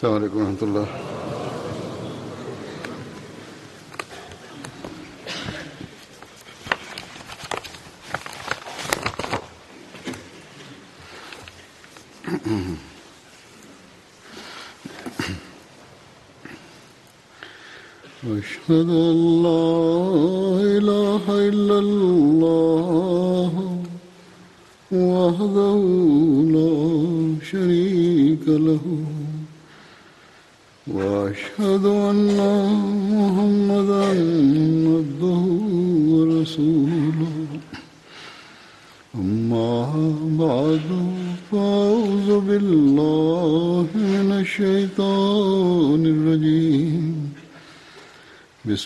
السلام 0.00 0.14
عليكم 0.14 0.38
ورحمة 0.38 0.62
الله. 0.62 0.86
أشهد 18.24 18.88
أن 18.88 19.42
لا 19.42 19.99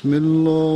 بسم 0.04 0.14
الله. 0.14 0.73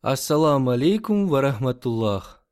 Ассаламу 0.00 0.70
алейкум 0.70 1.26
варахматуллах. 1.26 2.46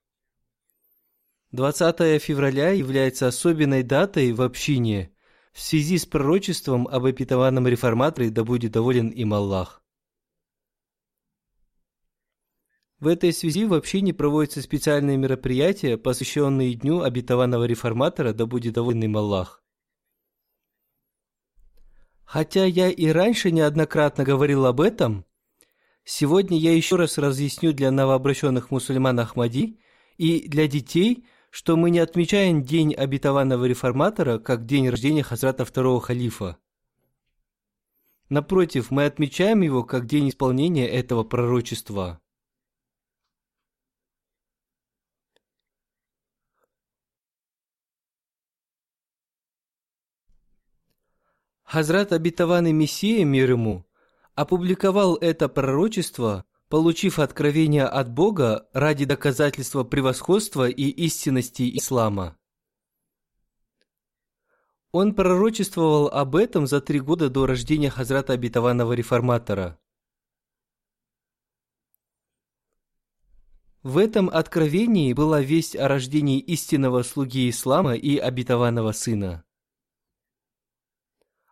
20 1.52 2.20
февраля 2.20 2.70
является 2.70 3.28
особенной 3.28 3.84
датой 3.84 4.32
в 4.32 4.42
общине 4.42 5.14
в 5.52 5.60
связи 5.60 5.96
с 5.96 6.06
пророчеством 6.06 6.88
об 6.88 7.04
обетованном 7.04 7.68
реформаторе, 7.68 8.30
да 8.30 8.42
будет 8.42 8.72
доволен 8.72 9.10
им 9.10 9.32
Аллах. 9.32 9.80
В 12.98 13.06
этой 13.06 13.32
связи 13.32 13.64
в 13.64 13.74
общине 13.74 14.12
проводятся 14.12 14.60
специальные 14.60 15.16
мероприятия, 15.16 15.96
посвященные 15.96 16.74
Дню 16.74 17.02
обетованного 17.02 17.62
реформатора, 17.62 18.32
да 18.32 18.46
будет 18.46 18.74
доволен 18.74 19.04
им 19.04 19.16
Аллах. 19.16 19.62
Хотя 22.24 22.64
я 22.64 22.90
и 22.90 23.06
раньше 23.06 23.52
неоднократно 23.52 24.24
говорил 24.24 24.66
об 24.66 24.80
этом, 24.80 25.24
Сегодня 26.08 26.56
я 26.56 26.72
еще 26.72 26.94
раз 26.94 27.18
разъясню 27.18 27.72
для 27.72 27.90
новообращенных 27.90 28.70
мусульман 28.70 29.18
Ахмади 29.18 29.80
и 30.16 30.48
для 30.48 30.68
детей, 30.68 31.26
что 31.50 31.76
мы 31.76 31.90
не 31.90 31.98
отмечаем 31.98 32.62
День 32.62 32.94
обетованного 32.94 33.64
реформатора 33.64 34.38
как 34.38 34.66
день 34.66 34.88
рождения 34.88 35.24
Хазрата 35.24 35.64
второго 35.64 36.00
халифа. 36.00 36.58
Напротив, 38.28 38.92
мы 38.92 39.04
отмечаем 39.04 39.62
его 39.62 39.82
как 39.82 40.06
день 40.06 40.28
исполнения 40.28 40.88
этого 40.88 41.24
пророчества. 41.24 42.20
Хазрат 51.64 52.12
обетованный 52.12 52.70
Мессия 52.70 53.24
мир 53.24 53.50
ему 53.50 53.85
опубликовал 54.36 55.16
это 55.16 55.48
пророчество, 55.48 56.44
получив 56.68 57.18
откровение 57.18 57.84
от 57.84 58.12
Бога 58.12 58.68
ради 58.72 59.06
доказательства 59.06 59.82
превосходства 59.82 60.68
и 60.68 60.84
истинности 60.84 61.76
ислама. 61.76 62.36
Он 64.92 65.14
пророчествовал 65.14 66.08
об 66.08 66.36
этом 66.36 66.66
за 66.66 66.80
три 66.80 67.00
года 67.00 67.30
до 67.30 67.46
рождения 67.46 67.90
Хазрата 67.90 68.34
Обетованного 68.34 68.92
Реформатора. 68.92 69.78
В 73.82 73.98
этом 73.98 74.28
откровении 74.28 75.12
была 75.12 75.40
весть 75.40 75.76
о 75.76 75.88
рождении 75.88 76.40
истинного 76.40 77.02
слуги 77.02 77.48
ислама 77.48 77.94
и 77.94 78.18
обетованного 78.18 78.92
сына. 78.92 79.45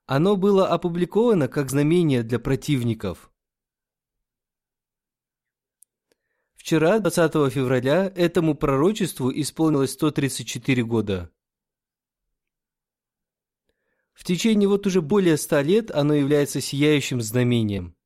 Оно 0.07 0.37
было 0.37 0.69
опубликовано 0.69 1.49
как 1.49 1.71
знамение 1.71 2.23
для 2.23 2.39
противников. 2.39 3.31
Вчера, 6.57 6.99
20 6.99 7.53
февраля, 7.53 8.13
этому 8.15 8.55
пророчеству 8.55 9.31
исполнилось 9.31 9.93
134 9.93 10.83
года. 10.85 11.31
В 14.13 14.25
течение 14.25 14.69
вот 14.69 14.87
уже 14.87 15.03
более 15.03 15.37
ста 15.37 15.63
лет 15.63 15.91
оно 15.91 16.15
является 16.15 16.61
сияющим 16.61 17.21
знамением. 17.21 17.97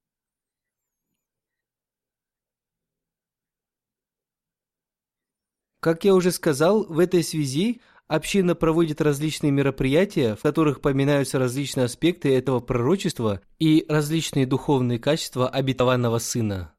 Как 5.80 6.04
я 6.04 6.14
уже 6.14 6.32
сказал, 6.32 6.84
в 6.84 6.98
этой 6.98 7.22
связи 7.22 7.80
Община 8.08 8.54
проводит 8.54 9.02
различные 9.02 9.52
мероприятия, 9.52 10.34
в 10.34 10.40
которых 10.40 10.80
поминаются 10.80 11.38
различные 11.38 11.84
аспекты 11.84 12.34
этого 12.34 12.60
пророчества 12.60 13.42
и 13.58 13.84
различные 13.86 14.46
духовные 14.46 14.98
качества 14.98 15.46
обетованного 15.46 16.16
сына. 16.18 16.74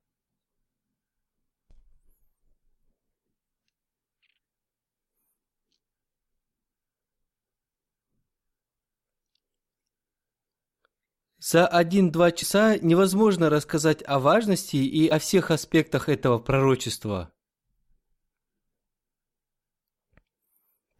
За 11.38 11.68
один-два 11.68 12.32
часа 12.32 12.78
невозможно 12.80 13.52
рассказать 13.52 14.04
о 14.08 14.20
важности 14.20 14.78
и 14.78 15.08
о 15.08 15.20
всех 15.20 15.52
аспектах 15.52 16.10
этого 16.10 16.40
пророчества. 16.40 17.32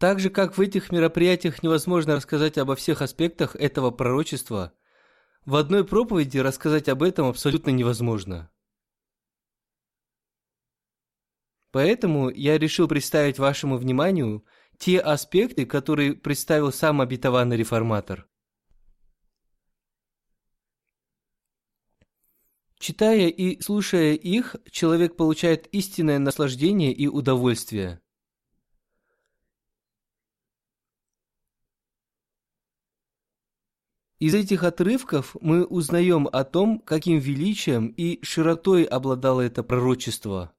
Так 0.00 0.18
же, 0.18 0.30
как 0.30 0.56
в 0.56 0.60
этих 0.62 0.90
мероприятиях 0.92 1.62
невозможно 1.62 2.16
рассказать 2.16 2.56
обо 2.56 2.74
всех 2.74 3.02
аспектах 3.02 3.54
этого 3.54 3.90
пророчества, 3.90 4.72
в 5.44 5.54
одной 5.56 5.84
проповеди 5.84 6.38
рассказать 6.38 6.88
об 6.88 7.02
этом 7.02 7.28
абсолютно 7.28 7.68
невозможно. 7.68 8.50
Поэтому 11.70 12.30
я 12.30 12.56
решил 12.56 12.88
представить 12.88 13.38
вашему 13.38 13.76
вниманию 13.76 14.42
те 14.78 14.98
аспекты, 14.98 15.66
которые 15.66 16.14
представил 16.14 16.72
сам 16.72 17.02
обетованный 17.02 17.58
реформатор. 17.58 18.26
Читая 22.78 23.28
и 23.28 23.60
слушая 23.60 24.14
их, 24.14 24.56
человек 24.70 25.16
получает 25.16 25.66
истинное 25.74 26.18
наслаждение 26.18 26.90
и 26.90 27.06
удовольствие. 27.06 28.00
Из 34.20 34.34
этих 34.34 34.64
отрывков 34.64 35.34
мы 35.40 35.64
узнаем 35.64 36.28
о 36.30 36.44
том, 36.44 36.78
каким 36.78 37.18
величием 37.18 37.88
и 37.88 38.22
широтой 38.22 38.84
обладало 38.84 39.40
это 39.40 39.62
пророчество. 39.62 40.54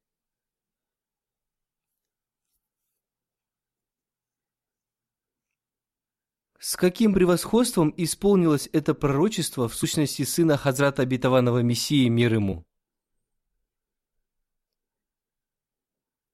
С 6.58 6.76
каким 6.76 7.14
превосходством 7.14 7.94
исполнилось 7.98 8.68
это 8.74 8.96
пророчество 8.96 9.70
в 9.70 9.76
сущности 9.76 10.24
сына 10.24 10.58
Хазрата 10.58 11.04
Обетованного 11.04 11.60
Мессии 11.60 12.08
мир 12.08 12.34
ему? 12.34 12.66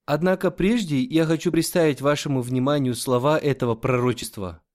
Однако 0.06 0.50
прежде 0.50 1.02
я 1.02 1.26
хочу 1.26 1.52
представить 1.52 2.00
вашему 2.00 2.42
вниманию 2.42 2.96
слова 2.96 3.38
этого 3.38 3.76
пророчества– 3.76 4.64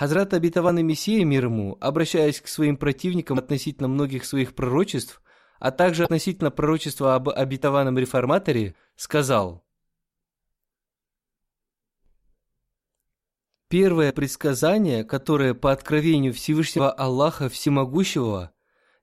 Хазрат 0.00 0.32
обетованный 0.32 0.82
Мессия 0.82 1.26
мир 1.26 1.44
ему, 1.44 1.76
обращаясь 1.78 2.40
к 2.40 2.48
своим 2.48 2.78
противникам 2.78 3.36
относительно 3.36 3.86
многих 3.86 4.24
своих 4.24 4.54
пророчеств, 4.54 5.20
а 5.58 5.70
также 5.72 6.04
относительно 6.04 6.50
пророчества 6.50 7.16
об 7.16 7.28
обетованном 7.28 7.98
реформаторе, 7.98 8.74
сказал 8.96 9.62
Первое 13.68 14.12
предсказание, 14.12 15.04
которое 15.04 15.52
по 15.52 15.70
откровению 15.70 16.32
Всевышнего 16.32 16.90
Аллаха 16.90 17.50
Всемогущего, 17.50 18.52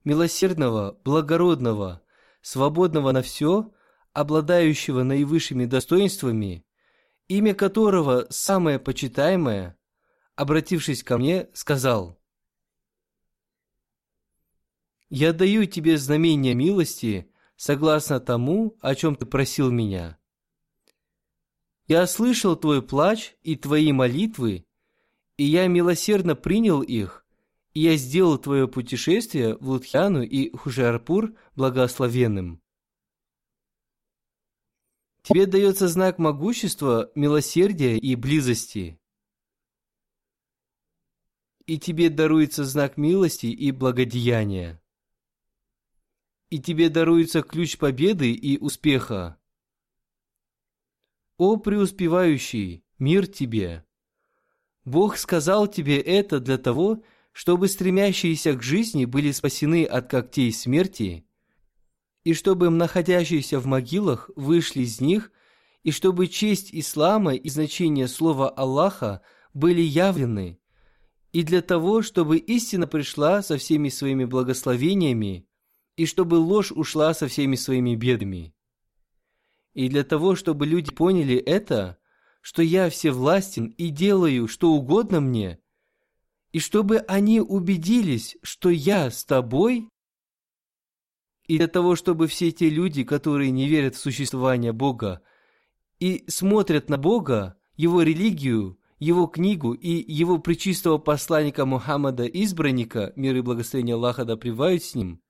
милосердного, 0.03 0.97
благородного, 1.05 2.01
свободного 2.41 3.11
на 3.11 3.21
все, 3.21 3.71
обладающего 4.13 5.03
наивысшими 5.03 5.65
достоинствами, 5.65 6.65
имя 7.27 7.53
которого 7.53 8.25
самое 8.31 8.79
почитаемое– 8.79 9.77
обратившись 10.37 11.03
ко 11.03 11.17
мне, 11.17 11.49
сказал, 11.53 12.17
«Я 15.09 15.33
даю 15.33 15.65
тебе 15.65 15.97
знамение 15.97 16.53
милости, 16.53 17.29
согласно 17.55 18.19
тому, 18.19 18.77
о 18.81 18.93
чем 18.93 19.15
ты 19.15 19.25
просил 19.25 19.71
меня. 19.71 20.19
Я 21.87 22.05
слышал 22.05 22.55
твой 22.55 22.83
плач 22.83 23.35
и 23.41 23.55
твои 23.55 23.91
молитвы, 23.91 24.65
и 25.37 25.43
я 25.43 25.67
милосердно 25.67 26.35
принял 26.35 26.81
их, 26.81 27.25
и 27.73 27.79
я 27.81 27.95
сделал 27.95 28.37
твое 28.37 28.67
путешествие 28.67 29.55
в 29.57 29.69
Лудхяну 29.69 30.21
и 30.21 30.55
Хушиарпур 30.55 31.33
благословенным. 31.55 32.61
Тебе 35.23 35.45
дается 35.45 35.87
знак 35.87 36.19
могущества, 36.19 37.11
милосердия 37.15 37.97
и 37.97 38.15
близости 38.15 38.99
и 41.67 41.77
тебе 41.77 42.09
даруется 42.09 42.63
знак 42.63 42.97
милости 42.97 43.47
и 43.47 43.71
благодеяния. 43.71 44.81
И 46.49 46.59
тебе 46.59 46.89
даруется 46.89 47.41
ключ 47.41 47.77
победы 47.77 48.31
и 48.31 48.57
успеха. 48.57 49.37
О 51.35 51.57
преуспевающий, 51.57 52.85
мир 52.97 53.27
тебе! 53.27 53.85
Бог 54.85 55.17
сказал 55.17 55.67
тебе 55.67 55.99
это 55.99 56.39
для 56.39 56.57
того, 56.57 57.03
чтобы 57.33 57.67
стремящиеся 57.67 58.53
к 58.53 58.63
жизни 58.63 59.03
были 59.03 59.31
спасены 59.31 59.83
от 59.83 60.09
когтей 60.09 60.53
смерти, 60.53 61.27
и 62.23 62.33
чтобы 62.33 62.69
находящиеся 62.69 63.59
в 63.59 63.65
могилах 63.65 64.29
вышли 64.37 64.83
из 64.83 65.01
них, 65.01 65.33
и 65.83 65.91
чтобы 65.91 66.27
честь 66.27 66.69
ислама 66.71 67.35
и 67.35 67.49
значение 67.49 68.07
слова 68.07 68.49
Аллаха 68.49 69.21
были 69.53 69.81
явлены, 69.81 70.59
и 71.37 71.43
для 71.43 71.61
того, 71.61 72.01
чтобы 72.01 72.39
истина 72.39 72.87
пришла 72.87 73.43
со 73.43 73.59
всеми 73.59 73.89
своими 73.89 74.25
благословениями, 74.25 75.47
и 75.95 76.07
чтобы 76.07 76.33
ложь 76.33 76.71
ушла 76.71 77.13
со 77.13 77.27
всеми 77.27 77.55
своими 77.55 77.93
бедами. 77.93 78.55
И 79.75 79.87
для 79.87 80.03
того, 80.03 80.33
чтобы 80.35 80.65
люди 80.65 80.91
поняли 80.91 81.35
это, 81.35 81.99
что 82.41 82.63
я 82.63 82.89
всевластен 82.89 83.67
и 83.67 83.89
делаю, 83.89 84.47
что 84.47 84.71
угодно 84.71 85.21
мне, 85.21 85.59
и 86.53 86.59
чтобы 86.59 86.97
они 87.07 87.39
убедились, 87.39 88.35
что 88.41 88.71
я 88.71 89.11
с 89.11 89.23
тобой, 89.23 89.91
и 91.45 91.59
для 91.59 91.67
того, 91.67 91.95
чтобы 91.95 92.25
все 92.25 92.51
те 92.51 92.67
люди, 92.67 93.03
которые 93.03 93.51
не 93.51 93.67
верят 93.67 93.93
в 93.93 93.99
существование 93.99 94.73
Бога 94.73 95.21
и 95.99 96.25
смотрят 96.29 96.89
на 96.89 96.97
Бога, 96.97 97.59
Его 97.75 98.01
религию, 98.01 98.76
его 98.99 99.27
книгу 99.27 99.73
и 99.73 100.11
его 100.11 100.39
причистого 100.39 100.97
посланника 100.97 101.65
Мухаммада 101.65 102.25
избранника, 102.25 103.13
мир 103.15 103.35
и 103.35 103.41
благословение 103.41 103.95
Аллаха 103.95 104.25
да 104.25 104.37
пребывают 104.37 104.83
с 104.83 104.95
ним, 104.95 105.21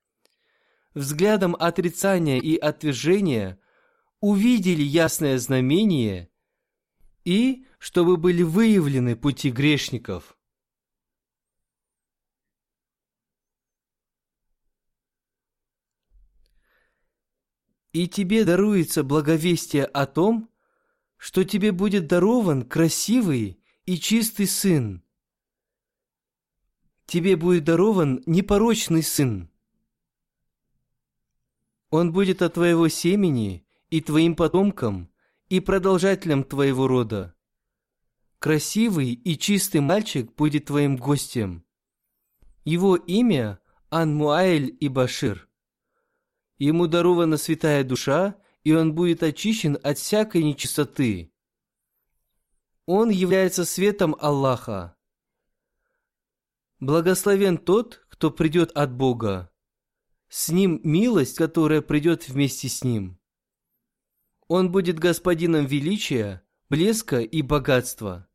взглядом 0.93 1.55
отрицания 1.59 2.39
и 2.39 2.55
отвержения 2.55 3.59
увидели 4.19 4.81
ясное 4.81 5.37
знамение 5.37 6.29
и 7.25 7.65
чтобы 7.77 8.17
были 8.17 8.41
выявлены 8.41 9.15
пути 9.15 9.51
грешников. 9.51 10.37
И 17.91 18.07
тебе 18.07 18.45
даруется 18.45 19.03
благовестие 19.03 19.85
о 19.85 20.05
том, 20.05 20.49
что 21.17 21.43
тебе 21.43 21.71
будет 21.71 22.07
дарован 22.07 22.63
красивый 22.63 23.59
и 23.85 23.97
чистый 23.97 24.47
сын. 24.47 25.03
Тебе 27.05 27.35
будет 27.35 27.63
дарован 27.63 28.21
непорочный 28.25 29.03
сын. 29.03 29.49
Он 31.89 32.11
будет 32.11 32.41
от 32.41 32.55
твоего 32.55 32.87
семени 32.87 33.65
и 33.89 34.01
твоим 34.01 34.35
потомкам, 34.35 35.09
и 35.49 35.61
продолжателем 35.61 36.43
твоего 36.43 36.87
рода. 36.87 37.33
Красивый 38.39 39.13
и 39.13 39.37
чистый 39.37 39.79
мальчик 39.79 40.35
будет 40.35 40.65
твоим 40.65 40.97
гостем. 40.97 41.65
Его 42.65 42.97
имя 42.97 43.59
Анмуаэль 43.89 44.75
и 44.79 44.89
Башир. 44.89 45.47
Ему 46.57 46.87
дарована 46.87 47.37
святая 47.37 47.83
душа 47.85 48.35
и 48.67 48.73
он 48.73 48.93
будет 48.93 49.23
очищен 49.23 49.77
от 49.81 49.97
всякой 49.97 50.43
нечистоты. 50.43 51.31
Он 52.85 53.09
является 53.09 53.63
светом 53.63 54.13
Аллаха. 54.19 54.97
Благословен 56.81 57.59
тот, 57.59 58.05
кто 58.09 58.29
придет 58.29 58.71
от 58.71 58.91
Бога. 58.91 59.49
С 60.27 60.49
ним 60.49 60.81
милость, 60.83 61.37
которая 61.37 61.81
придет 61.81 62.27
вместе 62.27 62.67
с 62.67 62.83
ним. 62.83 63.17
Он 64.49 64.69
будет 64.69 64.99
господином 64.99 65.65
величия, 65.65 66.41
блеска 66.67 67.21
и 67.21 67.41
богатства. 67.41 68.27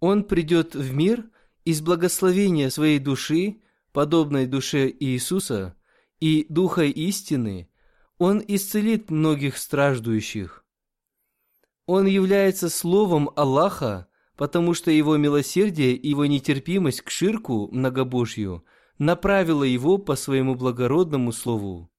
Он 0.00 0.24
придет 0.24 0.74
в 0.74 0.94
мир 0.94 1.30
из 1.66 1.82
благословения 1.82 2.70
своей 2.70 2.98
души, 2.98 3.60
подобной 3.92 4.46
душе 4.46 4.88
Иисуса, 4.88 5.76
и 6.18 6.46
духа 6.48 6.84
истины, 6.84 7.68
он 8.18 8.42
исцелит 8.46 9.10
многих 9.10 9.56
страждущих. 9.56 10.64
Он 11.86 12.06
является 12.06 12.68
словом 12.68 13.30
Аллаха, 13.36 14.08
потому 14.36 14.74
что 14.74 14.90
его 14.90 15.16
милосердие 15.16 15.94
и 15.94 16.10
его 16.10 16.26
нетерпимость 16.26 17.00
к 17.00 17.10
ширку 17.10 17.68
многобожью 17.72 18.64
направила 18.98 19.64
его 19.64 19.98
по 19.98 20.16
своему 20.16 20.54
благородному 20.54 21.32
слову. 21.32 21.90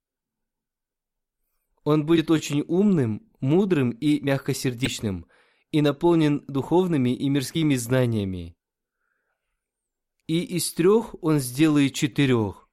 Он 1.83 2.05
будет 2.05 2.29
очень 2.29 2.63
умным, 2.67 3.27
мудрым 3.39 3.91
и 3.91 4.19
мягкосердечным, 4.19 5.25
и 5.71 5.81
наполнен 5.81 6.43
духовными 6.47 7.15
и 7.15 7.29
мирскими 7.29 7.75
знаниями. 7.75 8.57
И 10.27 10.43
из 10.43 10.73
трех 10.73 11.15
он 11.23 11.39
сделает 11.39 11.93
четырех. 11.93 12.68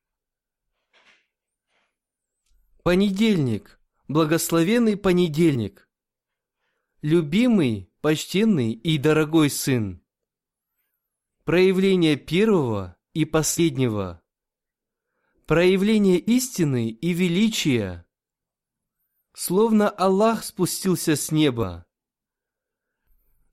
Понедельник. 2.86 3.80
Благословенный 4.06 4.96
понедельник. 4.96 5.88
Любимый, 7.02 7.90
почтенный 8.00 8.74
и 8.74 8.96
дорогой 8.96 9.50
сын. 9.50 10.04
Проявление 11.42 12.14
первого 12.14 12.96
и 13.12 13.24
последнего. 13.24 14.22
Проявление 15.46 16.20
истины 16.20 16.90
и 16.90 17.12
величия. 17.12 18.06
Словно 19.32 19.90
Аллах 19.90 20.44
спустился 20.44 21.16
с 21.16 21.32
неба. 21.32 21.86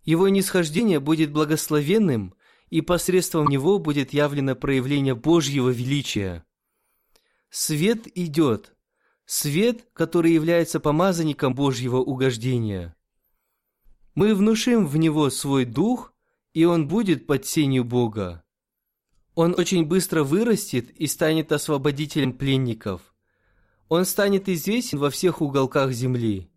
Его 0.04 0.30
нисхождение 0.30 1.00
будет 1.00 1.32
благословенным, 1.32 2.36
и 2.70 2.82
посредством 2.82 3.48
него 3.48 3.80
будет 3.80 4.14
явлено 4.14 4.56
проявление 4.56 5.16
Божьего 5.16 5.72
величия. 5.72 6.46
свет 7.50 8.06
идет, 8.16 8.74
свет, 9.26 9.88
который 9.94 10.34
является 10.34 10.80
помазанником 10.80 11.56
Божьего 11.56 11.98
угождения. 11.98 12.96
Мы 14.16 14.36
внушим 14.36 14.86
в 14.86 14.98
него 14.98 15.30
свой 15.30 15.66
дух, 15.66 16.14
и 16.54 16.66
он 16.66 16.88
будет 16.88 17.26
под 17.26 17.46
сенью 17.46 17.84
Бога. 17.84 18.44
Он 19.36 19.56
очень 19.58 19.86
быстро 19.86 20.24
вырастет 20.24 20.92
и 20.92 21.08
станет 21.08 21.52
освободителем 21.52 22.34
пленников. 22.34 23.16
Он 23.90 24.06
станет 24.06 24.48
известен 24.50 25.00
во 25.00 25.10
всех 25.10 25.42
уголках 25.42 25.92
земли, 25.92 26.52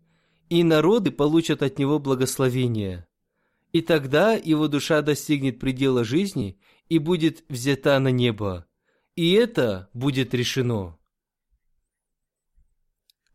и 0.49 0.63
народы 0.63 1.11
получат 1.11 1.63
от 1.63 1.79
него 1.79 1.99
благословение. 1.99 3.07
И 3.73 3.81
тогда 3.81 4.33
его 4.33 4.67
душа 4.67 5.01
достигнет 5.01 5.59
предела 5.59 6.03
жизни 6.03 6.59
и 6.89 6.99
будет 6.99 7.43
взята 7.49 7.99
на 7.99 8.09
небо. 8.09 8.65
И 9.15 9.33
это 9.33 9.89
будет 9.93 10.33
решено. 10.33 10.97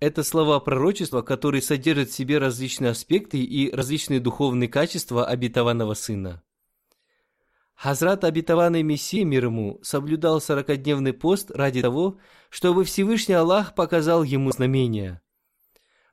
Это 0.02 0.24
слова 0.24 0.58
пророчества, 0.58 1.22
которые 1.22 1.62
содержат 1.62 2.08
в 2.08 2.12
себе 2.12 2.38
различные 2.38 2.90
аспекты 2.90 3.38
и 3.38 3.70
различные 3.70 4.18
духовные 4.18 4.68
качества 4.68 5.24
обетованного 5.24 5.94
сына. 5.94 6.42
Хазрат 7.76 8.24
обетованный 8.24 8.82
Мессия 8.82 9.24
мир 9.24 9.44
ему 9.44 9.78
соблюдал 9.84 10.40
сорокодневный 10.40 11.12
пост 11.12 11.52
ради 11.52 11.82
того, 11.82 12.18
чтобы 12.50 12.82
Всевышний 12.82 13.36
Аллах 13.36 13.76
показал 13.76 14.24
ему 14.24 14.50
знамения. 14.50 15.22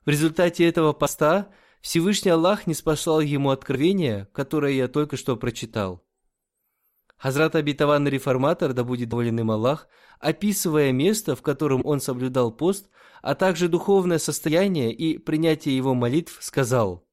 В 0.06 0.10
результате 0.10 0.68
этого 0.68 0.92
поста 0.92 1.48
Всевышний 1.80 2.30
Аллах 2.30 2.68
не 2.68 2.74
спасал 2.74 3.18
ему 3.18 3.50
откровение, 3.50 4.28
которое 4.32 4.72
я 4.72 4.86
только 4.86 5.16
что 5.16 5.36
прочитал. 5.36 6.06
Хазрат 7.16 7.56
обетованный 7.56 8.12
реформатор, 8.12 8.72
да 8.72 8.84
будет 8.84 9.08
доволен 9.08 9.40
им 9.40 9.50
Аллах, 9.50 9.88
описывая 10.20 10.92
место, 10.92 11.34
в 11.34 11.42
котором 11.42 11.84
он 11.84 12.00
соблюдал 12.00 12.52
пост, 12.52 12.88
а 13.22 13.34
также 13.34 13.68
духовное 13.68 14.18
состояние 14.18 14.92
и 14.92 15.18
принятие 15.18 15.76
его 15.76 15.94
молитв, 15.94 16.38
сказал– 16.40 17.06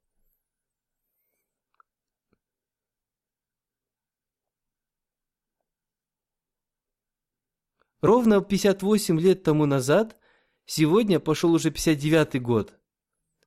Ровно 8.01 8.41
58 8.41 9.19
лет 9.19 9.41
тому 9.41 9.65
назад, 9.65 10.17
сегодня 10.65 11.19
пошел 11.19 11.51
уже 11.53 11.71
59 11.71 12.41
год. 12.41 12.73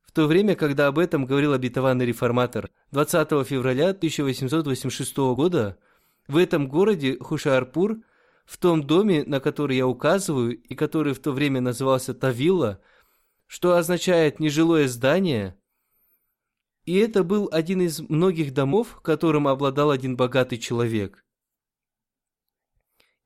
В 0.03 0.11
то 0.11 0.27
время, 0.27 0.57
когда 0.57 0.89
об 0.89 0.99
этом 0.99 1.25
говорил 1.25 1.53
обетованный 1.53 2.05
реформатор, 2.05 2.69
20 2.91 3.47
февраля 3.47 3.91
1886 3.91 5.17
года, 5.37 5.79
в 6.27 6.37
этом 6.37 6.67
городе 6.67 7.17
Хушарпур, 7.21 7.99
в 8.51 8.57
том 8.57 8.83
доме, 8.83 9.23
на 9.23 9.39
который 9.39 9.77
я 9.77 9.87
указываю, 9.87 10.61
и 10.61 10.75
который 10.75 11.15
в 11.15 11.21
то 11.21 11.31
время 11.31 11.61
назывался 11.61 12.15
Тавилла, 12.15 12.81
что 13.47 13.77
означает 13.77 14.41
«нежилое 14.41 14.89
здание», 14.89 15.57
и 16.85 16.97
это 16.97 17.23
был 17.23 17.49
один 17.53 17.81
из 17.81 18.01
многих 18.01 18.53
домов, 18.53 19.03
которым 19.03 19.47
обладал 19.47 19.93
один 19.93 20.17
богатый 20.17 20.59
человек. 20.59 21.25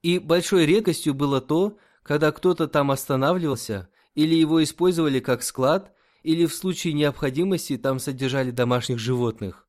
И 0.02 0.18
большой 0.18 0.66
редкостью 0.66 1.14
было 1.14 1.40
то, 1.40 1.78
когда 2.02 2.30
кто-то 2.30 2.68
там 2.68 2.90
останавливался, 2.90 3.88
или 4.14 4.34
его 4.34 4.62
использовали 4.62 5.20
как 5.20 5.42
склад, 5.42 5.94
или 6.22 6.44
в 6.44 6.54
случае 6.54 6.92
необходимости 6.92 7.78
там 7.78 7.98
содержали 7.98 8.50
домашних 8.50 8.98
животных. 8.98 9.66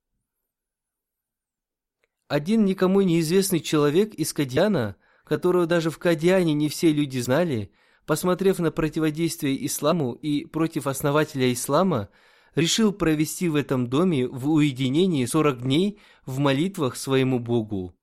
Один 2.27 2.65
никому 2.65 2.99
неизвестный 2.99 3.61
человек 3.61 4.13
из 4.15 4.33
Кадьяна, 4.33 4.97
которого 5.25 5.65
даже 5.65 5.89
в 5.89 5.97
Кадьяне 5.97 6.53
не 6.53 6.69
все 6.69 6.93
люди 6.93 7.19
знали, 7.19 7.71
посмотрев 8.05 8.59
на 8.59 8.71
противодействие 8.71 9.65
исламу 9.65 10.13
и 10.13 10.45
против 10.45 10.87
основателя 10.87 11.51
ислама, 11.51 12.09
решил 12.53 12.93
провести 12.93 13.49
в 13.49 13.55
этом 13.55 13.87
доме 13.87 14.27
в 14.27 14.49
уединении 14.49 15.25
40 15.25 15.63
дней 15.63 15.99
в 16.25 16.39
молитвах 16.39 16.95
своему 16.95 17.39
Богу. 17.39 17.93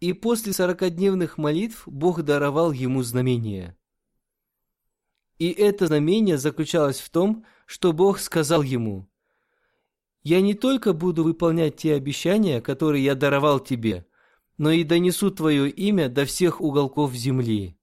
И 0.00 0.12
после 0.12 0.52
сорокодневных 0.52 1.38
молитв 1.38 1.88
Бог 1.88 2.22
даровал 2.22 2.72
ему 2.72 3.02
знамение. 3.02 3.76
И 5.38 5.50
это 5.50 5.86
знамение 5.86 6.36
заключалось 6.36 7.00
в 7.00 7.08
том, 7.08 7.46
что 7.66 7.94
Бог 7.94 8.18
сказал 8.18 8.62
ему, 8.62 9.08
«Я 10.24 10.40
не 10.40 10.54
только 10.54 10.92
буду 10.92 11.22
выполнять 11.22 11.76
те 11.76 11.94
обещания, 11.94 12.60
которые 12.60 13.04
я 13.04 13.14
даровал 13.14 13.60
тебе, 13.60 14.06
но 14.58 14.72
и 14.72 14.82
донесу 14.82 15.30
твое 15.30 15.70
имя 15.70 16.08
до 16.08 16.24
всех 16.24 16.60
уголков 16.60 17.14
земли». 17.14 17.78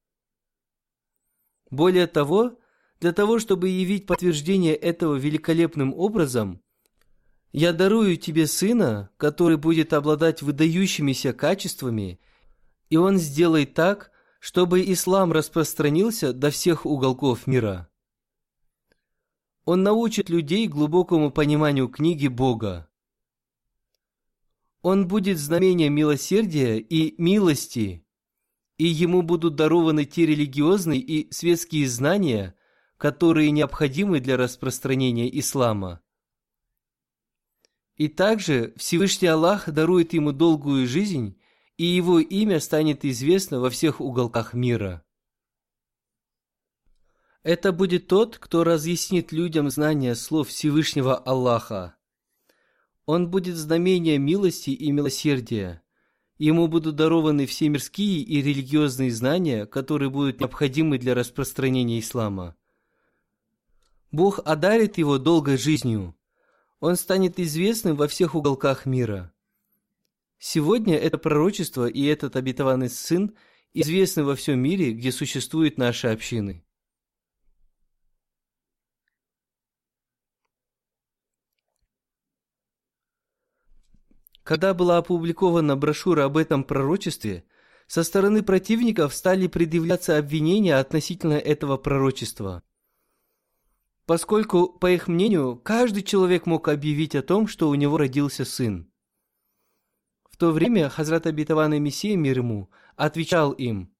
Более 1.69 2.07
того, 2.07 2.57
для 2.99 3.13
того, 3.13 3.39
чтобы 3.39 3.69
явить 3.69 4.05
подтверждение 4.05 4.75
этого 4.75 5.15
великолепным 5.15 5.93
образом, 5.93 6.61
я 7.51 7.73
дарую 7.73 8.17
тебе 8.17 8.47
сына, 8.47 9.09
который 9.17 9.57
будет 9.57 9.93
обладать 9.93 10.41
выдающимися 10.41 11.33
качествами, 11.33 12.19
и 12.89 12.97
он 12.97 13.17
сделает 13.17 13.73
так, 13.73 14.11
чтобы 14.39 14.81
ислам 14.81 15.31
распространился 15.31 16.33
до 16.33 16.49
всех 16.49 16.85
уголков 16.85 17.47
мира. 17.47 17.90
Он 19.65 19.83
научит 19.83 20.29
людей 20.29 20.67
глубокому 20.67 21.31
пониманию 21.31 21.87
книги 21.87 22.27
Бога. 22.27 22.89
Он 24.81 25.07
будет 25.07 25.37
знамением 25.37 25.93
милосердия 25.93 26.79
и 26.79 27.13
милости, 27.21 28.03
и 28.77 28.85
ему 28.85 29.21
будут 29.21 29.55
дарованы 29.55 30.05
те 30.05 30.25
религиозные 30.25 30.99
и 30.99 31.31
светские 31.31 31.87
знания, 31.87 32.55
которые 32.97 33.51
необходимы 33.51 34.19
для 34.19 34.37
распространения 34.37 35.29
ислама. 35.39 36.01
И 37.95 38.07
также 38.07 38.73
Всевышний 38.77 39.27
Аллах 39.27 39.69
дарует 39.69 40.13
ему 40.13 40.31
долгую 40.31 40.87
жизнь, 40.87 41.39
и 41.77 41.85
его 41.85 42.19
имя 42.19 42.59
станет 42.59 43.05
известно 43.05 43.59
во 43.59 43.69
всех 43.69 44.01
уголках 44.01 44.55
мира. 44.55 45.05
Это 47.43 47.71
будет 47.71 48.07
тот, 48.07 48.37
кто 48.37 48.63
разъяснит 48.63 49.31
людям 49.31 49.69
знания 49.69 50.15
слов 50.15 50.49
Всевышнего 50.49 51.15
Аллаха. 51.15 51.95
Он 53.05 53.29
будет 53.29 53.55
знамением 53.55 54.23
милости 54.23 54.69
и 54.69 54.91
милосердия. 54.91 55.81
Ему 56.37 56.67
будут 56.67 56.95
дарованы 56.95 57.45
все 57.45 57.69
мирские 57.69 58.21
и 58.21 58.41
религиозные 58.41 59.11
знания, 59.11 59.65
которые 59.65 60.09
будут 60.09 60.39
необходимы 60.39 60.97
для 60.97 61.13
распространения 61.13 61.99
ислама. 61.99 62.55
Бог 64.11 64.39
одарит 64.45 64.97
его 64.97 65.17
долгой 65.17 65.57
жизнью– 65.57 66.15
он 66.81 66.95
станет 66.95 67.39
известным 67.39 67.95
во 67.95 68.07
всех 68.07 68.35
уголках 68.35 68.85
мира. 68.85 69.31
Сегодня 70.39 70.97
это 70.97 71.19
пророчество 71.19 71.85
и 71.85 72.03
этот 72.05 72.35
обетованный 72.35 72.89
сын 72.89 73.35
известны 73.73 74.23
во 74.23 74.35
всем 74.35 74.59
мире, 74.59 74.91
где 74.91 75.11
существуют 75.11 75.77
наши 75.77 76.07
общины. 76.07 76.65
Когда 84.51 84.73
была 84.73 84.97
опубликована 84.97 85.77
брошюра 85.77 86.25
об 86.25 86.35
этом 86.35 86.65
пророчестве, 86.65 87.45
со 87.87 88.03
стороны 88.03 88.43
противников 88.43 89.13
стали 89.13 89.47
предъявляться 89.47 90.17
обвинения 90.17 90.75
относительно 90.75 91.35
этого 91.35 91.77
пророчества– 91.77 92.61
поскольку, 94.05 94.67
по 94.67 94.91
их 94.91 95.07
мнению, 95.07 95.55
каждый 95.55 96.03
человек 96.03 96.47
мог 96.47 96.67
объявить 96.67 97.15
о 97.15 97.21
том, 97.21 97.47
что 97.47 97.69
у 97.69 97.75
него 97.75 97.97
родился 97.97 98.43
сын. 98.43 98.91
В 100.29 100.35
то 100.35 100.51
время 100.51 100.89
Хазрат 100.89 101.27
Абитаван 101.27 101.81
Мессия 101.81 102.17
мир 102.17 102.39
ему 102.39 102.69
отвечал 102.97 103.53
им. 103.53 103.95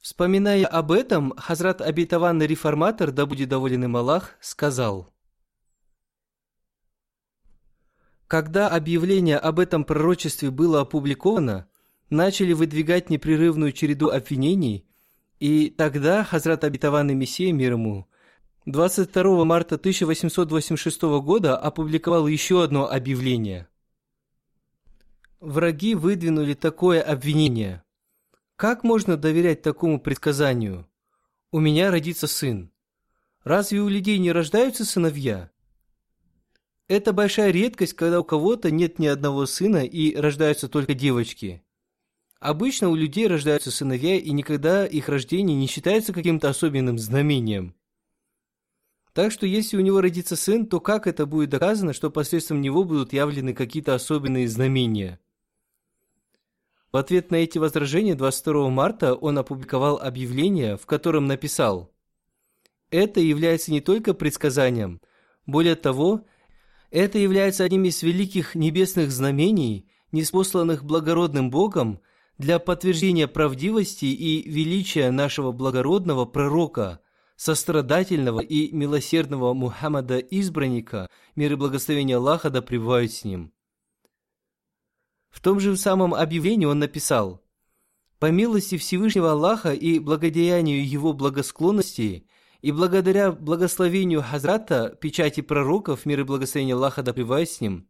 Вспоминая 0.00 0.66
об 0.66 0.90
этом, 0.90 1.36
Хазрат 1.36 1.80
Абитаванный 1.82 2.48
Реформатор, 2.48 3.12
да 3.12 3.26
будет 3.26 3.48
доволен 3.48 3.84
им 3.84 3.96
Аллах, 3.96 4.34
сказал. 4.40 5.13
Когда 8.34 8.68
объявление 8.68 9.38
об 9.38 9.60
этом 9.60 9.84
пророчестве 9.84 10.50
было 10.50 10.80
опубликовано, 10.80 11.68
начали 12.10 12.52
выдвигать 12.52 13.08
непрерывную 13.08 13.70
череду 13.70 14.08
обвинений, 14.08 14.88
и 15.38 15.70
тогда 15.70 16.24
Хазрат 16.24 16.64
Абитаванный 16.64 17.14
Мессия 17.14 17.52
мир 17.52 17.74
ему 17.74 18.08
22 18.66 19.44
марта 19.44 19.76
1886 19.76 21.02
года 21.22 21.56
опубликовал 21.56 22.26
еще 22.26 22.64
одно 22.64 22.90
объявление. 22.90 23.68
Враги 25.38 25.94
выдвинули 25.94 26.54
такое 26.54 27.02
обвинение. 27.02 27.84
Как 28.56 28.82
можно 28.82 29.16
доверять 29.16 29.62
такому 29.62 30.00
предсказанию? 30.00 30.88
У 31.52 31.60
меня 31.60 31.92
родится 31.92 32.26
сын. 32.26 32.72
Разве 33.44 33.78
у 33.78 33.86
людей 33.86 34.18
не 34.18 34.32
рождаются 34.32 34.84
сыновья? 34.84 35.52
Это 36.86 37.14
большая 37.14 37.50
редкость, 37.50 37.94
когда 37.94 38.20
у 38.20 38.24
кого-то 38.24 38.70
нет 38.70 38.98
ни 38.98 39.06
одного 39.06 39.46
сына 39.46 39.84
и 39.84 40.14
рождаются 40.14 40.68
только 40.68 40.92
девочки. 40.92 41.62
Обычно 42.40 42.90
у 42.90 42.94
людей 42.94 43.26
рождаются 43.26 43.70
сыновья, 43.70 44.16
и 44.16 44.30
никогда 44.32 44.84
их 44.86 45.08
рождение 45.08 45.56
не 45.56 45.66
считается 45.66 46.12
каким-то 46.12 46.50
особенным 46.50 46.98
знамением. 46.98 47.74
Так 49.14 49.32
что 49.32 49.46
если 49.46 49.78
у 49.78 49.80
него 49.80 50.02
родится 50.02 50.36
сын, 50.36 50.66
то 50.66 50.78
как 50.78 51.06
это 51.06 51.24
будет 51.24 51.48
доказано, 51.48 51.94
что 51.94 52.10
посредством 52.10 52.60
него 52.60 52.84
будут 52.84 53.14
явлены 53.14 53.54
какие-то 53.54 53.94
особенные 53.94 54.46
знамения? 54.46 55.20
В 56.92 56.98
ответ 56.98 57.30
на 57.30 57.36
эти 57.36 57.56
возражения 57.56 58.14
22 58.14 58.68
марта 58.68 59.14
он 59.14 59.38
опубликовал 59.38 59.96
объявление, 59.98 60.76
в 60.76 60.84
котором 60.84 61.26
написал 61.26 61.90
«Это 62.90 63.20
является 63.20 63.72
не 63.72 63.80
только 63.80 64.12
предсказанием, 64.12 65.00
более 65.46 65.76
того, 65.76 66.26
это 66.94 67.18
является 67.18 67.64
одним 67.64 67.86
из 67.86 68.00
великих 68.04 68.54
небесных 68.54 69.10
знамений, 69.10 69.90
неспосланных 70.12 70.84
благородным 70.84 71.50
Богом 71.50 72.00
для 72.38 72.60
подтверждения 72.60 73.26
правдивости 73.26 74.04
и 74.04 74.48
величия 74.48 75.10
нашего 75.10 75.50
благородного 75.50 76.24
пророка, 76.24 77.00
сострадательного 77.34 78.38
и 78.38 78.70
милосердного 78.70 79.54
Мухаммада 79.54 80.18
избранника, 80.18 81.10
мир 81.34 81.54
и 81.54 81.56
благословение 81.56 82.18
Аллаха 82.18 82.48
да 82.48 82.62
пребывают 82.62 83.10
с 83.10 83.24
ним. 83.24 83.52
В 85.30 85.40
том 85.40 85.58
же 85.58 85.76
самом 85.76 86.14
объявлении 86.14 86.66
он 86.66 86.78
написал 86.78 87.42
«По 88.20 88.30
милости 88.30 88.78
Всевышнего 88.78 89.32
Аллаха 89.32 89.72
и 89.72 89.98
благодеянию 89.98 90.88
Его 90.88 91.12
благосклонности 91.12 92.28
и 92.64 92.72
благодаря 92.72 93.30
благословению 93.30 94.22
Хазрата, 94.22 94.96
печати 94.98 95.42
пророков, 95.42 96.06
мир 96.06 96.20
и 96.20 96.22
благословение 96.22 96.74
Аллаха 96.74 97.02
да 97.02 97.12
с 97.12 97.60
ним, 97.60 97.86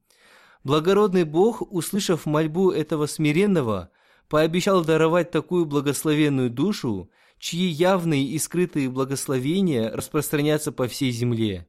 благородный 0.64 1.22
Бог, 1.22 1.62
услышав 1.62 2.26
мольбу 2.26 2.72
этого 2.72 3.06
смиренного, 3.06 3.90
пообещал 4.28 4.84
даровать 4.84 5.30
такую 5.30 5.64
благословенную 5.64 6.50
душу, 6.50 7.08
чьи 7.38 7.68
явные 7.68 8.24
и 8.24 8.36
скрытые 8.36 8.90
благословения 8.90 9.92
распространятся 9.92 10.72
по 10.72 10.88
всей 10.88 11.12
земле. 11.12 11.68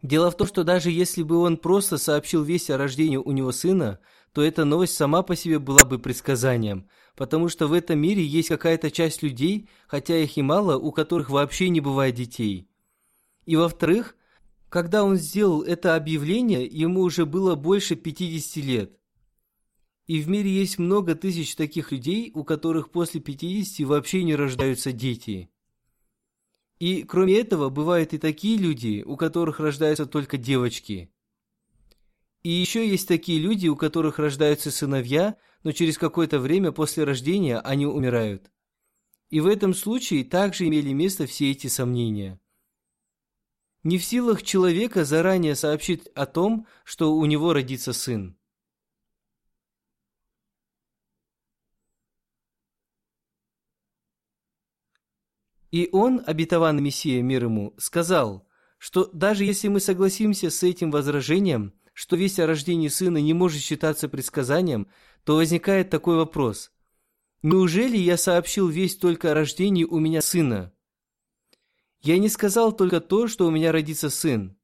Дело 0.00 0.30
в 0.30 0.36
том, 0.38 0.46
что 0.46 0.64
даже 0.64 0.90
если 0.90 1.22
бы 1.22 1.36
он 1.36 1.58
просто 1.58 1.98
сообщил 1.98 2.42
весть 2.42 2.70
о 2.70 2.78
рождении 2.78 3.18
у 3.18 3.32
него 3.32 3.52
сына, 3.52 4.00
то 4.32 4.42
эта 4.42 4.64
новость 4.64 4.94
сама 4.94 5.22
по 5.22 5.36
себе 5.36 5.58
была 5.58 5.84
бы 5.84 5.98
предсказанием, 5.98 6.88
потому 7.16 7.48
что 7.48 7.66
в 7.66 7.72
этом 7.72 7.98
мире 7.98 8.24
есть 8.24 8.48
какая-то 8.48 8.90
часть 8.90 9.22
людей, 9.22 9.68
хотя 9.86 10.16
их 10.16 10.36
и 10.38 10.42
мало, 10.42 10.78
у 10.78 10.90
которых 10.90 11.30
вообще 11.30 11.68
не 11.68 11.80
бывает 11.80 12.14
детей. 12.14 12.68
И 13.44 13.56
во-вторых, 13.56 14.16
когда 14.68 15.04
он 15.04 15.16
сделал 15.16 15.62
это 15.62 15.96
объявление, 15.96 16.64
ему 16.66 17.02
уже 17.02 17.26
было 17.26 17.54
больше 17.56 17.94
50 17.94 18.64
лет. 18.64 18.98
И 20.06 20.20
в 20.20 20.28
мире 20.28 20.50
есть 20.50 20.78
много 20.78 21.14
тысяч 21.14 21.54
таких 21.54 21.92
людей, 21.92 22.32
у 22.34 22.42
которых 22.42 22.90
после 22.90 23.20
50 23.20 23.86
вообще 23.86 24.24
не 24.24 24.34
рождаются 24.34 24.92
дети. 24.92 25.50
И 26.78 27.04
кроме 27.04 27.38
этого, 27.38 27.68
бывают 27.68 28.12
и 28.12 28.18
такие 28.18 28.56
люди, 28.56 29.02
у 29.06 29.16
которых 29.16 29.60
рождаются 29.60 30.06
только 30.06 30.38
девочки. 30.38 31.11
И 32.42 32.50
еще 32.50 32.88
есть 32.88 33.06
такие 33.06 33.38
люди, 33.38 33.68
у 33.68 33.76
которых 33.76 34.18
рождаются 34.18 34.70
сыновья, 34.70 35.36
но 35.62 35.72
через 35.72 35.96
какое-то 35.96 36.40
время 36.40 36.72
после 36.72 37.04
рождения 37.04 37.58
они 37.58 37.86
умирают. 37.86 38.50
И 39.30 39.40
в 39.40 39.46
этом 39.46 39.74
случае 39.74 40.24
также 40.24 40.66
имели 40.66 40.92
место 40.92 41.26
все 41.26 41.52
эти 41.52 41.68
сомнения. 41.68 42.40
Не 43.84 43.98
в 43.98 44.04
силах 44.04 44.42
человека 44.42 45.04
заранее 45.04 45.54
сообщить 45.54 46.06
о 46.14 46.26
том, 46.26 46.66
что 46.84 47.14
у 47.14 47.24
него 47.26 47.52
родится 47.52 47.92
сын. 47.92 48.36
И 55.70 55.88
он, 55.90 56.22
обетованный 56.26 56.82
Мессия 56.82 57.22
мир 57.22 57.44
ему, 57.44 57.74
сказал, 57.78 58.46
что 58.78 59.08
даже 59.12 59.44
если 59.44 59.68
мы 59.68 59.80
согласимся 59.80 60.50
с 60.50 60.62
этим 60.62 60.90
возражением, 60.90 61.72
что 61.92 62.16
весть 62.16 62.40
о 62.40 62.46
рождении 62.46 62.88
сына 62.88 63.18
не 63.18 63.34
может 63.34 63.62
считаться 63.62 64.08
предсказанием, 64.08 64.88
то 65.24 65.36
возникает 65.36 65.90
такой 65.90 66.16
вопрос. 66.16 66.72
Неужели 67.42 67.96
я 67.96 68.16
сообщил 68.16 68.68
весть 68.68 69.00
только 69.00 69.32
о 69.32 69.34
рождении 69.34 69.84
у 69.84 69.98
меня 69.98 70.22
сына? 70.22 70.72
Я 72.00 72.18
не 72.18 72.28
сказал 72.28 72.72
только 72.72 73.00
то, 73.00 73.28
что 73.28 73.46
у 73.46 73.50
меня 73.50 73.72
родится 73.72 74.10
сын. 74.10 74.56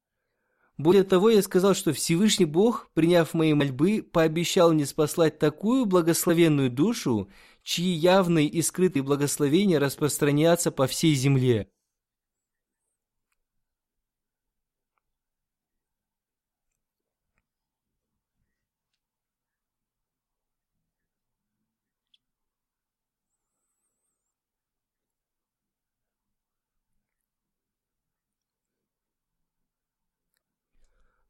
Более 0.77 1.03
того, 1.03 1.31
я 1.31 1.43
сказал, 1.43 1.75
что 1.75 1.93
Всевышний 1.93 2.45
Бог, 2.45 2.91
приняв 2.95 3.35
мои 3.35 3.53
мольбы, 3.53 4.03
пообещал 4.03 4.73
мне 4.73 4.87
спаслать 4.87 5.39
такую 5.41 5.87
благословенную 5.87 6.71
душу, 6.71 7.29
чьи 7.65 7.91
явные 7.91 8.47
и 8.47 8.63
скрытые 8.63 9.03
благословения 9.03 9.81
распространятся 9.81 10.71
по 10.71 10.87
всей 10.87 11.15
земле. 11.15 11.69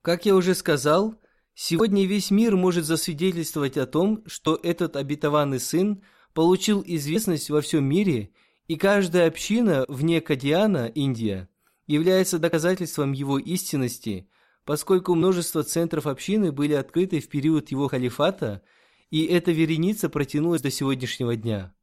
Как 0.08 0.24
я 0.24 0.34
уже 0.36 0.54
сказал, 0.54 1.20
сегодня 1.52 2.06
весь 2.06 2.30
мир 2.30 2.56
может 2.56 2.86
засвидетельствовать 2.86 3.76
о 3.76 3.84
том, 3.84 4.22
что 4.24 4.58
этот 4.62 4.96
обетованный 4.96 5.60
сын 5.60 6.02
получил 6.32 6.82
известность 6.86 7.50
во 7.50 7.60
всем 7.60 7.84
мире, 7.84 8.30
и 8.68 8.76
каждая 8.76 9.28
община 9.28 9.84
вне 9.86 10.22
Кадиана, 10.22 10.86
Индия, 10.86 11.50
является 11.86 12.38
доказательством 12.38 13.12
его 13.12 13.38
истинности, 13.38 14.30
поскольку 14.64 15.14
множество 15.14 15.62
центров 15.62 16.06
общины 16.06 16.52
были 16.52 16.72
открыты 16.72 17.20
в 17.20 17.28
период 17.28 17.70
его 17.70 17.88
халифата, 17.88 18.62
и 19.10 19.26
эта 19.26 19.52
вереница 19.52 20.08
протянулась 20.08 20.62
до 20.62 20.70
сегодняшнего 20.70 21.36
дня. 21.36 21.74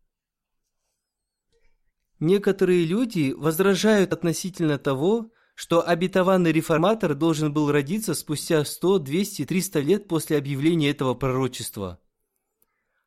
Некоторые 2.20 2.86
люди 2.86 3.36
возражают 3.38 4.14
относительно 4.14 4.80
того, 4.80 5.30
что 5.56 5.88
обетованный 5.88 6.52
реформатор 6.52 7.16
должен 7.16 7.52
был 7.52 7.72
родиться 7.72 8.14
спустя 8.14 8.64
100, 8.64 9.00
200, 9.00 9.46
300 9.46 9.80
лет 9.80 10.08
после 10.08 10.38
объявления 10.38 10.90
этого 10.90 11.14
пророчества. 11.14 12.00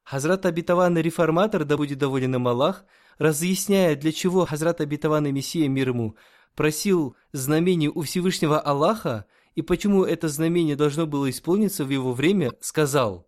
Хазрат 0.03 0.47
обетованный 0.47 1.03
реформатор, 1.03 1.65
да 1.65 1.77
будет 1.77 1.99
доволен 1.99 2.35
им 2.35 2.49
Аллах, 2.49 2.87
разъясняя, 3.19 3.95
для 3.95 4.11
чего 4.11 4.47
Хазрат 4.47 4.81
обетованный 4.81 5.31
Мессия 5.31 5.69
мир 5.69 5.91
ему 5.91 6.17
просил 6.57 7.15
знамений 7.33 7.89
у 7.89 8.01
Всевышнего 8.01 8.59
Аллаха 8.59 9.27
и 9.55 9.61
почему 9.61 10.05
это 10.05 10.29
знамение 10.29 10.77
должно 10.77 11.07
было 11.07 11.29
исполниться 11.29 11.85
в 11.85 11.91
его 11.91 12.13
время, 12.13 12.53
сказал 12.61 13.28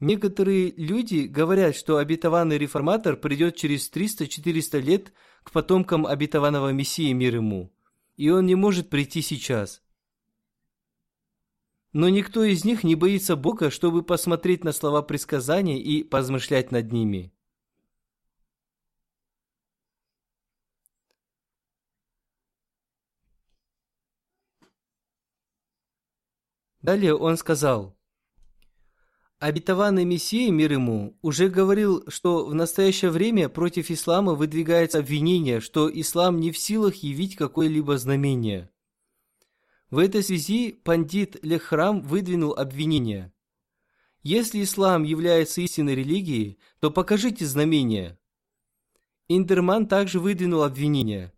Некоторые 0.00 0.72
люди 0.72 1.26
говорят, 1.26 1.76
что 1.76 1.98
обетованный 1.98 2.58
реформатор 2.58 3.16
придет 3.16 3.56
через 3.56 3.90
300-400 3.92 4.80
лет 4.80 5.12
к 5.44 5.52
потомкам 5.52 6.06
обетованного 6.06 6.72
Мессии 6.72 7.12
мир 7.12 7.36
ему, 7.36 7.72
и 8.16 8.28
он 8.30 8.46
не 8.46 8.56
может 8.56 8.90
прийти 8.90 9.22
сейчас. 9.22 9.82
Но 11.92 12.08
никто 12.08 12.42
из 12.42 12.64
них 12.64 12.82
не 12.82 12.96
боится 12.96 13.36
Бога, 13.36 13.70
чтобы 13.70 14.02
посмотреть 14.02 14.64
на 14.64 14.72
слова 14.72 15.00
предсказания 15.00 15.80
и 15.80 16.02
позмышлять 16.02 16.72
над 16.72 16.90
ними. 16.90 17.32
Далее 26.82 27.14
он 27.14 27.36
сказал– 27.36 27.96
Обетованный 29.44 30.06
Мессия, 30.06 30.50
мир 30.50 30.72
ему, 30.72 31.18
уже 31.20 31.50
говорил, 31.50 32.02
что 32.08 32.46
в 32.46 32.54
настоящее 32.54 33.10
время 33.10 33.50
против 33.50 33.90
ислама 33.90 34.32
выдвигается 34.32 35.00
обвинение, 35.00 35.60
что 35.60 35.86
ислам 35.92 36.40
не 36.40 36.50
в 36.50 36.56
силах 36.56 36.94
явить 36.94 37.36
какое-либо 37.36 37.98
знамение. 37.98 38.70
В 39.90 39.98
этой 39.98 40.22
связи 40.22 40.72
пандит 40.72 41.36
Лехрам 41.42 42.00
выдвинул 42.00 42.54
обвинение. 42.54 43.34
Если 44.22 44.62
ислам 44.62 45.02
является 45.02 45.60
истинной 45.60 45.94
религией, 45.94 46.58
то 46.80 46.90
покажите 46.90 47.44
знамения. 47.44 48.18
Индерман 49.28 49.86
также 49.88 50.20
выдвинул 50.20 50.62
обвинение. 50.62 51.34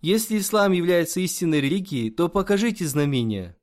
Если 0.00 0.38
ислам 0.38 0.72
является 0.72 1.20
истинной 1.20 1.60
религией, 1.60 2.08
то 2.08 2.30
покажите 2.30 2.86
знамения. 2.86 3.54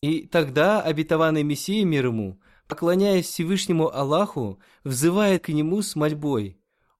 И 0.00 0.28
тогда 0.28 0.80
обетованный 0.80 1.42
Мессия 1.42 1.84
мир 1.84 2.06
ему– 2.06 2.40
поклоняясь 2.70 3.26
Всевышнему 3.26 3.92
Аллаху, 3.92 4.60
взывает 4.84 5.42
к 5.44 5.48
Нему 5.48 5.82
с 5.82 5.96
мольбой 5.96 6.56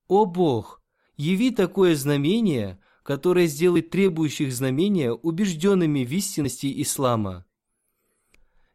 «О 0.09 0.27
Бог, 0.27 0.83
яви 1.17 1.53
такое 1.53 1.95
знамение, 1.95 2.81
которое 3.05 3.47
сделает 3.47 3.91
требующих 3.91 4.53
знамения 4.53 5.13
убежденными 5.13 6.05
в 6.05 6.13
истинности 6.13 6.83
ислама. 6.83 7.47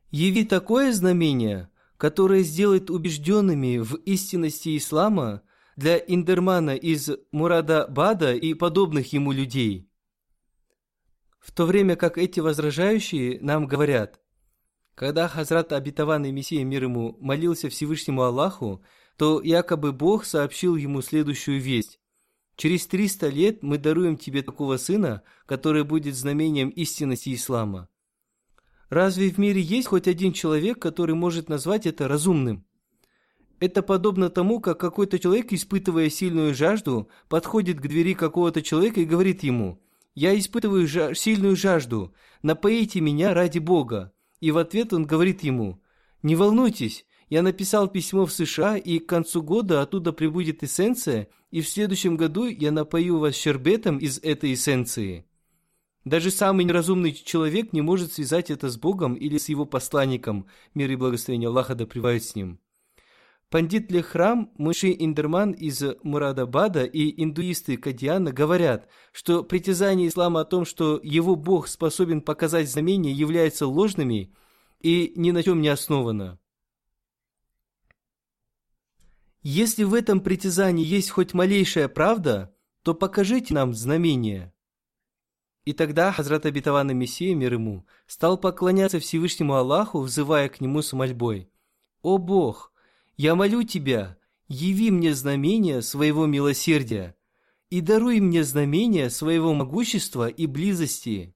Яви 0.09 0.45
такое 0.45 0.93
знамение, 0.93 1.69
которое 1.97 2.43
сделает 2.43 2.89
убежденными 2.89 3.77
в 3.77 3.95
истинности 4.05 4.77
ислама 4.77 5.41
для 5.75 5.97
Индермана 5.97 6.75
из 6.75 7.11
Мурада 7.33 7.87
Бада 7.89 8.33
и 8.33 8.53
подобных 8.53 9.11
ему 9.11 9.33
людей. 9.33 9.89
В 11.39 11.51
то 11.51 11.65
время 11.65 11.97
как 11.97 12.17
эти 12.17 12.39
возражающие 12.39 13.39
нам 13.41 13.67
говорят, 13.67 14.21
когда 14.95 15.27
Хазрат 15.27 15.73
обетованный 15.73 16.31
Мессия 16.31 16.63
мир 16.63 16.83
ему 16.83 17.17
молился 17.19 17.69
Всевышнему 17.69 18.23
Аллаху, 18.23 18.81
то 19.17 19.41
якобы 19.41 19.91
Бог 19.91 20.25
сообщил 20.25 20.77
ему 20.77 21.01
следующую 21.01 21.61
весть. 21.61 21.99
Через 22.55 22.87
300 22.87 23.27
лет 23.27 23.63
мы 23.63 23.77
даруем 23.77 24.15
тебе 24.15 24.41
такого 24.41 24.77
сына, 24.77 25.21
который 25.45 25.83
будет 25.83 26.15
знамением 26.15 26.69
истинности 26.69 27.33
ислама. 27.33 27.89
Разве 28.89 29.29
в 29.29 29.37
мире 29.37 29.61
есть 29.61 29.89
хоть 29.89 30.07
один 30.07 30.31
человек, 30.31 30.79
который 30.79 31.15
может 31.15 31.49
назвать 31.49 31.85
это 31.85 32.07
разумным? 32.07 32.65
Это 33.59 33.81
подобно 33.81 34.29
тому, 34.29 34.61
как 34.61 34.79
какой-то 34.79 35.19
человек, 35.19 35.51
испытывая 35.51 36.09
сильную 36.09 36.53
жажду, 36.53 37.09
подходит 37.27 37.79
к 37.79 37.87
двери 37.87 38.13
какого-то 38.13 38.61
человека 38.61 39.01
и 39.01 39.05
говорит 39.05 39.43
ему, 39.43 39.81
«Я 40.13 40.37
испытываю 40.37 40.87
жа 40.87 41.13
сильную 41.13 41.57
жажду, 41.57 42.13
напоите 42.41 43.01
меня 43.01 43.33
ради 43.33 43.59
Бога». 43.59 44.14
И 44.45 44.51
в 44.51 44.59
ответ 44.59 44.93
он 44.93 45.07
говорит 45.07 45.41
ему, 45.41 45.81
«Не 46.21 46.35
волнуйтесь, 46.35 47.07
я 47.29 47.41
написал 47.41 47.87
письмо 47.87 48.27
в 48.27 48.31
США, 48.31 48.77
и 48.77 48.99
к 48.99 49.07
концу 49.07 49.41
года 49.41 49.81
оттуда 49.81 50.13
прибудет 50.13 50.63
эссенция, 50.63 51.29
и 51.49 51.61
в 51.61 51.67
следующем 51.67 52.15
году 52.15 52.45
я 52.45 52.71
напою 52.71 53.17
вас 53.17 53.33
щербетом 53.33 53.97
из 53.97 54.19
этой 54.19 54.53
эссенции». 54.53 55.25
Даже 56.03 56.29
самый 56.29 56.63
неразумный 56.63 57.11
человек 57.11 57.73
не 57.73 57.81
может 57.81 58.13
связать 58.13 58.51
это 58.51 58.69
с 58.69 58.77
Богом 58.77 59.15
или 59.15 59.39
с 59.39 59.49
его 59.49 59.65
посланником, 59.65 60.45
мир 60.75 60.91
и 60.91 60.95
благословение 60.95 61.49
Аллаха 61.49 61.73
да 61.73 61.87
с 62.19 62.35
ним. 62.35 62.59
Пандит 63.55 63.89
Лехрам, 63.89 64.51
Муши 64.57 64.93
Индерман 64.99 65.51
из 65.53 65.81
Мурадабада 66.03 66.83
и 66.83 67.23
индуисты 67.23 67.77
Кадиана 67.77 68.33
говорят, 68.33 68.89
что 69.13 69.45
притязание 69.45 70.09
ислама 70.09 70.41
о 70.41 70.43
том, 70.43 70.65
что 70.65 70.99
его 71.01 71.37
Бог 71.37 71.69
способен 71.69 72.19
показать 72.19 72.69
знамения, 72.69 73.13
являются 73.13 73.65
ложными 73.65 74.35
и 74.81 75.13
ни 75.15 75.31
на 75.31 75.41
чем 75.41 75.61
не 75.61 75.69
основано. 75.69 76.37
Если 79.41 79.85
в 79.85 79.93
этом 79.93 80.19
притязании 80.19 80.83
есть 80.83 81.11
хоть 81.11 81.33
малейшая 81.33 81.87
правда, 81.87 82.53
то 82.83 82.93
покажите 82.93 83.53
нам 83.53 83.73
знамения. 83.73 84.53
И 85.63 85.71
тогда 85.71 86.11
Хазрат 86.11 86.45
Абитаван 86.45 86.93
Мессия, 86.93 87.33
мир 87.33 87.53
ему, 87.53 87.87
стал 88.05 88.37
поклоняться 88.37 88.99
Всевышнему 88.99 89.55
Аллаху, 89.55 90.01
взывая 90.01 90.49
к 90.49 90.59
нему 90.59 90.81
с 90.81 90.91
мольбой. 90.91 91.49
«О 92.01 92.17
Бог, 92.17 92.73
я 93.17 93.35
молю 93.35 93.63
Тебя, 93.63 94.17
яви 94.47 94.91
мне 94.91 95.13
знамения 95.13 95.81
своего 95.81 96.25
милосердия 96.25 97.15
и 97.69 97.81
даруй 97.81 98.19
мне 98.19 98.43
знамения 98.43 99.09
своего 99.09 99.53
могущества 99.53 100.27
и 100.27 100.45
близости». 100.45 101.35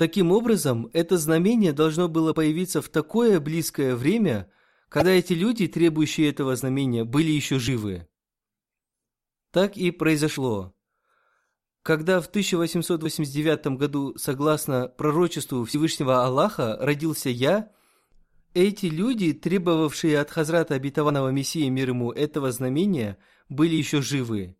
Таким 0.00 0.32
образом, 0.32 0.88
это 0.94 1.18
знамение 1.18 1.74
должно 1.74 2.08
было 2.08 2.32
появиться 2.32 2.80
в 2.80 2.88
такое 2.88 3.38
близкое 3.38 3.94
время, 3.94 4.50
когда 4.88 5.10
эти 5.10 5.34
люди, 5.34 5.68
требующие 5.68 6.30
этого 6.30 6.56
знамения, 6.56 7.04
были 7.04 7.30
еще 7.30 7.58
живы. 7.58 8.08
Так 9.50 9.76
и 9.76 9.90
произошло. 9.90 10.74
Когда 11.82 12.22
в 12.22 12.28
1889 12.28 13.78
году, 13.78 14.14
согласно 14.16 14.88
пророчеству 14.88 15.66
Всевышнего 15.66 16.24
Аллаха, 16.24 16.78
родился 16.80 17.28
я, 17.28 17.70
эти 18.54 18.86
люди, 18.86 19.32
требовавшие 19.32 20.18
от 20.18 20.30
Хазрата 20.30 20.74
обетованного 20.74 21.28
Мессии 21.30 21.68
мир 21.68 21.90
ему 21.90 22.12
этого 22.12 22.52
знамения, 22.52 23.18
были 23.48 23.74
еще 23.74 24.02
живы. 24.02 24.56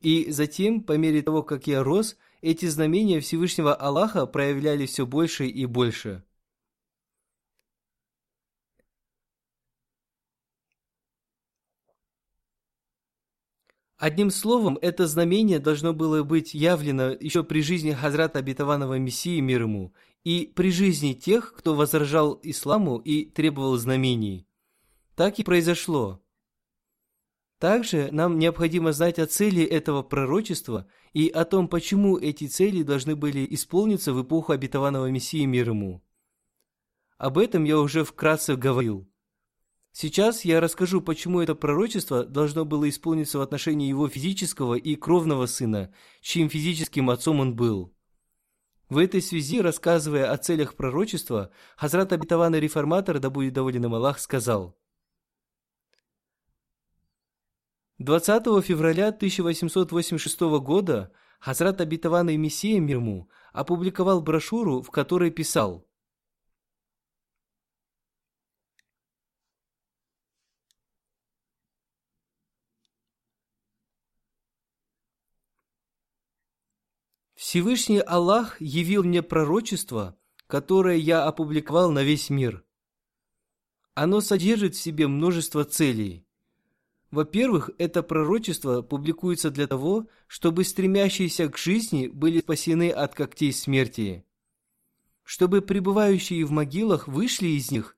И 0.00 0.30
затем, 0.30 0.82
по 0.82 0.96
мере 0.96 1.22
того, 1.22 1.42
как 1.42 1.66
я 1.66 1.82
рос, 1.82 2.16
эти 2.40 2.66
знамения 2.66 3.20
Всевышнего 3.20 3.74
Аллаха 3.74 4.26
проявляли 4.26 4.86
все 4.86 5.06
больше 5.06 5.46
и 5.46 5.66
больше– 5.66 6.24
Одним 14.00 14.30
словом, 14.30 14.78
это 14.80 15.06
знамение 15.06 15.58
должно 15.58 15.92
было 15.92 16.22
быть 16.22 16.54
явлено 16.54 17.10
еще 17.10 17.44
при 17.44 17.60
жизни 17.60 17.92
Хазрата 17.92 18.38
Абитаванова 18.38 18.98
Мессии 18.98 19.40
мир 19.40 19.64
ему 19.64 19.92
и 20.24 20.52
при 20.54 20.70
жизни 20.70 21.12
тех, 21.12 21.54
кто 21.54 21.74
возражал 21.74 22.38
исламу 22.42 22.98
и 22.98 23.24
требовал 23.24 23.76
знамений. 23.76 24.46
Так 25.14 25.38
и 25.38 25.44
произошло. 25.44 26.22
Также 27.58 28.08
нам 28.10 28.38
необходимо 28.38 28.92
знать 28.92 29.18
о 29.18 29.26
цели 29.26 29.62
этого 29.62 30.02
пророчества 30.02 30.86
и 31.12 31.28
о 31.28 31.44
том, 31.44 31.68
почему 31.68 32.16
эти 32.16 32.46
цели 32.46 32.82
должны 32.82 33.16
были 33.16 33.46
исполниться 33.50 34.14
в 34.14 34.22
эпоху 34.22 34.52
обетованного 34.52 35.10
Мессии 35.10 35.44
мир 35.44 35.68
ему. 35.68 36.02
Об 37.18 37.36
этом 37.36 37.64
я 37.64 37.78
уже 37.78 38.02
вкратце 38.02 38.56
говорил. 38.56 39.06
Сейчас 39.92 40.44
я 40.46 40.60
расскажу, 40.60 41.02
почему 41.02 41.40
это 41.40 41.54
пророчество 41.54 42.24
должно 42.24 42.64
было 42.64 42.88
исполниться 42.88 43.38
в 43.38 43.42
отношении 43.42 43.88
его 43.88 44.08
физического 44.08 44.74
и 44.74 44.94
кровного 44.94 45.44
сына, 45.44 45.92
чьим 46.22 46.48
физическим 46.48 47.10
отцом 47.10 47.40
он 47.40 47.56
был. 47.56 47.92
В 48.90 48.98
этой 48.98 49.22
связи, 49.22 49.60
рассказывая 49.60 50.30
о 50.30 50.36
целях 50.36 50.74
пророчества, 50.74 51.50
Хазрат 51.76 52.12
обетованный 52.12 52.60
реформатор, 52.60 53.18
да 53.18 53.30
будет 53.30 53.54
доволен 53.54 53.86
им 53.86 53.94
Аллах, 53.94 54.18
сказал– 54.18 54.76
20 58.00 58.64
февраля 58.64 59.08
1886 59.08 60.40
года 60.62 61.12
Хазрат 61.38 61.82
обетованный 61.82 62.38
Мессия 62.38 62.80
Мирму 62.80 63.28
опубликовал 63.52 64.22
брошюру, 64.22 64.80
в 64.80 64.90
которой 64.90 65.30
писал 65.30 65.86
Всевышний 77.50 77.98
Аллах 77.98 78.60
явил 78.60 79.02
мне 79.02 79.24
пророчество, 79.24 80.16
которое 80.46 80.96
я 80.96 81.24
опубликовал 81.24 81.90
на 81.90 82.04
весь 82.04 82.30
мир. 82.30 82.64
Оно 83.94 84.20
содержит 84.20 84.76
в 84.76 84.80
себе 84.80 85.08
множество 85.08 85.64
целей. 85.64 86.24
Во-первых, 87.10 87.70
это 87.76 88.04
пророчество 88.04 88.82
публикуется 88.82 89.50
для 89.50 89.66
того, 89.66 90.06
чтобы 90.28 90.62
стремящиеся 90.62 91.48
к 91.48 91.58
жизни 91.58 92.06
были 92.06 92.38
спасены 92.38 92.88
от 92.88 93.16
когтей 93.16 93.52
смерти, 93.52 94.24
чтобы 95.24 95.60
пребывающие 95.60 96.44
в 96.44 96.52
могилах 96.52 97.08
вышли 97.08 97.48
из 97.48 97.72
них, 97.72 97.96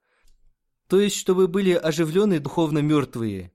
то 0.88 0.98
есть 0.98 1.16
чтобы 1.16 1.46
были 1.46 1.72
оживлены 1.72 2.40
духовно 2.40 2.78
мертвые. 2.78 3.52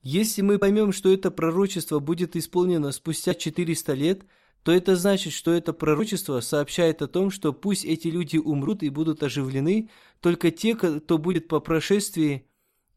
Если 0.00 0.42
мы 0.42 0.60
поймем, 0.60 0.92
что 0.92 1.12
это 1.12 1.32
пророчество 1.32 1.98
будет 1.98 2.36
исполнено 2.36 2.92
спустя 2.92 3.34
400 3.34 3.94
лет– 3.94 4.26
то 4.62 4.70
это 4.72 4.94
значит, 4.94 5.32
что 5.32 5.52
это 5.52 5.72
пророчество 5.72 6.40
сообщает 6.40 7.02
о 7.02 7.08
том, 7.08 7.30
что 7.30 7.52
пусть 7.52 7.84
эти 7.84 8.08
люди 8.08 8.36
умрут 8.36 8.82
и 8.82 8.90
будут 8.90 9.22
оживлены 9.22 9.90
только 10.20 10.50
те, 10.50 10.76
кто 10.76 11.18
будет 11.18 11.48
по 11.48 11.60
прошествии 11.60 12.46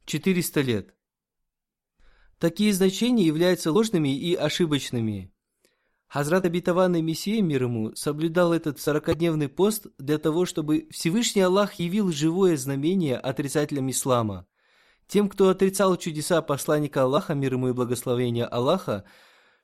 400 0.05 0.61
лет. 0.61 0.95
Такие 2.37 2.73
значения 2.73 3.25
являются 3.25 3.71
ложными 3.71 4.15
и 4.15 4.35
ошибочными. 4.35 5.31
Хазрат 6.07 6.45
обетованный 6.45 7.01
Мессия 7.01 7.41
мир 7.41 7.63
ему 7.63 7.95
соблюдал 7.95 8.53
этот 8.53 8.79
сорокадневный 8.79 9.49
пост 9.49 9.87
для 9.97 10.19
того, 10.19 10.45
чтобы 10.45 10.87
Всевышний 10.91 11.41
Аллах 11.41 11.73
явил 11.75 12.11
живое 12.11 12.57
знамение 12.57 13.17
отрицателям 13.17 13.89
ислама. 13.89 14.45
Тем, 15.07 15.29
кто 15.29 15.49
отрицал 15.49 15.97
чудеса 15.97 16.41
посланника 16.41 17.03
Аллаха, 17.03 17.33
мир 17.33 17.53
ему 17.53 17.69
и 17.69 17.73
благословения 17.73 18.45
Аллаха, 18.45 19.03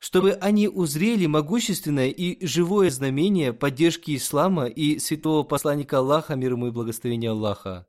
чтобы 0.01 0.31
они 0.31 0.67
узрели 0.67 1.27
могущественное 1.27 2.09
и 2.09 2.43
живое 2.43 2.89
знамение 2.89 3.53
поддержки 3.53 4.15
ислама 4.15 4.65
и 4.65 4.97
святого 4.97 5.43
посланника 5.43 5.99
Аллаха, 5.99 6.35
мир 6.35 6.53
ему 6.53 6.67
и 6.67 6.71
благословения 6.71 7.29
Аллаха. 7.29 7.85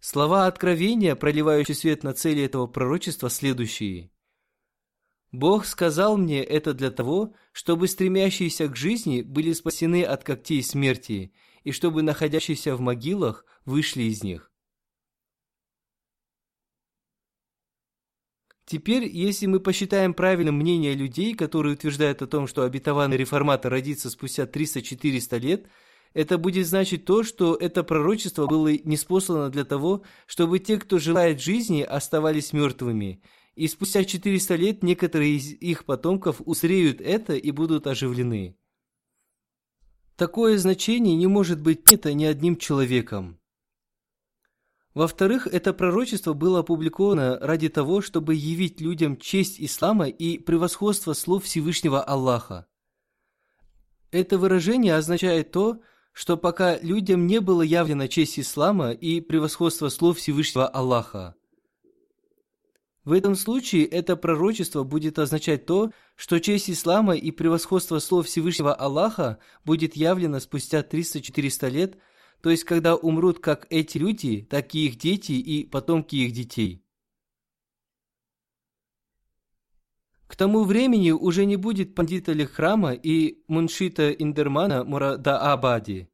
Слова 0.00 0.46
откровения, 0.46 1.14
проливающие 1.14 1.74
свет 1.74 2.02
на 2.04 2.14
цели 2.14 2.42
этого 2.42 2.66
пророчества, 2.66 3.28
следующие. 3.28 4.10
Бог 5.30 5.66
сказал 5.66 6.16
мне 6.16 6.42
это 6.42 6.72
для 6.72 6.90
того, 6.90 7.34
чтобы 7.52 7.86
стремящиеся 7.86 8.66
к 8.68 8.74
жизни 8.74 9.20
были 9.20 9.52
спасены 9.52 10.02
от 10.02 10.24
когтей 10.24 10.62
смерти, 10.62 11.34
и 11.64 11.72
чтобы 11.72 12.02
находящиеся 12.02 12.76
в 12.76 12.80
могилах 12.80 13.44
вышли 13.66 14.04
из 14.04 14.24
них. 14.24 14.51
Теперь, 18.64 19.04
если 19.06 19.46
мы 19.46 19.60
посчитаем 19.60 20.14
правильным 20.14 20.56
мнение 20.56 20.94
людей, 20.94 21.34
которые 21.34 21.74
утверждают 21.74 22.22
о 22.22 22.26
том, 22.26 22.46
что 22.46 22.62
обетованный 22.62 23.16
реформатор 23.16 23.72
родится 23.72 24.08
спустя 24.08 24.44
300-400 24.44 25.38
лет, 25.40 25.66
это 26.14 26.38
будет 26.38 26.66
значить 26.66 27.04
то, 27.04 27.22
что 27.22 27.54
это 27.54 27.82
пророчество 27.82 28.46
было 28.46 28.72
неспослано 28.72 29.50
для 29.50 29.64
того, 29.64 30.02
чтобы 30.26 30.58
те, 30.58 30.78
кто 30.78 30.98
желает 30.98 31.40
жизни, 31.40 31.82
оставались 31.82 32.52
мертвыми. 32.52 33.22
И 33.54 33.66
спустя 33.66 34.04
400 34.04 34.54
лет 34.56 34.82
некоторые 34.82 35.36
из 35.36 35.52
их 35.52 35.84
потомков 35.84 36.40
узреют 36.44 37.00
это 37.00 37.34
и 37.34 37.50
будут 37.50 37.86
оживлены. 37.86 38.56
Такое 40.16 40.56
значение 40.58 41.16
не 41.16 41.26
может 41.26 41.60
быть 41.60 41.82
принято 41.82 42.12
ни 42.12 42.24
одним 42.24 42.56
человеком. 42.56 43.38
Во-вторых, 44.94 45.46
это 45.46 45.72
пророчество 45.72 46.34
было 46.34 46.60
опубликовано 46.60 47.38
ради 47.40 47.70
того, 47.70 48.02
чтобы 48.02 48.34
явить 48.34 48.80
людям 48.80 49.16
честь 49.16 49.58
ислама 49.58 50.06
и 50.08 50.36
превосходство 50.38 51.14
слов 51.14 51.44
Всевышнего 51.44 52.02
Аллаха. 52.02 52.66
Это 54.10 54.36
выражение 54.36 54.94
означает 54.96 55.50
то, 55.50 55.80
что 56.12 56.36
пока 56.36 56.78
людям 56.78 57.26
не 57.26 57.40
было 57.40 57.62
явлена 57.62 58.06
честь 58.06 58.38
ислама 58.38 58.92
и 58.92 59.22
превосходство 59.22 59.88
слов 59.88 60.18
Всевышнего 60.18 60.68
Аллаха. 60.68 61.34
В 63.04 63.12
этом 63.12 63.34
случае 63.34 63.86
это 63.86 64.14
пророчество 64.14 64.84
будет 64.84 65.18
означать 65.18 65.64
то, 65.64 65.90
что 66.16 66.38
честь 66.38 66.68
ислама 66.68 67.16
и 67.16 67.30
превосходство 67.30 67.98
слов 67.98 68.26
Всевышнего 68.26 68.74
Аллаха 68.74 69.38
будет 69.64 69.96
явлено 69.96 70.38
спустя 70.38 70.82
300-400 70.82 71.70
лет– 71.70 71.96
то 72.42 72.50
есть 72.50 72.64
когда 72.64 72.96
умрут 72.96 73.38
как 73.38 73.66
эти 73.70 73.98
люди, 73.98 74.42
так 74.42 74.74
и 74.74 74.86
их 74.86 74.98
дети 74.98 75.32
и 75.32 75.64
потомки 75.64 76.16
их 76.16 76.32
детей. 76.32 76.84
К 80.26 80.34
тому 80.34 80.64
времени 80.64 81.12
уже 81.12 81.44
не 81.44 81.56
будет 81.56 81.94
пандита 81.94 82.34
храма 82.46 82.94
и 82.94 83.44
муншита 83.46 84.10
Индермана 84.10 84.82
Мурада 84.82 85.38
Абади. 85.52 86.08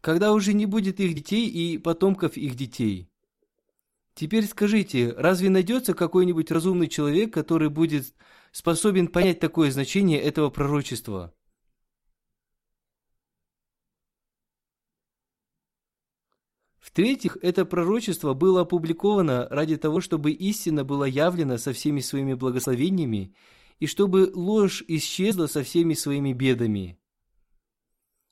Когда 0.00 0.32
уже 0.32 0.52
не 0.52 0.66
будет 0.66 0.98
их 0.98 1.14
детей 1.14 1.48
и 1.48 1.78
потомков 1.78 2.36
их 2.36 2.56
детей. 2.56 3.08
Теперь 4.14 4.46
скажите, 4.46 5.12
разве 5.12 5.48
найдется 5.48 5.94
какой-нибудь 5.94 6.50
разумный 6.50 6.88
человек, 6.88 7.32
который 7.32 7.68
будет 7.68 8.14
способен 8.50 9.06
понять 9.06 9.38
такое 9.38 9.70
значение 9.70 10.20
этого 10.20 10.50
пророчества? 10.50 11.34
В-третьих, 16.84 17.38
это 17.40 17.64
пророчество 17.64 18.34
было 18.34 18.60
опубликовано 18.60 19.48
ради 19.48 19.78
того, 19.78 20.02
чтобы 20.02 20.32
истина 20.32 20.84
была 20.84 21.06
явлена 21.06 21.56
со 21.56 21.72
всеми 21.72 22.00
своими 22.00 22.34
благословениями 22.34 23.34
и 23.80 23.86
чтобы 23.86 24.30
ложь 24.34 24.84
исчезла 24.86 25.46
со 25.46 25.62
всеми 25.62 25.94
своими 25.94 26.34
бедами. 26.34 26.98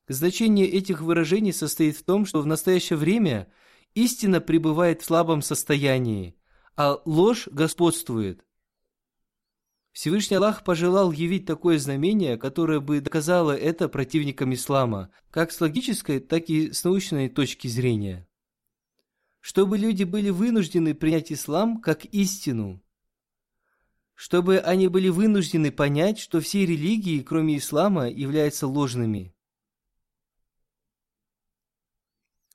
Значение 0.06 0.68
этих 0.68 1.00
выражений 1.00 1.54
состоит 1.54 1.96
в 1.96 2.04
том, 2.04 2.26
что 2.26 2.42
в 2.42 2.46
настоящее 2.46 2.98
время 2.98 3.50
истина 3.94 4.38
пребывает 4.38 5.00
в 5.00 5.06
слабом 5.06 5.40
состоянии, 5.40 6.36
а 6.76 7.00
ложь 7.06 7.48
господствует. 7.50 8.44
Всевышний 9.92 10.36
Аллах 10.36 10.62
пожелал 10.62 11.10
явить 11.10 11.46
такое 11.46 11.78
знамение, 11.78 12.36
которое 12.36 12.80
бы 12.80 13.00
доказало 13.00 13.56
это 13.56 13.88
противникам 13.88 14.52
ислама, 14.52 15.10
как 15.30 15.52
с 15.52 15.60
логической, 15.62 16.20
так 16.20 16.50
и 16.50 16.70
с 16.70 16.84
научной 16.84 17.30
точки 17.30 17.66
зрения 17.66 18.28
чтобы 19.42 19.76
люди 19.76 20.05
были 20.05 20.31
вынуждены 20.31 20.94
принять 20.94 21.33
ислам 21.33 21.81
как 21.81 22.05
истину, 22.07 22.81
чтобы 24.14 24.59
они 24.59 24.87
были 24.87 25.09
вынуждены 25.09 25.72
понять, 25.72 26.20
что 26.20 26.40
все 26.40 26.64
религии, 26.64 27.20
кроме 27.20 27.57
ислама, 27.57 28.09
являются 28.09 28.68
ложными. 28.68 29.35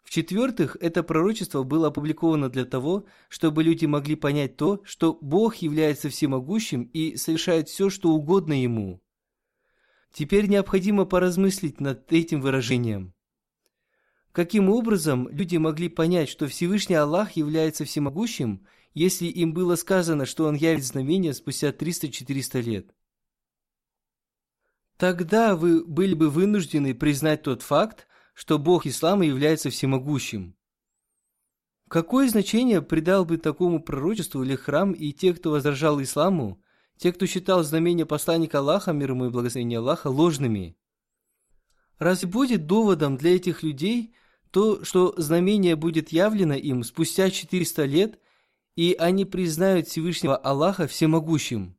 В-четвертых, 0.04 0.78
это 0.80 1.04
пророчество 1.04 1.63
было 1.63 1.89
опубликовано 1.89 2.50
для 2.50 2.63
того, 2.63 3.06
чтобы 3.28 3.63
люди 3.63 3.86
могли 3.86 4.15
понять 4.15 4.56
то, 4.56 4.82
что 4.86 5.17
Бог 5.19 5.58
является 5.58 6.08
всемогущим 6.08 6.84
и 6.84 7.17
совершает 7.17 7.67
все, 7.67 7.89
что 7.89 8.12
угодно 8.12 8.54
Ему. 8.54 9.02
Теперь 10.13 10.47
необходимо 10.47 11.04
поразмыслить 11.04 11.82
над 11.82 12.13
этим 12.13 12.39
выражением– 12.39 13.13
Каким 14.38 14.69
образом 14.69 15.28
люди 15.30 15.58
могли 15.58 15.89
понять, 15.89 16.30
что 16.30 16.45
Всевышний 16.45 16.93
Аллах 16.93 17.32
является 17.32 17.86
всемогущим, 17.86 18.67
если 18.93 19.26
им 19.26 19.52
было 19.52 19.76
сказано, 19.76 20.28
что 20.28 20.45
Он 20.45 20.54
явит 20.54 20.86
знамения 20.86 21.34
спустя 21.34 21.71
300-400 21.71 22.62
лет? 22.62 22.93
Тогда 24.97 25.56
вы 25.56 25.84
были 25.84 26.13
бы 26.13 26.30
вынуждены 26.30 26.93
признать 26.93 27.41
тот 27.41 27.63
факт, 27.63 28.06
что 28.36 28.60
Бог 28.60 28.86
Ислама 28.86 29.26
является 29.26 29.71
всемогущим. 29.71 30.56
Какое 31.89 32.30
значение 32.30 32.84
придал 32.84 33.26
бы 33.26 33.39
такому 33.39 33.82
пророчеству 33.82 34.43
или 34.43 34.54
храм 34.56 34.91
и 34.91 35.13
те, 35.13 35.34
кто 35.34 35.50
возражал 35.50 36.00
исламу, 36.00 36.62
те, 36.95 37.12
кто 37.12 37.26
считал 37.26 37.63
знамения 37.63 38.06
посланника 38.06 38.60
Аллаха, 38.60 38.93
мир 38.93 39.13
ему 39.13 39.26
и 39.26 39.30
благословения 39.32 39.80
Аллаха, 39.80 40.10
ложными? 40.10 40.78
Разве 41.97 42.30
будет 42.30 42.67
доводом 42.67 43.17
для 43.17 43.36
этих 43.36 43.63
людей– 43.63 44.13
то, 44.51 44.83
что 44.83 45.13
знамение 45.17 45.75
будет 45.75 46.10
явлено 46.10 46.55
им 46.55 46.83
спустя 46.83 47.29
400 47.29 47.86
лет, 47.86 48.19
и 48.75 48.95
они 48.97 49.25
признают 49.25 49.88
Всевышнего 49.88 50.38
Аллаха 50.38 50.88
всемогущим. 50.88 51.77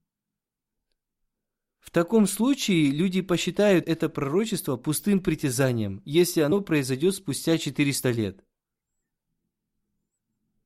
В 1.81 1.90
таком 1.90 2.26
случае 2.26 2.90
люди 2.90 3.22
посчитают 3.22 3.88
это 3.88 4.09
пророчество 4.09 4.76
пустым 4.76 5.20
притязанием, 5.20 6.02
если 6.04 6.42
оно 6.42 6.61
произойдет 6.61 7.14
спустя 7.14 7.57
400 7.57 8.11
лет. 8.11 8.44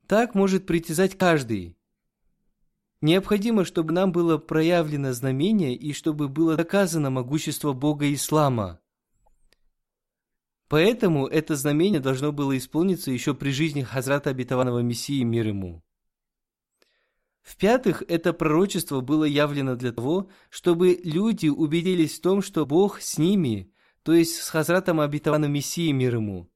Так 0.08 0.34
может 0.34 0.66
притязать 0.66 1.16
каждый. 1.16 1.76
Необходимо, 3.00 3.64
чтобы 3.64 3.92
нам 3.92 4.10
было 4.12 4.38
проявлено 4.38 5.12
знамение 5.12 5.76
и 5.76 5.92
чтобы 5.92 6.28
было 6.28 6.56
доказано 6.56 7.10
могущество 7.10 7.72
Бога 7.72 8.12
Ислама– 8.12 8.80
Поэтому 10.72 11.26
это 11.26 11.54
знамение 11.54 12.00
должно 12.00 12.32
было 12.32 12.56
исполниться 12.56 13.11
еще 13.11 13.35
при 13.35 13.50
жизни 13.50 13.82
Хазрата 13.82 14.30
Обетованного 14.30 14.78
Мессии 14.78 15.22
мир 15.22 15.48
ему. 15.48 15.85
В-пятых, 17.42 18.02
это 18.08 18.32
пророчество 18.32 19.02
было 19.02 19.24
явлено 19.24 19.76
для 19.76 19.92
того, 19.92 20.30
чтобы 20.48 20.98
люди 21.04 21.48
убедились 21.48 22.16
в 22.18 22.22
том, 22.22 22.40
что 22.40 22.64
Бог 22.64 23.02
с 23.02 23.18
ними, 23.18 23.70
то 24.02 24.14
есть 24.14 24.40
с 24.40 24.48
Хазратом 24.48 25.00
Обетованным 25.00 25.52
Мессией 25.52 25.92
мир 25.92 26.14
ему. 26.14 26.50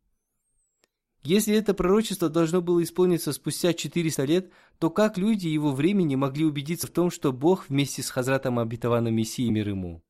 Если 1.22 1.54
это 1.54 1.74
пророчество 1.74 2.30
должно 2.30 2.62
было 2.62 2.82
исполниться 2.82 3.34
спустя 3.34 3.74
400 3.74 4.24
лет, 4.24 4.50
то 4.78 4.88
как 4.88 5.18
люди 5.18 5.48
его 5.48 5.72
времени 5.72 6.14
могли 6.14 6.46
убедиться 6.46 6.86
в 6.86 6.90
том, 6.90 7.10
что 7.10 7.34
Бог 7.34 7.68
вместе 7.68 8.02
с 8.02 8.08
Хазратом 8.08 8.58
Обетованным 8.60 9.14
Мессией 9.14 9.50
мир 9.50 9.68
ему? 9.68 10.05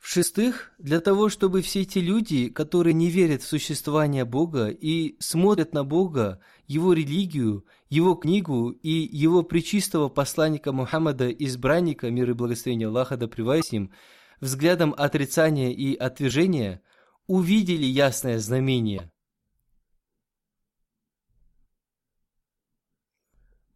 В-шестых, 0.00 0.72
для 0.78 0.98
того, 1.00 1.28
чтобы 1.28 1.60
все 1.60 1.82
эти 1.82 1.98
люди, 1.98 2.48
которые 2.48 2.94
не 2.94 3.10
верят 3.10 3.42
в 3.42 3.46
существование 3.46 4.24
Бога 4.24 4.68
и 4.68 5.14
смотрят 5.20 5.74
на 5.74 5.84
Бога, 5.84 6.40
Его 6.66 6.94
религию, 6.94 7.66
Его 7.90 8.14
книгу 8.14 8.70
и 8.70 8.88
Его 8.88 9.42
причистого 9.42 10.08
посланника 10.08 10.72
Мухаммада, 10.72 11.28
избранника, 11.30 12.10
мир 12.10 12.30
и 12.30 12.32
благословения 12.32 12.88
Аллаха 12.88 13.18
да 13.18 13.28
с 13.28 13.72
ним, 13.72 13.92
взглядом 14.40 14.94
отрицания 14.96 15.70
и 15.70 15.94
отвержения, 15.94 16.80
увидели 17.26 17.84
ясное 17.84 18.38
знамение. 18.38 19.12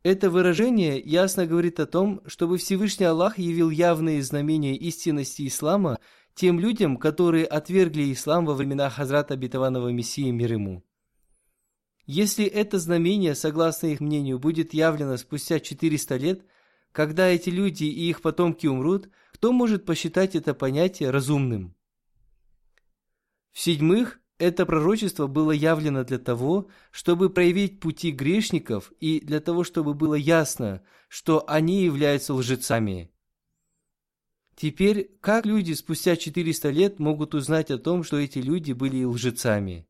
Это 0.05 0.29
выражение 0.29 1.01
ясно 1.01 1.47
говорит 1.47 1.81
о 1.81 1.87
том, 1.87 2.21
чтобы 2.27 2.59
Всевышний 2.59 3.07
Аллах 3.07 3.39
явил 3.39 3.71
явные 3.71 4.23
знамения 4.23 4.77
истинности 4.77 5.47
ислама 5.47 5.99
тем 6.35 6.61
людям, 6.61 6.99
которые 6.99 7.47
отвергли 7.47 8.13
ислам 8.13 8.45
во 8.45 8.53
времена 8.53 8.91
Хазрата 8.91 9.33
Обетованного 9.33 9.89
Мессии 9.89 10.31
мир 10.31 10.53
ему. 10.53 10.85
Если 12.05 12.45
это 12.45 12.79
знамение, 12.79 13.35
согласно 13.35 13.87
их 13.87 14.01
мнению, 14.01 14.39
будет 14.39 14.75
явлено 14.75 15.17
спустя 15.17 15.59
400 15.59 16.17
лет, 16.17 16.45
когда 16.93 17.27
эти 17.27 17.49
люди 17.49 17.85
и 17.85 18.11
их 18.11 18.21
потомки 18.21 18.67
умрут, 18.67 19.09
кто 19.33 19.53
может 19.53 19.87
посчитать 19.87 20.37
это 20.37 20.53
понятие 20.53 21.09
разумным? 21.09 21.75
В-седьмых, 23.53 24.21
это 24.39 24.67
пророчество 24.67 25.27
было 25.27 25.53
явлено 25.53 26.05
для 26.05 26.19
того, 26.19 26.69
чтобы 26.91 27.31
проявить 27.31 27.81
пути 27.81 28.11
грешников 28.11 28.93
и 29.01 29.21
для 29.21 29.41
того, 29.41 29.65
чтобы 29.65 29.95
было 29.95 30.15
ясно, 30.15 30.83
что 31.09 31.45
они 31.49 31.85
являются 31.85 32.35
лжецами. 32.35 33.11
Теперь, 34.57 35.17
как 35.21 35.47
люди 35.47 35.73
спустя 35.73 36.17
400 36.17 36.71
лет 36.71 36.99
могут 36.99 37.35
узнать 37.35 37.71
о 37.71 37.79
том, 37.79 38.05
что 38.05 38.19
эти 38.19 38.39
люди 38.39 38.73
были 38.73 39.05
лжецами? 39.05 39.87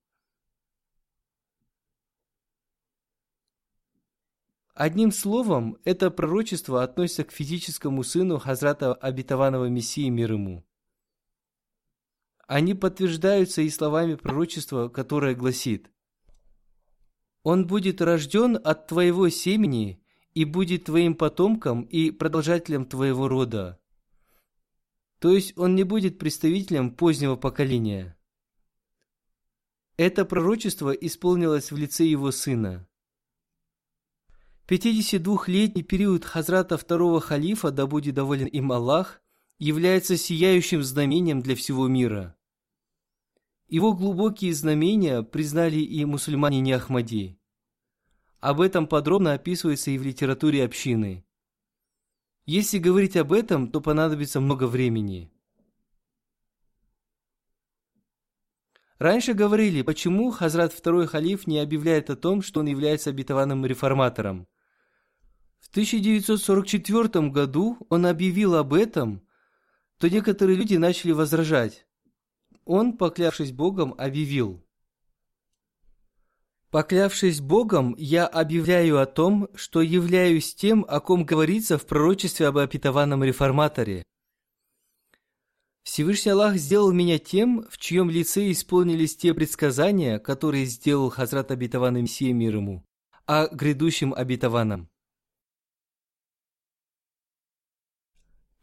Одним 4.74 5.12
словом, 5.12 5.78
это 5.84 6.10
пророчество 6.10 6.82
относится 6.82 7.24
к 7.24 7.30
физическому 7.30 8.02
сыну 8.02 8.38
Хазрата 8.38 8.92
обетованного 8.92 9.66
Мессии 9.66 10.08
мир 10.08 10.32
ему. 10.32 10.64
Они 12.46 12.74
подтверждаются 12.74 13.62
и 13.62 13.70
словами 13.70 14.16
пророчества, 14.16 14.88
которое 14.88 15.34
гласит 15.34 15.90
«Он 17.42 17.66
будет 17.66 18.00
рожден 18.00 18.58
от 18.62 18.86
твоего 18.86 19.28
семени 19.28 20.02
и 20.32 20.44
будет 20.44 20.84
твоим 20.84 21.14
потомком 21.14 21.82
и 21.82 22.10
продолжателем 22.10 22.86
твоего 22.86 23.28
рода». 23.28 23.80
То 25.20 25.30
есть 25.32 25.56
он 25.56 25.74
не 25.74 25.84
будет 25.84 26.18
представителем 26.18 26.90
позднего 26.90 27.36
поколения. 27.36 28.18
Это 29.96 30.24
пророчество 30.24 30.90
исполнилось 30.90 31.70
в 31.70 31.76
лице 31.76 32.04
его 32.04 32.30
сына. 32.30 32.86
52-летний 34.66 35.82
период 35.82 36.24
Хазрата 36.24 36.76
второго 36.76 37.20
халифа, 37.20 37.70
да 37.70 37.86
будет 37.86 38.14
доволен 38.14 38.46
им 38.46 38.72
Аллах, 38.72 39.22
является 39.58 40.16
сияющим 40.16 40.82
знамением 40.82 41.40
для 41.40 41.54
всего 41.54 41.88
мира. 41.88 42.36
Его 43.68 43.92
глубокие 43.92 44.52
знамения 44.52 45.22
признали 45.22 45.78
и 45.78 46.04
мусульмане 46.04 46.60
не 46.60 46.72
Ахмади. 46.72 47.38
Об 48.40 48.60
этом 48.60 48.86
подробно 48.86 49.32
описывается 49.32 49.90
и 49.90 49.98
в 49.98 50.02
литературе 50.02 50.64
общины. 50.64 51.24
Если 52.46 52.78
говорить 52.78 53.16
об 53.16 53.32
этом, 53.32 53.70
то 53.70 53.80
понадобится 53.80 54.40
много 54.40 54.66
времени. 54.66 55.30
Раньше 58.98 59.32
говорили, 59.32 59.82
почему 59.82 60.30
Хазрат 60.30 60.72
второй 60.72 61.06
халиф 61.06 61.46
не 61.46 61.58
объявляет 61.58 62.10
о 62.10 62.16
том, 62.16 62.42
что 62.42 62.60
он 62.60 62.66
является 62.66 63.10
обетованным 63.10 63.64
реформатором. 63.64 64.46
В 65.58 65.68
1944 65.70 67.28
году 67.30 67.78
он 67.88 68.06
объявил 68.06 68.54
об 68.54 68.74
этом, 68.74 69.23
то 69.98 70.08
некоторые 70.08 70.56
люди 70.56 70.76
начали 70.76 71.12
возражать. 71.12 71.86
Он, 72.64 72.96
поклявшись 72.96 73.52
Богом, 73.52 73.94
объявил– 73.98 74.62
Поклявшись 76.74 77.40
Богом, 77.40 77.94
я 77.96 78.26
объявляю 78.26 78.98
о 78.98 79.06
том, 79.06 79.48
что 79.54 79.80
являюсь 79.80 80.56
тем, 80.56 80.84
о 80.88 80.98
ком 80.98 81.24
говорится 81.24 81.78
в 81.78 81.86
пророчестве 81.86 82.48
об 82.48 82.58
обетованном 82.58 83.22
реформаторе. 83.22 84.02
Всевышний 85.84 86.32
Аллах 86.32 86.56
сделал 86.56 86.90
меня 86.90 87.20
тем, 87.20 87.64
в 87.70 87.78
чьем 87.78 88.10
лице 88.10 88.50
исполнились 88.50 89.16
те 89.16 89.34
предсказания, 89.34 90.18
которые 90.18 90.64
сделал 90.64 91.10
Хазрат 91.10 91.52
обетованный 91.52 92.02
Мессия 92.02 92.32
мир 92.32 92.56
ему, 92.56 92.84
о 93.24 93.46
грядущем 93.46 94.12
обетованном. 94.12 94.88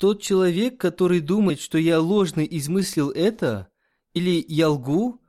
Тот 0.02 0.20
человек, 0.20 0.82
который 0.82 1.20
думает, 1.20 1.62
что 1.62 1.78
я 1.78 2.00
ложно 2.00 2.42
измыслил 2.42 3.12
это, 3.12 3.68
или 4.16 4.44
я 4.48 4.70
лгу, 4.70 5.22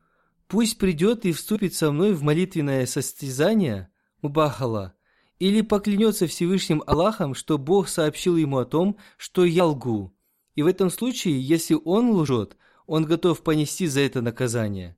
Пусть 0.48 0.76
придет 0.76 1.26
и 1.26 1.32
вступит 1.32 1.74
со 1.74 1.90
мной 1.90 2.14
в 2.14 2.22
молитвенное 2.22 2.84
состязание, 2.86 3.90
Мубахала, 4.22 4.94
или 5.38 5.60
поклянется 5.60 6.26
Всевышним 6.26 6.82
Аллахом, 6.86 7.34
что 7.34 7.58
Бог 7.58 7.88
сообщил 7.88 8.38
ему 8.38 8.58
о 8.58 8.64
том, 8.64 8.96
что 9.18 9.44
я 9.44 9.66
лгу. 9.66 10.14
И 10.54 10.62
в 10.62 10.66
этом 10.66 10.90
случае, 10.90 11.40
если 11.40 11.74
он 11.84 12.10
лжет, 12.10 12.56
он 12.86 13.04
готов 13.04 13.42
понести 13.42 13.86
за 13.86 14.00
это 14.00 14.22
наказание. 14.22 14.96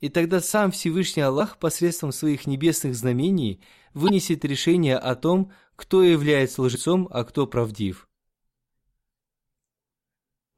И 0.00 0.08
тогда 0.08 0.40
сам 0.40 0.70
Всевышний 0.70 1.22
Аллах 1.22 1.58
посредством 1.58 2.12
своих 2.12 2.46
небесных 2.46 2.94
знамений 2.94 3.60
вынесет 3.92 4.44
решение 4.44 4.98
о 4.98 5.16
том, 5.16 5.50
кто 5.74 6.04
является 6.04 6.62
лжецом, 6.62 7.08
а 7.10 7.24
кто 7.24 7.48
правдив. 7.48 8.05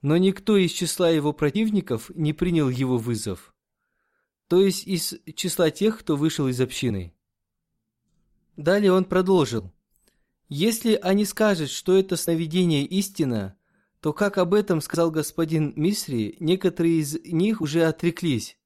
Но 0.02 0.16
никто 0.16 0.56
из 0.56 0.70
числа 0.70 1.10
его 1.10 1.32
противников 1.32 2.10
не 2.14 2.32
принял 2.32 2.68
его 2.68 2.98
вызов 2.98 3.54
то 4.48 4.62
есть 4.62 4.86
из 4.86 5.14
числа 5.34 5.70
тех, 5.70 5.98
кто 5.98 6.16
вышел 6.16 6.48
из 6.48 6.60
общины. 6.60 7.14
Далее 8.56 8.92
он 8.92 9.04
продолжил. 9.04 9.72
Если 10.48 10.94
они 10.94 11.26
скажут, 11.26 11.70
что 11.70 11.96
это 11.96 12.16
сновидение 12.16 12.84
истина, 12.84 13.56
то, 14.00 14.12
как 14.12 14.38
об 14.38 14.54
этом 14.54 14.80
сказал 14.80 15.10
господин 15.10 15.74
Мисри, 15.76 16.36
некоторые 16.40 17.00
из 17.00 17.20
них 17.24 17.60
уже 17.60 17.84
отреклись. 17.84 18.58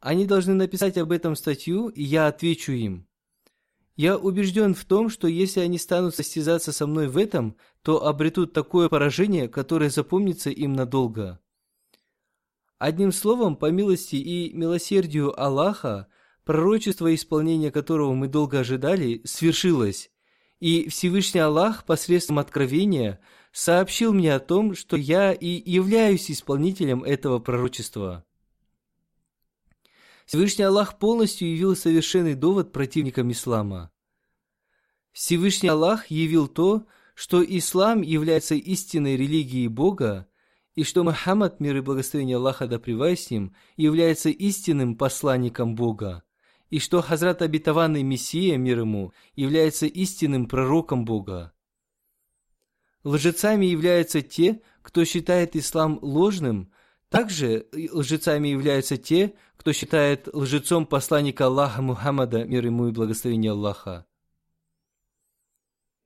Они 0.00 0.26
должны 0.26 0.54
написать 0.54 0.98
об 0.98 1.12
этом 1.12 1.34
статью, 1.34 1.88
и 1.88 2.02
я 2.02 2.26
отвечу 2.26 2.72
им. 2.72 3.08
Я 4.00 4.16
убежден 4.16 4.74
в 4.74 4.86
том, 4.86 5.10
что 5.10 5.28
если 5.28 5.60
они 5.60 5.76
станут 5.76 6.14
состязаться 6.14 6.72
со 6.72 6.86
мной 6.86 7.06
в 7.08 7.18
этом, 7.18 7.58
то 7.82 8.06
обретут 8.06 8.54
такое 8.54 8.88
поражение, 8.88 9.46
которое 9.46 9.90
запомнится 9.90 10.48
им 10.48 10.72
надолго. 10.72 11.38
Одним 12.78 13.12
словом, 13.12 13.56
по 13.56 13.70
милости 13.70 14.16
и 14.16 14.54
милосердию 14.54 15.38
Аллаха, 15.38 16.06
пророчество, 16.46 17.14
исполнения 17.14 17.70
которого 17.70 18.14
мы 18.14 18.28
долго 18.28 18.60
ожидали, 18.60 19.20
свершилось, 19.26 20.10
и 20.60 20.88
Всевышний 20.88 21.40
Аллах 21.40 21.84
посредством 21.84 22.38
откровения 22.38 23.20
сообщил 23.52 24.14
мне 24.14 24.34
о 24.34 24.40
том, 24.40 24.74
что 24.74 24.96
я 24.96 25.34
и 25.34 25.46
являюсь 25.70 26.30
исполнителем 26.30 27.04
этого 27.04 27.38
пророчества. 27.38 28.24
Всевышний 30.30 30.62
Аллах 30.64 31.00
полностью 31.00 31.50
явил 31.50 31.74
совершенный 31.74 32.36
довод 32.36 32.70
противникам 32.70 33.32
ислама. 33.32 33.90
Всевышний 35.10 35.68
Аллах 35.68 36.06
явил 36.06 36.46
то, 36.46 36.86
что 37.16 37.42
ислам 37.42 38.02
является 38.02 38.54
истинной 38.54 39.16
религией 39.16 39.66
Бога, 39.66 40.28
и 40.76 40.84
что 40.84 41.02
Мухаммад, 41.02 41.58
мир 41.58 41.78
и 41.78 41.80
благословение 41.80 42.36
Аллаха 42.36 42.68
да 42.68 42.78
с 42.78 43.30
ним, 43.32 43.56
является 43.76 44.28
истинным 44.28 44.96
посланником 44.96 45.74
Бога, 45.74 46.22
и 46.68 46.78
что 46.78 47.02
Хазрат 47.02 47.42
обетованный 47.42 48.04
Мессия, 48.04 48.56
мир 48.56 48.78
ему, 48.78 49.12
является 49.34 49.86
истинным 49.86 50.46
пророком 50.46 51.04
Бога. 51.04 51.52
Лжецами 53.02 53.66
являются 53.66 54.22
те, 54.22 54.62
кто 54.82 55.04
считает 55.04 55.56
ислам 55.56 55.98
ложным, 56.00 56.70
также 57.10 57.66
лжецами 57.92 58.48
являются 58.48 58.96
те, 58.96 59.34
кто 59.56 59.74
считает 59.74 60.28
лжецом 60.32 60.86
посланника 60.86 61.46
Аллаха 61.46 61.82
Мухаммада, 61.82 62.44
мир 62.44 62.64
ему 62.64 62.88
и 62.88 62.92
благословение 62.92 63.52
Аллаха. 63.52 64.06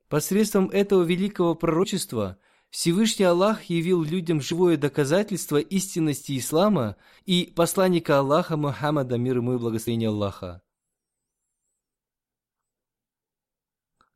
Посредством 0.09 0.69
этого 0.71 1.05
великого 1.05 1.55
пророчества– 1.55 2.39
Всевышний 2.75 3.25
Аллах 3.25 3.63
явил 3.71 4.03
людям 4.03 4.41
живое 4.41 4.77
доказательство 4.77 5.59
истинности 5.59 6.37
ислама 6.37 6.97
и 7.25 7.53
посланника 7.55 8.19
Аллаха 8.19 8.57
Мухаммада, 8.57 9.17
мир 9.17 9.37
ему 9.37 9.55
и 9.55 9.59
благословение 9.59 10.09
Аллаха. 10.09 10.61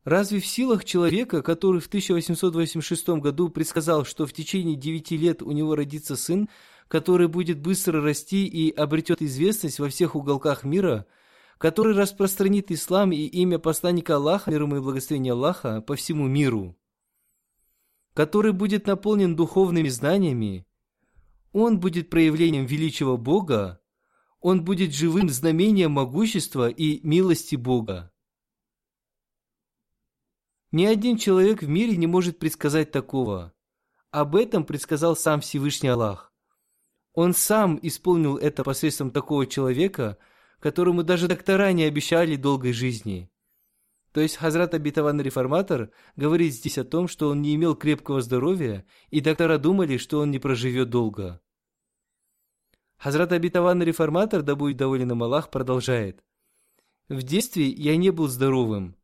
Разве 0.03 0.41
в 0.41 0.45
силах 0.45 0.83
человека, 0.83 1.41
который 1.41 1.79
в 1.79 1.87
1886 1.87 3.07
году 3.21 3.47
предсказал, 3.47 4.03
что 4.03 4.25
в 4.25 4.33
течение 4.33 4.75
девяти 4.75 5.15
лет 5.15 5.41
у 5.41 5.53
него 5.53 5.73
родится 5.75 6.17
сын, 6.17 6.49
который 6.89 7.29
будет 7.29 7.61
быстро 7.61 8.01
расти 8.01 8.45
и 8.45 8.69
обретет 8.71 9.21
известность 9.21 9.79
во 9.79 9.87
всех 9.87 10.15
уголках 10.15 10.65
мира, 10.65 11.05
который 11.57 11.95
распространит 11.95 12.69
ислам 12.71 13.13
и 13.13 13.23
имя 13.23 13.59
посланника 13.59 14.17
Аллаха, 14.17 14.51
мир 14.51 14.63
ему 14.63 14.75
и 14.75 14.81
благословение 14.81 15.31
Аллаха, 15.31 15.79
по 15.79 15.95
всему 15.95 16.27
миру– 16.27 16.75
который 18.19 18.51
будет 18.51 18.85
наполнен 18.85 19.35
духовными 19.35 19.87
знаниями, 19.87 20.67
он 21.53 21.79
будет 21.79 22.09
проявлением 22.09 22.65
величия 22.65 23.15
Бога, 23.15 23.81
он 24.41 24.65
будет 24.65 24.93
живым 24.93 25.29
знамением 25.29 25.91
могущества 25.93 26.69
и 26.69 26.99
милости 27.07 27.55
Бога. 27.55 28.11
Ни 30.71 30.83
один 30.83 31.17
человек 31.17 31.63
в 31.63 31.69
мире 31.69 31.95
не 31.95 32.07
может 32.07 32.39
предсказать 32.39 32.91
такого. 32.91 33.53
Об 34.11 34.35
этом 34.35 34.65
предсказал 34.65 35.15
сам 35.15 35.39
Всевышний 35.41 35.87
Аллах. 35.87 36.28
Он 37.13 37.33
сам 37.33 37.79
исполнил 37.81 38.37
это 38.37 38.63
посредством 38.63 39.11
такого 39.11 39.47
человека, 39.47 40.17
которому 40.59 41.03
даже 41.03 41.27
доктора 41.27 41.71
не 41.71 41.83
обещали 41.83 42.35
долгой 42.35 42.73
жизни. 42.73 43.29
То 44.11 44.21
есть 44.21 44.37
Хазрат 44.37 44.73
обетованный 44.73 45.23
реформатор 45.23 45.91
говорит 46.15 46.53
здесь 46.53 46.77
о 46.77 46.83
том, 46.83 47.07
что 47.07 47.29
он 47.29 47.41
не 47.41 47.55
имел 47.55 47.75
крепкого 47.75 48.21
здоровья, 48.21 48.85
и 49.09 49.21
доктора 49.21 49.57
думали, 49.57 49.97
что 49.97 50.19
он 50.19 50.31
не 50.31 50.39
проживет 50.39 50.89
долго. 50.89 51.41
Хазрат 52.97 53.31
обетованный 53.31 53.85
реформатор, 53.85 54.41
да 54.41 54.55
будет 54.55 54.77
доволен 54.77 55.11
им 55.11 55.23
Аллах, 55.23 55.51
продолжает. 55.51 56.23
В 57.07 57.23
детстве 57.23 57.67
я 57.67 57.95
не 57.97 58.09
был 58.11 58.27
здоровым. 58.27 58.95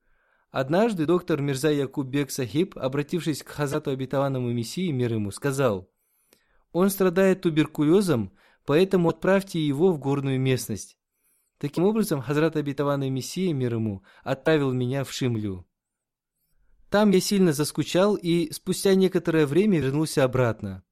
Однажды 0.51 1.05
доктор 1.05 1.41
Мирза 1.41 1.71
Якуб 1.71 2.07
Бек 2.07 2.31
Сахиб, 2.31 2.77
обратившись 2.77 3.43
к 3.43 3.49
Хазрату 3.49 3.91
обетованному 3.91 4.51
Мессии, 4.51 4.91
мир 4.91 5.13
ему, 5.13 5.31
сказал, 5.31 5.89
«Он 6.75 6.89
страдает 6.89 7.39
туберкулезом, 7.39 8.33
поэтому 8.65 9.07
отправьте 9.07 9.65
его 9.65 9.93
в 9.93 9.97
горную 9.97 10.41
местность». 10.41 10.97
Таким 11.57 11.85
образом, 11.85 12.21
Хазрат 12.21 12.57
Абитаван 12.57 13.01
Мессия, 13.13 13.53
мир 13.53 13.75
ему, 13.75 14.03
отправил 14.25 14.73
меня 14.73 15.05
в 15.05 15.11
Шимлю. 15.13 15.65
Там 16.89 17.11
я 17.11 17.21
сильно 17.21 17.53
заскучал 17.53 18.15
и 18.15 18.51
спустя 18.51 18.93
некоторое 18.93 19.45
время 19.45 19.79
вернулся 19.79 20.25
обратно. 20.25 20.83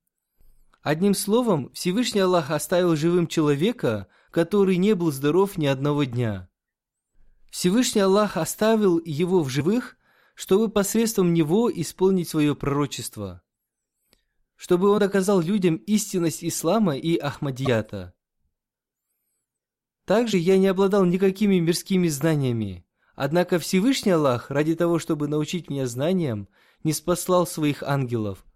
Одним 0.81 1.13
словом, 1.13 1.69
Всевышний 1.73 2.21
Аллах 2.21 2.49
оставил 2.51 2.95
живым 2.95 3.27
человека, 3.27 4.07
который 4.31 4.77
не 4.77 4.95
был 4.95 5.11
здоров 5.11 5.57
ни 5.57 5.65
одного 5.65 6.05
дня. 6.05 6.49
Всевышний 7.51 7.99
Аллах 7.99 8.37
оставил 8.37 9.01
его 9.03 9.43
в 9.43 9.49
живых, 9.49 9.97
чтобы 10.33 10.69
посредством 10.69 11.33
него 11.33 11.69
исполнить 11.69 12.29
свое 12.29 12.55
пророчество, 12.55 13.42
чтобы 14.63 14.87
он 14.91 14.99
доказал 14.99 15.41
людям 15.41 15.75
истинность 15.75 16.41
ислама 16.41 16.95
и 16.95 17.17
Ахмадията. 17.17 18.13
Также 20.05 20.37
я 20.37 20.57
не 20.57 20.67
обладал 20.67 21.03
никакими 21.03 21.59
мирскими 21.59 22.07
знаниями, 22.07 22.85
однако 23.13 23.59
Всевышний 23.59 24.13
Аллах, 24.13 24.49
ради 24.49 24.75
того, 24.75 24.99
чтобы 24.99 25.27
научить 25.27 25.69
меня 25.69 25.85
знаниям, 25.85 26.47
не 26.85 26.93
спаслал 26.93 27.45
своих 27.45 27.83
ангелов– 27.83 28.45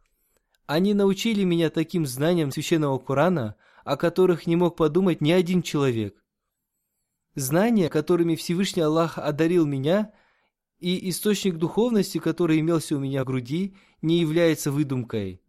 они 0.65 0.93
научили 0.93 1.43
меня 1.43 1.69
таким 1.69 2.05
знаниям 2.05 2.51
священного 2.51 2.99
Корана, 2.99 3.55
о 3.85 3.95
которых 3.95 4.47
не 4.47 4.57
мог 4.57 4.75
подумать 4.75 5.21
ни 5.21 5.31
один 5.31 5.61
человек. 5.61 6.21
Знания, 7.35 7.89
которыми 7.89 8.35
Всевышний 8.35 8.81
Аллах 8.81 9.17
одарил 9.17 9.65
меня, 9.65 10.13
и 10.79 11.09
источник 11.09 11.55
духовности, 11.55 12.17
который 12.17 12.59
имелся 12.59 12.95
у 12.97 12.99
меня 12.99 13.23
в 13.23 13.27
груди, 13.27 13.75
не 14.01 14.19
является 14.19 14.71
выдумкой. 14.71 15.41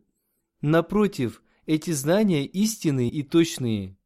Напротив, 0.60 1.42
эти 1.66 1.90
знания 1.90 2.44
истинные 2.46 3.08
и 3.08 3.22
точные. 3.22 3.96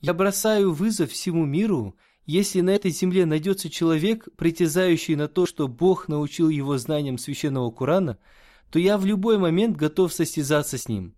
Я 0.00 0.14
бросаю 0.14 0.72
вызов 0.72 1.10
всему 1.10 1.44
миру, 1.44 1.96
если 2.24 2.60
на 2.60 2.70
этой 2.70 2.90
земле 2.90 3.26
найдется 3.26 3.68
человек, 3.70 4.28
притязающий 4.36 5.16
на 5.16 5.28
то, 5.28 5.46
что 5.46 5.66
Бог 5.66 6.08
научил 6.08 6.48
его 6.48 6.78
знаниям 6.78 7.18
священного 7.18 7.70
Корана– 7.70 8.18
то 8.70 8.78
я 8.78 8.98
в 8.98 9.06
любой 9.06 9.38
момент 9.38 9.76
готов 9.76 10.12
состязаться 10.12 10.78
с 10.78 10.88
ним. 10.88 11.14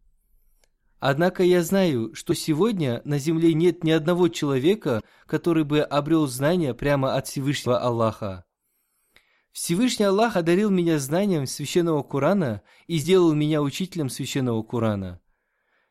Однако 0.99 1.43
я 1.43 1.63
знаю, 1.63 2.15
что 2.15 2.35
сегодня 2.35 3.01
на 3.05 3.19
земле 3.19 3.55
нет 3.55 3.85
ни 3.85 3.91
одного 3.91 4.29
человека, 4.29 5.03
который 5.27 5.65
бы 5.65 5.81
обрел 5.81 6.27
знания 6.27 6.75
прямо 6.75 7.15
от 7.15 7.27
Всевышнего 7.27 7.79
Аллаха. 7.79 8.45
Всевышний 9.53 10.05
Аллах 10.05 10.37
одарил 10.37 10.71
меня 10.71 10.99
знанием 10.99 11.47
священного 11.47 12.03
Корана 12.03 12.63
и 12.87 12.99
сделал 12.99 13.35
меня 13.35 13.63
учителем 13.63 14.09
священного 14.09 14.63
Корана. 14.63 15.21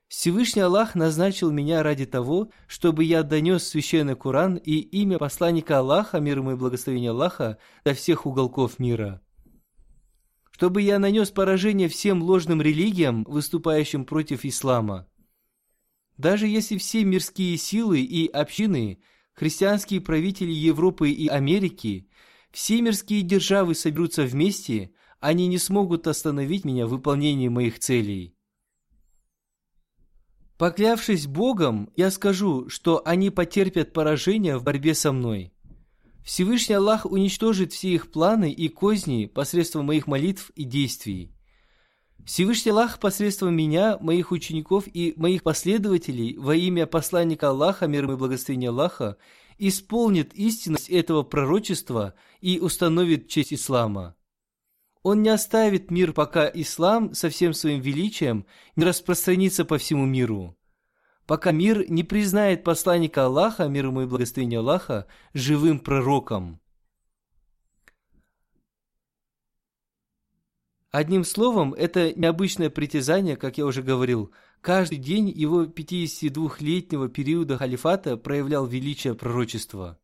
Всевышний 0.08 0.62
Аллах 0.62 0.96
назначил 0.96 1.52
меня 1.52 1.84
ради 1.84 2.06
того, 2.06 2.52
чтобы 2.68 3.04
я 3.04 3.24
донес 3.24 3.68
священный 3.68 4.16
Коран 4.16 4.56
и 4.56 4.78
имя 4.78 5.20
посланника 5.20 5.80
Аллаха, 5.80 6.20
мир 6.20 6.40
ему 6.40 6.52
и 6.52 6.56
благословение 6.56 7.12
Аллаха, 7.12 7.58
до 7.84 7.94
всех 7.94 8.26
уголков 8.26 8.80
мира 8.80 9.22
чтобы 10.60 10.82
я 10.82 11.00
нанес 11.00 11.32
поражение 11.32 11.88
всем 11.88 12.22
ложным 12.22 12.62
религиям, 12.62 13.24
выступающим 13.24 14.04
против 14.04 14.44
ислама. 14.44 15.08
Даже 16.18 16.48
если 16.48 16.78
все 16.78 17.06
мирские 17.06 17.56
силы 17.56 18.02
и 18.02 18.28
общины, 18.28 19.02
христианские 19.36 20.02
правители 20.02 20.52
Европы 20.52 21.12
и 21.12 21.30
Америки, 21.30 22.09
все 22.52 22.82
мирские 22.82 23.22
державы 23.22 23.76
соберутся 23.76 24.24
вместе, 24.24 24.92
они 25.20 25.48
не 25.48 25.58
смогут 25.58 26.08
остановить 26.08 26.66
меня 26.66 26.88
в 26.88 26.92
выполнении 26.92 27.48
моих 27.48 27.80
целей. 27.80 28.36
Поклявшись 30.58 31.28
Богом, 31.28 31.90
я 31.96 32.12
скажу, 32.12 32.70
что 32.70 33.02
они 33.06 33.30
потерпят 33.30 33.94
поражение 33.94 34.58
в 34.58 34.64
борьбе 34.64 34.94
со 34.94 35.12
мной– 35.12 35.54
Всевышний 36.30 36.76
Аллах 36.76 37.06
уничтожит 37.06 37.74
все 37.74 37.90
их 37.90 38.12
планы 38.12 38.52
и 38.52 38.68
козни 38.68 39.26
посредством 39.26 39.86
моих 39.86 40.06
молитв 40.06 40.52
и 40.52 40.64
действий. 40.64 41.32
Всевышний 42.24 42.72
Аллах 42.72 43.00
посредством 43.00 43.56
меня, 43.56 43.98
моих 44.00 44.32
учеников 44.32 44.84
и 44.86 45.14
моих 45.16 45.42
последователей 45.42 46.38
во 46.38 46.56
имя 46.56 46.86
посланника 46.86 47.50
Аллаха, 47.50 47.88
мир 47.88 48.12
и 48.12 48.16
благословения 48.16 48.70
Аллаха, 48.70 49.18
исполнит 49.60 50.34
истинность 50.34 50.90
этого 50.90 51.24
пророчества 51.24 52.16
и 52.42 52.60
установит 52.60 53.28
честь 53.28 53.54
ислама. 53.54 54.16
Он 55.04 55.22
не 55.22 55.30
оставит 55.30 55.92
мир, 55.92 56.14
пока 56.14 56.50
ислам 56.52 57.14
со 57.14 57.30
всем 57.30 57.54
своим 57.54 57.82
величием 57.82 58.46
не 58.76 58.84
распространится 58.84 59.66
по 59.66 59.78
всему 59.78 60.06
миру 60.06 60.58
пока 61.30 61.52
мир 61.52 61.88
не 61.92 62.04
признает 62.04 62.64
посланника 62.64 63.26
Аллаха, 63.26 63.68
мир 63.68 63.86
ему 63.86 64.02
и 64.02 64.08
благословение 64.08 64.62
Аллаха, 64.62 65.06
живым 65.36 65.80
пророком. 65.80 66.60
Одним 70.90 71.24
словом, 71.24 71.76
это 71.76 72.20
необычное 72.20 72.72
притязание, 72.72 73.36
как 73.36 73.60
я 73.60 73.68
уже 73.68 73.84
говорил. 73.84 74.34
Каждый 74.62 74.98
день 74.98 75.30
его 75.30 75.64
52-летнего 75.64 77.08
периода 77.08 77.58
халифата 77.58 78.18
проявлял 78.18 78.66
величие 78.66 79.16
пророчества. 79.16 79.98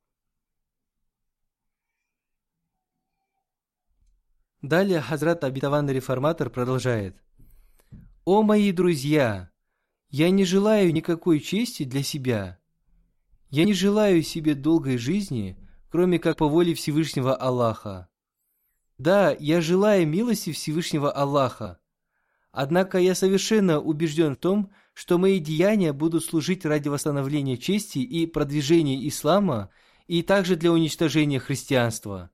Далее 4.62 5.02
Хазрат 5.02 5.44
Абитаван 5.44 5.90
Реформатор 5.90 6.50
продолжает. 6.50 7.22
«О 8.24 8.42
мои 8.42 8.72
друзья! 8.72 9.52
Я 10.10 10.30
не 10.30 10.46
желаю 10.46 10.94
никакой 10.94 11.42
чести 11.42 11.84
для 11.84 12.02
себя. 12.02 12.58
Я 13.50 13.66
не 13.66 13.74
желаю 13.74 14.24
себе 14.24 14.56
долгой 14.56 14.98
жизни, 14.98 15.58
кроме 15.92 16.18
как 16.18 16.38
по 16.38 16.48
воле 16.48 16.74
Всевышнего 16.74 17.36
Аллаха. 17.36 18.08
Да, 18.98 19.36
я 19.38 19.60
желаю 19.60 20.08
милости 20.08 20.54
Всевышнего 20.54 21.12
Аллаха. 21.12 21.80
Однако 22.58 23.00
я 23.00 23.16
совершенно 23.16 23.82
убежден 23.82 24.36
в 24.36 24.40
том, 24.40 24.72
что 24.94 25.18
мои 25.18 25.40
деяния 25.40 25.92
будут 25.92 26.24
служить 26.24 26.64
ради 26.64 26.88
восстановления 26.88 27.58
чести 27.58 27.98
и 27.98 28.26
продвижения 28.26 29.06
ислама, 29.10 29.72
и 30.08 30.24
также 30.24 30.56
для 30.56 30.72
уничтожения 30.72 31.40
христианства. 31.40 32.32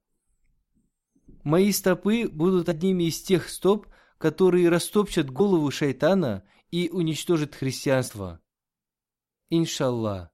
Мои 1.43 1.71
стопы 1.71 2.29
будут 2.29 2.69
одними 2.69 3.05
из 3.05 3.19
тех 3.19 3.49
стоп, 3.49 3.87
которые 4.19 4.69
растопчат 4.69 5.31
голову 5.31 5.71
шайтана 5.71 6.43
и 6.69 6.91
уничтожит 6.91 7.55
христианство. 7.55 8.39
Иншаллах. 9.49 10.29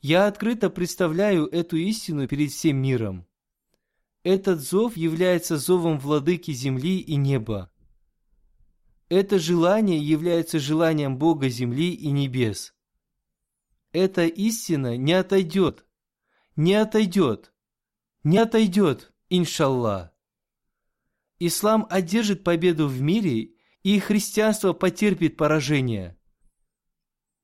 Я 0.00 0.26
открыто 0.26 0.70
представляю 0.70 1.46
эту 1.48 1.76
истину 1.76 2.26
перед 2.26 2.52
всем 2.52 2.78
миром. 2.78 3.26
Этот 4.22 4.60
зов 4.60 4.96
является 4.96 5.58
зовом 5.58 5.98
владыки 5.98 6.52
земли 6.52 7.00
и 7.00 7.16
неба. 7.16 7.70
Это 9.08 9.38
желание 9.38 9.98
является 9.98 10.58
желанием 10.58 11.18
Бога 11.18 11.48
земли 11.48 11.92
и 11.92 12.10
небес. 12.10 12.74
Эта 13.92 14.26
истина 14.26 14.96
не 14.96 15.12
отойдет, 15.12 15.84
не 16.56 16.74
отойдет, 16.74 17.52
не 18.22 18.38
отойдет, 18.38 19.12
иншаллах. 19.28 20.10
Ислам 21.38 21.86
одержит 21.90 22.42
победу 22.44 22.88
в 22.88 23.00
мире 23.00 23.54
и 23.82 23.98
христианство 23.98 24.72
потерпит 24.72 25.36
поражение. 25.36 26.18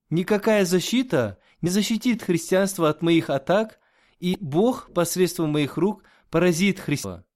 Никакая 0.09 0.65
защита 0.65 1.39
не 1.61 1.69
защитит 1.69 2.23
христианство 2.23 2.89
от 2.89 3.03
моих 3.03 3.31
атак, 3.31 3.79
и 4.19 4.37
Бог 4.41 4.93
посредством 4.93 5.51
моих 5.51 5.77
рук 5.77 6.03
поразит 6.31 6.81
христианство. 6.81 7.30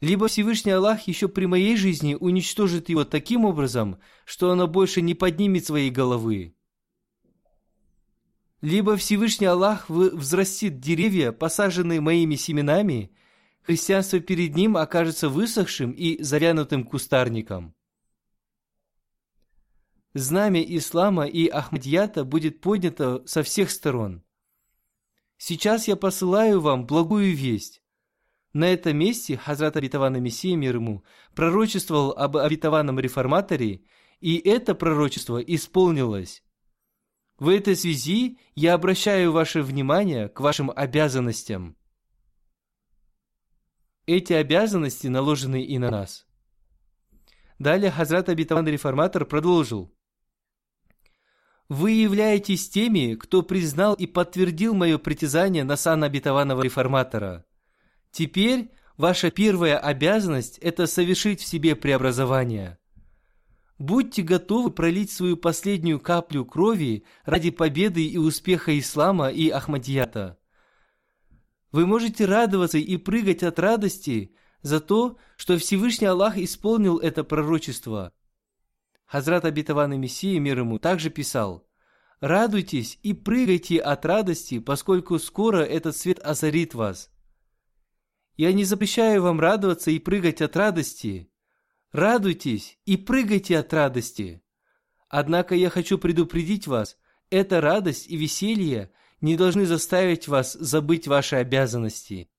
Либо 0.00 0.28
Всевышний 0.28 0.70
Аллах 0.72 1.08
еще 1.08 1.28
при 1.28 1.46
моей 1.46 1.76
жизни 1.76 2.14
уничтожит 2.14 2.88
его 2.88 3.04
таким 3.04 3.44
образом, 3.44 3.98
что 4.24 4.50
оно 4.50 4.68
больше 4.68 5.00
не 5.00 5.14
поднимет 5.14 5.66
своей 5.66 5.90
головы. 5.90 6.54
Либо 8.60 8.96
Всевышний 8.96 9.46
Аллах 9.46 9.88
взрастит 9.88 10.78
деревья, 10.78 11.32
посаженные 11.32 12.00
моими 12.00 12.36
семенами, 12.36 13.12
христианство 13.62 14.20
перед 14.20 14.54
ним 14.54 14.76
окажется 14.76 15.28
высохшим 15.28 15.90
и 15.90 16.22
завянутым 16.22 16.84
кустарником. 16.84 17.74
Знамя 20.14 20.62
ислама 20.62 21.26
и 21.26 21.48
Ахмадията 21.48 22.24
будет 22.24 22.60
поднято 22.60 23.22
со 23.26 23.42
всех 23.42 23.70
сторон. 23.70 24.24
Сейчас 25.36 25.86
я 25.86 25.96
посылаю 25.96 26.60
вам 26.60 26.86
благую 26.86 27.36
весть. 27.36 27.82
На 28.52 28.72
этом 28.72 28.96
месте 28.96 29.36
Хазрат 29.36 29.76
Абитавана 29.76 30.16
Мессия 30.16 30.56
мир 30.56 30.76
ему 30.76 31.04
пророчествовал 31.34 32.12
об 32.12 32.36
обетованном 32.36 32.98
реформаторе, 32.98 33.82
и 34.20 34.36
это 34.38 34.74
пророчество 34.74 35.38
исполнилось. 35.38 36.42
В 37.38 37.48
этой 37.48 37.76
связи 37.76 38.38
я 38.54 38.74
обращаю 38.74 39.32
ваше 39.32 39.62
внимание 39.62 40.28
к 40.28 40.40
вашим 40.40 40.72
обязанностям. 40.74 41.76
Эти 44.06 44.32
обязанности 44.32 45.06
наложены 45.06 45.62
и 45.62 45.78
на 45.78 45.90
нас. 45.90 46.26
Далее 47.58 47.90
Хазрат 47.90 48.28
Абитаван 48.28 48.66
Реформатор 48.66 49.24
продолжил. 49.26 49.94
Вы 51.68 51.90
являетесь 51.90 52.70
теми, 52.70 53.14
кто 53.14 53.42
признал 53.42 53.92
и 53.94 54.06
подтвердил 54.06 54.74
мое 54.74 54.96
притязание 54.96 55.64
на 55.64 55.76
сан 55.76 56.02
обетованного 56.02 56.62
реформатора. 56.62 57.44
Теперь 58.10 58.70
ваша 58.96 59.30
первая 59.30 59.78
обязанность– 59.78 60.58
это 60.60 60.86
совершить 60.86 61.40
в 61.40 61.46
себе 61.46 61.76
преобразование. 61.76 62.78
Будьте 63.78 64.22
готовы 64.22 64.70
пролить 64.70 65.12
свою 65.12 65.36
последнюю 65.36 66.00
каплю 66.00 66.44
крови 66.44 67.04
ради 67.24 67.50
победы 67.50 68.04
и 68.04 68.18
успеха 68.18 68.76
ислама 68.76 69.28
и 69.28 69.50
Ахмадията. 69.50 70.38
Вы 71.70 71.86
можете 71.86 72.24
радоваться 72.24 72.78
и 72.78 72.96
прыгать 72.96 73.42
от 73.44 73.58
радости 73.58 74.34
за 74.62 74.80
то, 74.80 75.16
что 75.36 75.58
Всевышний 75.58 76.06
Аллах 76.06 76.38
исполнил 76.38 76.98
это 76.98 77.22
пророчество. 77.22 78.12
Хазрат 79.06 79.44
обетованный 79.44 79.96
Мессия 79.96 80.40
мир 80.40 80.58
ему 80.58 80.78
также 80.78 81.08
писал 81.08 81.66
«Радуйтесь 82.20 82.98
и 83.04 83.12
прыгайте 83.12 83.78
от 83.78 84.04
радости, 84.04 84.58
поскольку 84.58 85.20
скоро 85.20 85.58
этот 85.58 85.96
свет 85.96 86.18
озарит 86.18 86.74
вас». 86.74 87.10
Я 88.38 88.54
не 88.54 88.64
запрещаю 88.64 89.22
вам 89.22 89.38
радоваться 89.38 89.90
и 89.90 89.98
прыгать 89.98 90.40
от 90.40 90.56
радости, 90.56 91.30
Радуйтесь 91.92 92.78
и 92.84 92.98
прыгайте 92.98 93.58
от 93.58 93.72
радости. 93.72 94.42
Однако 95.08 95.54
я 95.54 95.70
хочу 95.70 95.96
предупредить 95.96 96.66
вас, 96.66 96.98
эта 97.30 97.62
радость 97.62 98.08
и 98.08 98.16
веселье 98.16 98.92
не 99.22 99.36
должны 99.36 99.64
заставить 99.64 100.28
вас 100.28 100.52
забыть 100.52 101.08
ваши 101.08 101.36
обязанности. 101.36 102.30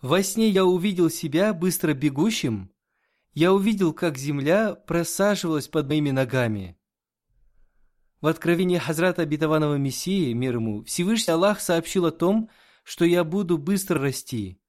Во 0.00 0.22
сне 0.22 0.48
я 0.48 0.64
увидел 0.64 1.10
себя 1.10 1.52
быстро 1.52 1.92
бегущим. 1.92 2.72
Я 3.34 3.52
увидел, 3.52 3.92
как 3.92 4.16
земля 4.16 4.74
просаживалась 4.74 5.68
под 5.68 5.88
моими 5.88 6.10
ногами. 6.10 6.78
В 8.20 8.26
откровении 8.26 8.78
Хазрата 8.78 9.22
Обетованного 9.22 9.76
Мессии, 9.76 10.32
мир 10.32 10.54
ему, 10.54 10.84
Всевышний 10.84 11.34
Аллах 11.34 11.60
сообщил 11.60 12.06
о 12.06 12.12
том, 12.12 12.50
что 12.82 13.04
я 13.04 13.24
буду 13.24 13.58
быстро 13.58 14.00
расти. 14.00 14.60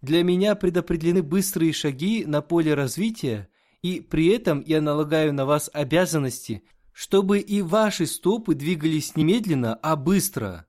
Для 0.00 0.22
меня 0.22 0.54
предопределены 0.54 1.22
быстрые 1.22 1.72
шаги 1.72 2.24
на 2.26 2.42
поле 2.42 2.74
развития, 2.74 3.48
и 3.82 4.00
при 4.00 4.26
этом 4.28 4.62
я 4.66 4.80
налагаю 4.80 5.32
на 5.32 5.46
вас 5.46 5.70
обязанности, 5.72 6.62
чтобы 6.92 7.38
и 7.40 7.62
ваши 7.62 8.06
стопы 8.06 8.54
двигались 8.54 9.16
немедленно, 9.16 9.74
а 9.76 9.96
быстро. 9.96 10.66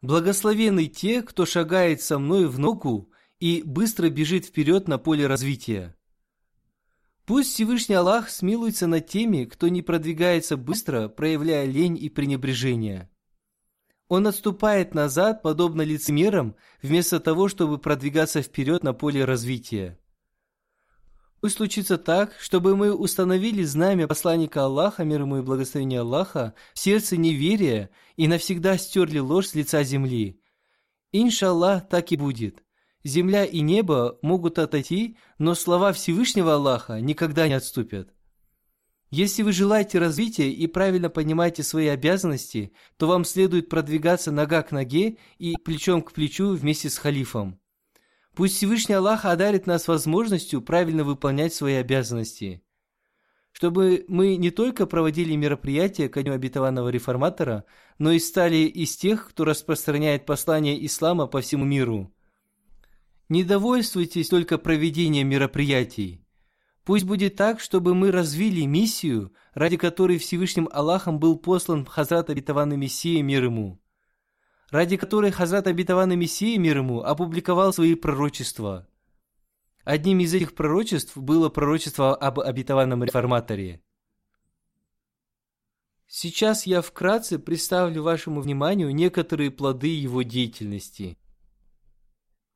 Благословенны 0.00 0.86
те, 0.86 1.22
кто 1.22 1.46
шагает 1.46 2.02
со 2.02 2.18
мной 2.18 2.46
в 2.46 2.58
ногу 2.58 3.10
и 3.40 3.62
быстро 3.64 4.10
бежит 4.10 4.44
вперед 4.46 4.86
на 4.86 4.98
поле 4.98 5.26
развития. 5.26 5.96
Пусть 7.26 7.54
Всевышний 7.54 7.94
Аллах 7.94 8.28
смилуется 8.28 8.86
над 8.86 9.06
теми, 9.06 9.44
кто 9.44 9.68
не 9.68 9.80
продвигается 9.80 10.56
быстро, 10.56 11.08
проявляя 11.08 11.64
лень 11.64 11.96
и 11.96 12.10
пренебрежение. 12.10 13.10
Он 14.14 14.28
отступает 14.28 14.94
назад, 14.94 15.42
подобно 15.42 15.82
лицемерам, 15.82 16.54
вместо 16.80 17.18
того, 17.18 17.48
чтобы 17.48 17.78
продвигаться 17.78 18.42
вперед 18.42 18.84
на 18.84 18.92
поле 18.92 19.24
развития. 19.24 19.98
Пусть 21.40 21.56
случится 21.56 21.98
так, 21.98 22.32
чтобы 22.38 22.76
мы 22.76 22.94
установили 22.94 23.64
знамя 23.64 24.06
посланника 24.06 24.66
Аллаха, 24.66 25.02
мир 25.02 25.22
ему 25.22 25.38
и 25.38 25.42
благословение 25.42 25.98
Аллаха, 25.98 26.54
в 26.74 26.78
сердце 26.78 27.16
неверия 27.16 27.90
и 28.14 28.28
навсегда 28.28 28.78
стерли 28.78 29.18
ложь 29.18 29.48
с 29.48 29.54
лица 29.56 29.82
земли. 29.82 30.40
Иншаллах, 31.10 31.88
так 31.88 32.12
и 32.12 32.16
будет. 32.16 32.62
Земля 33.02 33.44
и 33.44 33.62
небо 33.62 34.20
могут 34.22 34.60
отойти, 34.60 35.16
но 35.38 35.56
слова 35.56 35.92
Всевышнего 35.92 36.54
Аллаха 36.54 37.00
никогда 37.00 37.48
не 37.48 37.54
отступят. 37.54 38.13
Если 39.16 39.44
вы 39.44 39.52
желаете 39.52 40.00
развития 40.00 40.50
и 40.50 40.66
правильно 40.66 41.08
понимаете 41.08 41.62
свои 41.62 41.86
обязанности, 41.86 42.72
то 42.96 43.06
вам 43.06 43.24
следует 43.24 43.68
продвигаться 43.68 44.32
нога 44.32 44.62
к 44.62 44.72
ноге 44.72 45.18
и 45.38 45.54
плечом 45.64 46.02
к 46.02 46.10
плечу 46.10 46.48
вместе 46.48 46.90
с 46.90 46.98
халифом. 46.98 47.60
Пусть 48.34 48.56
Всевышний 48.56 48.96
Аллах 48.96 49.24
одарит 49.24 49.68
нас 49.68 49.86
возможностью 49.86 50.62
правильно 50.62 51.04
выполнять 51.04 51.54
свои 51.54 51.74
обязанности. 51.74 52.64
Чтобы 53.52 54.04
мы 54.08 54.34
не 54.34 54.50
только 54.50 54.84
проводили 54.84 55.36
мероприятия 55.36 56.08
ко 56.08 56.24
дню 56.24 56.32
обетованного 56.32 56.88
реформатора, 56.88 57.66
но 58.00 58.10
и 58.10 58.18
стали 58.18 58.66
из 58.66 58.96
тех, 58.96 59.28
кто 59.28 59.44
распространяет 59.44 60.26
послание 60.26 60.84
ислама 60.84 61.28
по 61.28 61.40
всему 61.40 61.64
миру. 61.64 62.12
Не 63.28 63.44
довольствуйтесь 63.44 64.28
только 64.28 64.58
проведением 64.58 65.28
мероприятий– 65.28 66.20
Пусть 66.84 67.06
будет 67.06 67.36
так, 67.36 67.60
чтобы 67.60 67.94
мы 67.94 68.10
развили 68.10 68.66
миссию, 68.66 69.32
ради 69.54 69.78
которой 69.78 70.18
Всевышним 70.18 70.68
Аллахом 70.70 71.18
был 71.18 71.38
послан 71.38 71.86
Хазрат 71.86 72.28
Абитаванный 72.28 72.76
Мессия 72.76 73.22
мир 73.22 73.44
ему, 73.44 73.80
ради 74.68 74.98
которой 74.98 75.30
Хазрат 75.30 75.66
Абитаванный 75.66 76.16
Мессия 76.16 76.58
мир 76.58 76.78
ему 76.78 77.00
опубликовал 77.00 77.72
свои 77.72 77.94
пророчества. 77.94 78.86
Одним 79.84 80.20
из 80.20 80.34
этих 80.34 80.54
пророчеств 80.54 81.16
было 81.16 81.48
пророчество 81.48 82.14
об 82.14 82.40
обетованном 82.40 83.02
реформаторе. 83.02 83.82
Сейчас 86.06 86.66
я 86.66 86.82
вкратце 86.82 87.38
представлю 87.38 88.02
вашему 88.02 88.42
вниманию 88.42 88.94
некоторые 88.94 89.50
плоды 89.50 89.88
его 89.88 90.20
деятельности– 90.22 91.16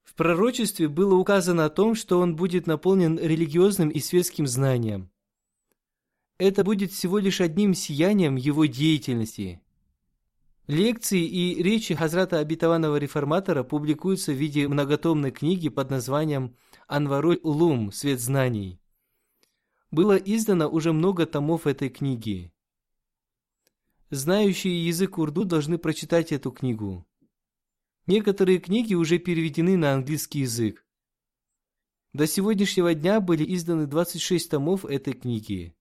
в 0.09 0.15
пророчестве 0.15 0.89
было 0.89 1.17
указано 1.17 1.67
о 1.67 1.69
том, 1.69 1.95
что 1.95 2.19
он 2.19 2.35
будет 2.35 2.67
наполнен 2.67 3.19
религиозным 3.19 3.91
и 3.91 4.01
светским 4.01 4.47
знанием. 4.47 5.11
Это 6.39 6.65
будет 6.65 6.93
всего 6.93 7.19
лишь 7.19 7.43
одним 7.43 7.75
сиянием 7.75 8.37
его 8.37 8.65
деятельности. 8.65 9.61
Лекции 10.67 11.27
и 11.27 11.63
речи 11.63 11.95
Хазрата 11.95 12.39
Обетованного 12.39 12.97
Реформатора 12.97 13.65
публикуются 13.65 14.33
в 14.33 14.37
виде 14.37 14.67
многотомной 14.67 15.31
книги 15.31 15.69
под 15.69 15.91
названием 15.91 16.57
«Анварой 16.87 17.39
Улум. 17.43 17.93
Свет 17.93 18.19
знаний». 18.19 18.81
Было 19.91 20.17
издано 20.17 20.71
уже 20.71 20.95
много 20.95 21.27
томов 21.27 21.67
этой 21.67 21.91
книги. 21.91 22.51
Знающие 24.09 24.87
язык 24.87 25.19
урду 25.19 25.45
должны 25.45 25.77
прочитать 25.77 26.33
эту 26.33 26.51
книгу. 26.51 27.07
Некоторые 28.09 28.59
книги 28.59 28.95
уже 28.95 29.19
переведены 29.19 29.77
на 29.77 29.93
английский 29.93 30.41
язык. 30.41 30.83
До 32.15 32.27
сегодняшнего 32.27 32.95
дня 32.95 33.21
были 33.21 33.45
изданы 33.55 33.87
26 33.87 34.51
томов 34.51 34.87
этой 34.87 35.13
книги. 35.13 35.77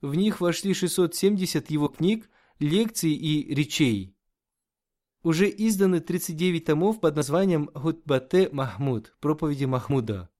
В 0.00 0.14
них 0.14 0.40
вошли 0.40 0.72
670 0.72 1.70
его 1.70 1.88
книг, 1.88 2.30
лекций 2.60 3.12
и 3.12 3.54
речей. 3.54 4.16
Уже 5.22 5.50
изданы 5.50 6.00
39 6.00 6.64
томов 6.64 6.98
под 6.98 7.14
названием 7.14 7.68
Хутбате 7.74 8.48
Махмуд, 8.50 9.14
проповеди 9.20 9.66
Махмуда. 9.66 10.30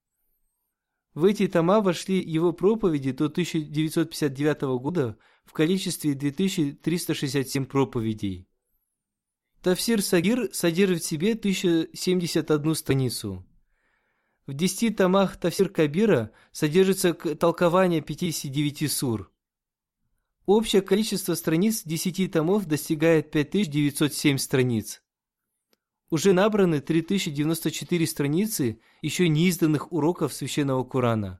В 1.13 1.25
эти 1.25 1.47
тома 1.47 1.81
вошли 1.81 2.19
его 2.19 2.51
проповеди 2.51 3.11
до 3.11 3.25
1959 3.25 4.61
года 4.81 5.19
в 5.45 5.53
количестве 5.53 6.15
2367 6.15 7.65
проповедей. 7.67 8.47
Тафсир 9.63 10.01
Сагир 10.01 10.49
содержит 10.53 11.03
в 11.03 11.07
себе 11.07 11.31
1071 11.35 12.75
страницу. 12.75 13.45
В 14.45 14.53
10 14.53 14.97
томах 14.97 15.37
Тафсир 15.37 15.69
Кабира 15.69 16.31
содержится 16.51 17.13
толкование 17.13 18.01
59 18.01 18.91
сур. 18.91 19.31
Общее 20.45 20.81
количество 20.81 21.33
страниц 21.35 21.83
10 21.85 22.29
томов 22.33 22.65
достигает 22.65 23.31
5907 23.31 24.37
страниц. 24.37 25.01
Уже 26.09 26.33
набраны 26.33 26.81
3094 26.81 28.05
страницы 28.05 28.81
еще 29.01 29.29
неизданных 29.29 29.93
уроков 29.93 30.33
Священного 30.33 30.83
Корана. 30.83 31.39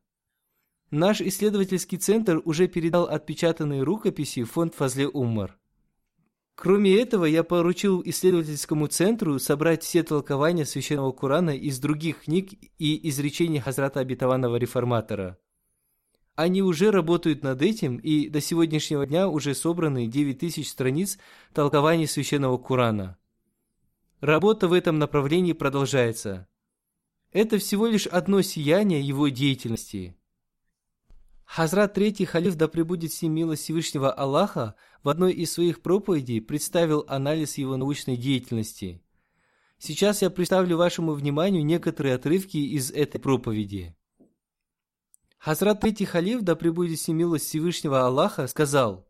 Наш 0.91 1.19
исследовательский 1.19 1.97
центр 1.97 2.41
уже 2.45 2.69
передал 2.69 3.03
отпечатанные 3.03 3.83
рукописи 3.83 4.43
в 4.43 4.51
фонд 4.53 4.75
Фазле 4.75 5.09
Уммар. 5.09 5.59
Кроме 6.55 6.95
этого, 6.97 7.25
я 7.25 7.43
поручил 7.43 8.01
исследовательскому 8.05 8.87
центру 8.87 9.39
собрать 9.39 9.83
все 9.83 10.03
толкования 10.03 10.65
Священного 10.65 11.11
Корана 11.11 11.49
из 11.49 11.79
других 11.79 12.23
книг 12.23 12.51
и 12.77 13.09
изречений 13.09 13.59
Хазрата 13.59 13.99
Обетованного 13.99 14.57
Реформатора. 14.57 15.37
Они 16.35 16.61
уже 16.61 16.91
работают 16.91 17.43
над 17.43 17.61
этим, 17.61 17.97
и 17.97 18.29
до 18.29 18.41
сегодняшнего 18.41 19.05
дня 19.05 19.27
уже 19.27 19.53
собраны 19.53 20.07
9000 20.07 20.67
страниц 20.67 21.17
толкований 21.53 22.07
Священного 22.07 22.57
Корана. 22.57 23.17
Работа 24.19 24.67
в 24.67 24.73
этом 24.73 24.99
направлении 24.99 25.53
продолжается. 25.53 26.47
Это 27.31 27.57
всего 27.57 27.87
лишь 27.87 28.07
одно 28.07 28.41
сияние 28.41 29.01
его 29.01 29.27
деятельности– 29.27 30.15
Хазрат 31.55 31.93
Третий 31.93 32.25
Халиф, 32.25 32.55
да 32.55 32.67
пребудет 32.67 33.11
ним 33.21 33.33
милость 33.33 33.61
Всевышнего 33.61 34.11
Аллаха, 34.11 34.73
в 35.03 35.09
одной 35.09 35.33
из 35.33 35.53
своих 35.53 35.83
проповедей 35.83 36.41
представил 36.41 37.05
анализ 37.07 37.59
его 37.59 37.77
научной 37.77 38.17
деятельности. 38.17 39.03
Сейчас 39.77 40.23
я 40.23 40.31
представлю 40.31 40.77
вашему 40.77 41.13
вниманию 41.13 41.63
некоторые 41.63 42.15
отрывки 42.15 42.57
из 42.57 42.89
этой 42.89 43.19
проповеди. 43.21 43.95
Хазрат 45.37 45.79
Третий 45.79 46.05
Халиф, 46.05 46.41
да 46.41 46.55
пребудет 46.55 47.07
ним 47.07 47.17
милость 47.17 47.45
Всевышнего 47.45 48.03
Аллаха, 48.03 48.47
сказал, 48.47 49.07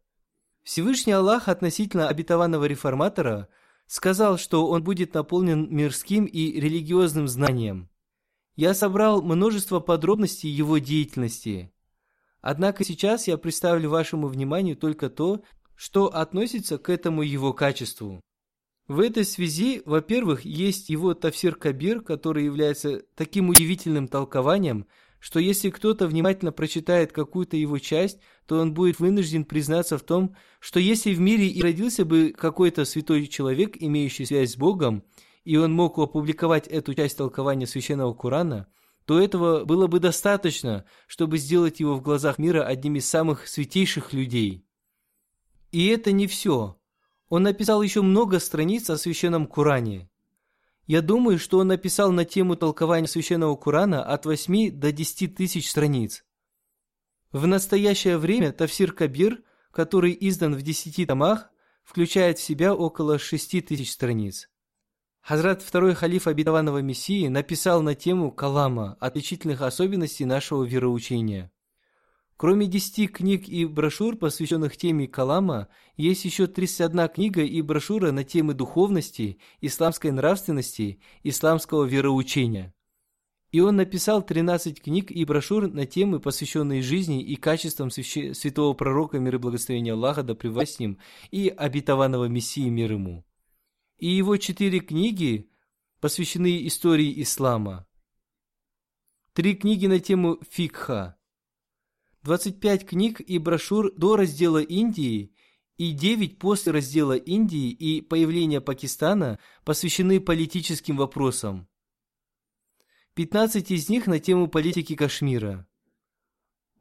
Всевышний 0.64 1.14
Аллах 1.14 1.48
относительно 1.48 2.10
обетованного 2.10 2.66
реформатора 2.66 3.48
сказал, 3.88 4.38
что 4.38 4.68
он 4.68 4.84
будет 4.84 5.14
наполнен 5.14 5.74
мирским 5.74 6.26
и 6.26 6.60
религиозным 6.60 7.30
знанием. 7.30 7.90
Я 8.58 8.74
собрал 8.74 9.22
множество 9.22 9.80
подробностей 9.80 10.50
его 10.50 10.78
деятельности. 10.80 11.73
Однако 12.44 12.84
сейчас 12.84 13.28
я 13.28 13.40
представлю 13.40 13.90
вашему 13.90 14.28
вниманию 14.28 14.76
только 14.76 15.10
то, 15.10 15.44
что 15.76 16.14
относится 16.14 16.78
к 16.78 16.90
этому 16.90 17.24
его 17.24 17.54
качеству. 17.54 18.22
В 18.88 19.00
этой 19.00 19.26
связи, 19.26 19.82
во-первых, 19.86 20.46
есть 20.46 20.90
его 20.90 21.16
Тафсир 21.16 21.56
Кабир, 21.56 22.02
который 22.02 22.46
является 22.46 23.02
таким 23.16 23.50
удивительным 23.50 24.08
толкованием– 24.08 24.86
что 25.24 25.40
если 25.40 25.70
кто-то 25.70 26.06
внимательно 26.06 26.52
прочитает 26.52 27.14
какую-то 27.14 27.56
его 27.56 27.80
часть, 27.80 28.20
то 28.46 28.60
он 28.60 28.74
будет 28.74 29.00
вынужден 29.00 29.46
признаться 29.46 29.98
в 29.98 30.04
том, 30.04 30.36
что 30.60 30.82
если 30.82 31.14
в 31.14 31.22
мире 31.22 31.48
и 31.48 31.62
родился 31.62 32.04
бы 32.04 32.34
какой-то 32.38 32.84
святой 32.84 33.28
человек, 33.28 33.78
имеющий 33.80 34.26
связь 34.26 34.52
с 34.52 34.58
Богом, 34.58 35.06
и 35.46 35.56
он 35.56 35.72
мог 35.72 35.98
опубликовать 35.98 36.68
эту 36.68 36.94
часть 36.94 37.16
толкования 37.16 37.66
Священного 37.66 38.14
Корана, 38.14 38.68
то 39.06 39.20
этого 39.20 39.66
было 39.66 39.88
бы 39.88 40.00
достаточно, 40.00 40.86
чтобы 41.08 41.38
сделать 41.38 41.80
его 41.80 41.96
в 41.96 42.02
глазах 42.02 42.38
мира 42.38 42.64
одним 42.64 42.96
из 42.96 43.10
самых 43.10 43.48
святейших 43.48 44.14
людей. 44.14 44.66
И 45.72 45.88
это 45.88 46.12
не 46.12 46.28
все. 46.28 46.78
Он 47.30 47.44
написал 47.44 47.82
еще 47.82 48.02
много 48.02 48.40
страниц 48.40 48.90
о 48.90 48.98
Священном 48.98 49.48
Коране– 49.48 50.10
я 50.86 51.02
думаю, 51.02 51.40
что 51.40 51.60
он 51.60 51.68
написал 51.68 52.12
на 52.12 52.26
тему 52.26 52.58
толкования 52.58 53.08
Священного 53.08 53.56
Корана 53.56 54.04
от 54.04 54.26
8 54.26 54.72
до 54.72 54.92
10 54.92 55.36
тысяч 55.36 55.70
страниц. 55.70 56.26
В 57.32 57.48
настоящее 57.48 58.18
время 58.18 58.52
Тавсир 58.52 58.92
Кабир, 58.92 59.44
который 59.72 60.16
издан 60.20 60.56
в 60.56 60.62
10 60.62 61.08
томах, 61.08 61.50
включает 61.84 62.38
в 62.38 62.44
себя 62.44 62.76
около 62.76 63.18
6 63.18 63.66
тысяч 63.66 63.92
страниц. 63.92 64.50
Хазрат 65.24 65.62
второй 65.62 65.94
халиф 65.94 66.28
обетованного 66.28 66.80
Мессии 66.80 67.30
написал 67.30 67.82
на 67.82 67.96
тему 67.96 68.30
Калама, 68.30 68.98
отличительных 69.00 69.62
особенностей 69.62 70.26
нашего 70.26 70.66
вероучения. 70.66 71.50
Кроме 72.36 72.68
10 72.68 73.10
книг 73.10 73.48
и 73.48 73.64
брошюр, 73.64 74.18
посвященных 74.18 74.76
теме 74.76 75.08
Калама, 75.08 75.70
есть 75.96 76.26
еще 76.26 76.48
31 76.48 77.08
книга 77.08 77.42
и 77.42 77.62
брошюра 77.62 78.12
на 78.12 78.26
темы 78.26 78.54
духовности, 78.54 79.38
исламской 79.62 80.12
нравственности, 80.12 81.00
исламского 81.24 81.86
вероучения. 81.86 82.74
И 83.54 83.62
он 83.62 83.78
написал 83.78 84.24
13 84.24 84.82
книг 84.82 85.10
и 85.10 85.24
брошюр 85.24 85.70
на 85.70 85.86
темы, 85.86 86.20
посвященные 86.20 86.82
жизни 86.82 87.24
и 87.24 87.38
качествам 87.38 87.92
святого 87.92 88.74
пророка, 88.74 89.20
мир 89.20 89.36
и 89.36 89.38
благословения 89.38 89.94
Аллаха, 89.94 90.22
да 90.22 90.36
с 90.66 90.80
ним, 90.80 90.98
и 91.32 91.48
обетованного 91.48 92.26
Мессии, 92.26 92.68
мир 92.68 92.92
ему. 92.92 93.24
И 93.98 94.08
его 94.08 94.38
четыре 94.38 94.80
книги 94.80 95.50
посвящены 96.00 96.68
истории 96.68 97.22
ислама. 97.22 97.88
Три 99.34 99.56
книги 99.56 99.88
на 99.88 100.00
тему 100.00 100.40
фикха– 100.50 101.18
25 102.24 102.86
книг 102.86 103.20
и 103.20 103.38
брошюр 103.38 103.92
до 103.96 104.16
раздела 104.16 104.62
Индии 104.62 105.34
и 105.78 105.92
9 105.92 106.40
после 106.40 106.72
раздела 106.72 107.18
Индии 107.18 107.70
и 107.70 108.02
появления 108.02 108.62
Пакистана 108.62 109.40
посвящены 109.66 110.22
политическим 110.22 110.96
вопросам. 110.98 111.68
15 113.16 113.72
из 113.72 113.90
них 113.90 114.08
на 114.08 114.20
тему 114.20 114.48
политики 114.48 114.96
Кашмира. 114.96 115.68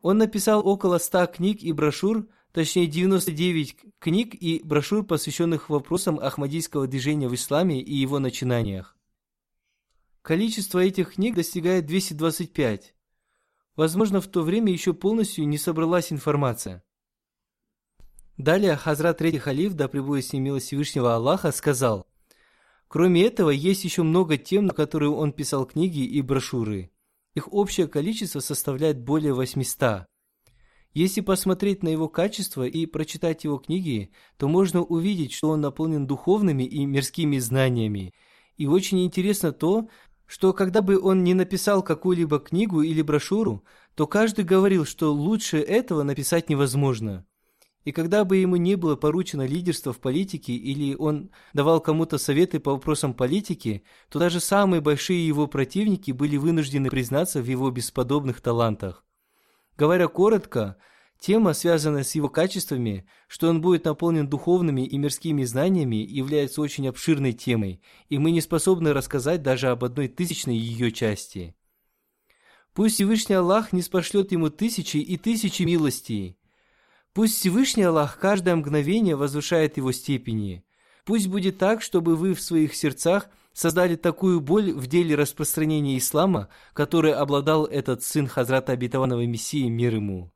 Он 0.00 0.18
написал 0.18 0.66
около 0.66 0.98
100 0.98 1.26
книг 1.26 1.62
и 1.62 1.72
брошюр, 1.72 2.28
точнее 2.52 2.86
99 2.86 3.76
книг 3.98 4.34
и 4.34 4.60
брошюр, 4.64 5.04
посвященных 5.04 5.68
вопросам 5.68 6.18
ахмадийского 6.18 6.86
движения 6.86 7.28
в 7.28 7.34
исламе 7.34 7.80
и 7.80 7.94
его 7.94 8.18
начинаниях. 8.18 8.96
Количество 10.22 10.78
этих 10.78 11.14
книг 11.14 11.34
достигает 11.34 11.86
225. 11.86 12.94
Возможно, 13.74 14.20
в 14.20 14.28
то 14.28 14.42
время 14.42 14.72
еще 14.72 14.92
полностью 14.92 15.48
не 15.48 15.58
собралась 15.58 16.12
информация. 16.12 16.84
Далее 18.36 18.76
Хазрат 18.76 19.18
Третий 19.18 19.38
Халиф, 19.38 19.74
да 19.74 19.88
пребудет 19.88 20.26
с 20.26 20.32
ним 20.32 20.44
милость 20.44 20.66
Всевышнего 20.66 21.14
Аллаха, 21.14 21.52
сказал, 21.52 22.06
Кроме 22.92 23.24
этого, 23.24 23.48
есть 23.48 23.84
еще 23.84 24.02
много 24.02 24.36
тем, 24.36 24.66
на 24.66 24.74
которые 24.74 25.12
он 25.12 25.32
писал 25.32 25.64
книги 25.64 26.00
и 26.00 26.20
брошюры. 26.20 26.90
Их 27.34 27.50
общее 27.50 27.88
количество 27.88 28.40
составляет 28.40 29.00
более 29.00 29.32
800. 29.32 30.04
Если 30.94 31.22
посмотреть 31.22 31.82
на 31.82 31.88
его 31.88 32.08
качество 32.08 32.66
и 32.66 32.84
прочитать 32.84 33.44
его 33.44 33.56
книги, 33.56 34.10
то 34.36 34.46
можно 34.46 34.82
увидеть, 34.82 35.32
что 35.32 35.48
он 35.48 35.62
наполнен 35.62 36.06
духовными 36.06 36.64
и 36.64 36.84
мирскими 36.84 37.38
знаниями. 37.38 38.12
И 38.58 38.66
очень 38.66 39.02
интересно 39.02 39.52
то, 39.52 39.88
что 40.26 40.52
когда 40.52 40.82
бы 40.82 41.00
он 41.00 41.24
не 41.24 41.32
написал 41.32 41.82
какую-либо 41.82 42.38
книгу 42.40 42.82
или 42.82 43.00
брошюру, 43.00 43.64
то 43.94 44.06
каждый 44.06 44.44
говорил, 44.44 44.84
что 44.84 45.12
лучше 45.12 45.58
этого 45.58 46.02
написать 46.02 46.50
невозможно. 46.50 47.24
И 47.84 47.90
когда 47.90 48.24
бы 48.24 48.36
ему 48.36 48.56
не 48.56 48.76
было 48.76 48.94
поручено 48.94 49.46
лидерство 49.46 49.92
в 49.92 49.98
политике 49.98 50.52
или 50.52 50.94
он 50.94 51.30
давал 51.52 51.80
кому-то 51.80 52.18
советы 52.18 52.60
по 52.60 52.72
вопросам 52.72 53.14
политики, 53.14 53.82
то 54.08 54.18
даже 54.18 54.40
самые 54.40 54.80
большие 54.80 55.26
его 55.26 55.46
противники 55.46 56.12
были 56.12 56.36
вынуждены 56.36 56.90
признаться 56.90 57.42
в 57.42 57.46
его 57.46 57.70
бесподобных 57.70 58.40
талантах. 58.40 59.04
Говоря 59.76 60.08
коротко, 60.08 60.76
Тема, 61.22 61.52
связанная 61.52 62.02
с 62.02 62.16
его 62.16 62.28
качествами, 62.28 63.06
что 63.28 63.48
он 63.48 63.60
будет 63.60 63.84
наполнен 63.84 64.26
духовными 64.26 64.84
и 64.84 64.98
мирскими 64.98 65.44
знаниями, 65.44 65.94
является 65.94 66.60
очень 66.60 66.88
обширной 66.88 67.32
темой, 67.32 67.80
и 68.08 68.18
мы 68.18 68.32
не 68.32 68.40
способны 68.40 68.92
рассказать 68.92 69.40
даже 69.40 69.68
об 69.68 69.84
одной 69.84 70.08
тысячной 70.08 70.56
ее 70.56 70.90
части. 70.90 71.54
Пусть 72.74 72.96
Всевышний 72.96 73.36
Аллах 73.36 73.72
не 73.72 73.82
спошлет 73.82 74.32
ему 74.32 74.50
тысячи 74.50 74.96
и 74.96 75.16
тысячи 75.16 75.62
милостей. 75.62 76.40
Пусть 77.12 77.38
Всевышний 77.38 77.84
Аллах 77.84 78.18
каждое 78.18 78.56
мгновение 78.56 79.14
возвышает 79.14 79.76
его 79.76 79.92
степени. 79.92 80.64
Пусть 81.04 81.28
будет 81.28 81.56
так, 81.56 81.82
чтобы 81.82 82.16
вы 82.16 82.34
в 82.34 82.42
своих 82.42 82.74
сердцах 82.74 83.30
создали 83.52 83.96
такую 83.96 84.40
боль 84.40 84.72
в 84.72 84.86
деле 84.86 85.14
распространения 85.14 85.98
ислама, 85.98 86.48
которой 86.72 87.12
обладал 87.12 87.64
этот 87.66 88.02
сын 88.02 88.26
Хазрата 88.26 88.72
Обетованного 88.72 89.26
Мессии, 89.26 89.68
мир 89.68 89.94
ему. 89.94 90.32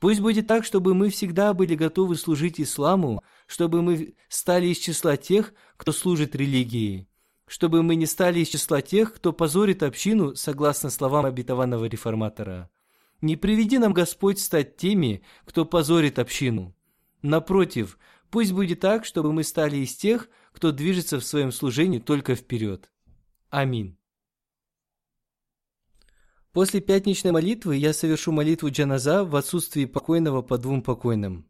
Пусть 0.00 0.20
будет 0.20 0.46
так, 0.46 0.64
чтобы 0.64 0.94
мы 0.94 1.10
всегда 1.10 1.52
были 1.54 1.74
готовы 1.74 2.14
служить 2.16 2.60
исламу, 2.60 3.22
чтобы 3.46 3.82
мы 3.82 4.14
стали 4.28 4.68
из 4.68 4.78
числа 4.78 5.16
тех, 5.16 5.52
кто 5.76 5.90
служит 5.90 6.36
религии, 6.36 7.08
чтобы 7.48 7.82
мы 7.82 7.96
не 7.96 8.06
стали 8.06 8.40
из 8.40 8.48
числа 8.48 8.80
тех, 8.80 9.12
кто 9.14 9.32
позорит 9.32 9.82
общину, 9.82 10.36
согласно 10.36 10.90
словам 10.90 11.26
обетованного 11.26 11.86
реформатора. 11.86 12.70
Не 13.20 13.34
приведи 13.36 13.78
нам 13.78 13.92
Господь 13.92 14.38
стать 14.38 14.76
теми, 14.76 15.22
кто 15.44 15.64
позорит 15.64 16.20
общину. 16.20 16.76
Напротив, 17.22 17.98
пусть 18.30 18.52
будет 18.52 18.78
так, 18.78 19.04
чтобы 19.04 19.32
мы 19.32 19.42
стали 19.42 19.78
из 19.78 19.96
тех, 19.96 20.28
кто 20.58 20.72
движется 20.72 21.20
в 21.20 21.24
своем 21.24 21.52
служении 21.52 22.00
только 22.00 22.34
вперед. 22.34 22.90
Аминь. 23.48 23.96
После 26.50 26.80
пятничной 26.80 27.30
молитвы 27.30 27.76
я 27.76 27.92
совершу 27.92 28.32
молитву 28.32 28.68
джаназа 28.68 29.24
в 29.24 29.36
отсутствии 29.36 29.84
покойного 29.84 30.42
по 30.42 30.58
двум 30.58 30.82
покойным. 30.82 31.48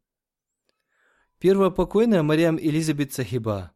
Первая 1.39 1.71
покойная 1.71 2.23
Мариам 2.23 2.59
Элизабет 2.59 3.15
Сахиба. 3.15 3.73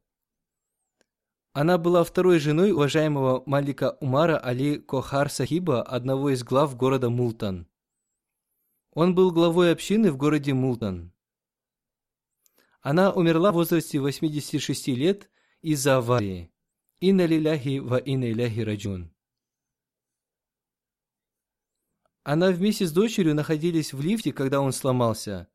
Она 1.54 1.78
была 1.78 2.04
второй 2.04 2.38
женой 2.38 2.72
уважаемого 2.72 3.42
Малика 3.46 3.96
Умара 4.02 4.36
Али 4.36 4.76
Кохар 4.76 5.30
Сахиба, 5.30 5.82
одного 5.82 6.28
из 6.28 6.44
глав 6.44 6.76
города 6.76 7.08
Мултан. 7.08 7.66
Он 8.92 9.14
был 9.14 9.30
главой 9.30 9.72
общины 9.72 10.12
в 10.12 10.18
городе 10.18 10.52
Мултан. 10.52 11.11
Она 12.82 13.12
умерла 13.12 13.52
в 13.52 13.54
возрасте 13.54 14.00
86 14.00 14.88
лет 14.88 15.30
из-за 15.60 15.98
аварии. 15.98 16.52
Инна 16.98 17.26
лиляхи 17.26 17.78
ва 17.78 17.96
инна 17.96 18.30
иляхи 18.30 18.60
раджун. 18.60 19.14
Она 22.24 22.50
вместе 22.50 22.86
с 22.86 22.92
дочерью 22.92 23.34
находились 23.34 23.92
в 23.92 24.00
лифте, 24.00 24.32
когда 24.32 24.60
он 24.60 24.72
сломался. 24.72 25.48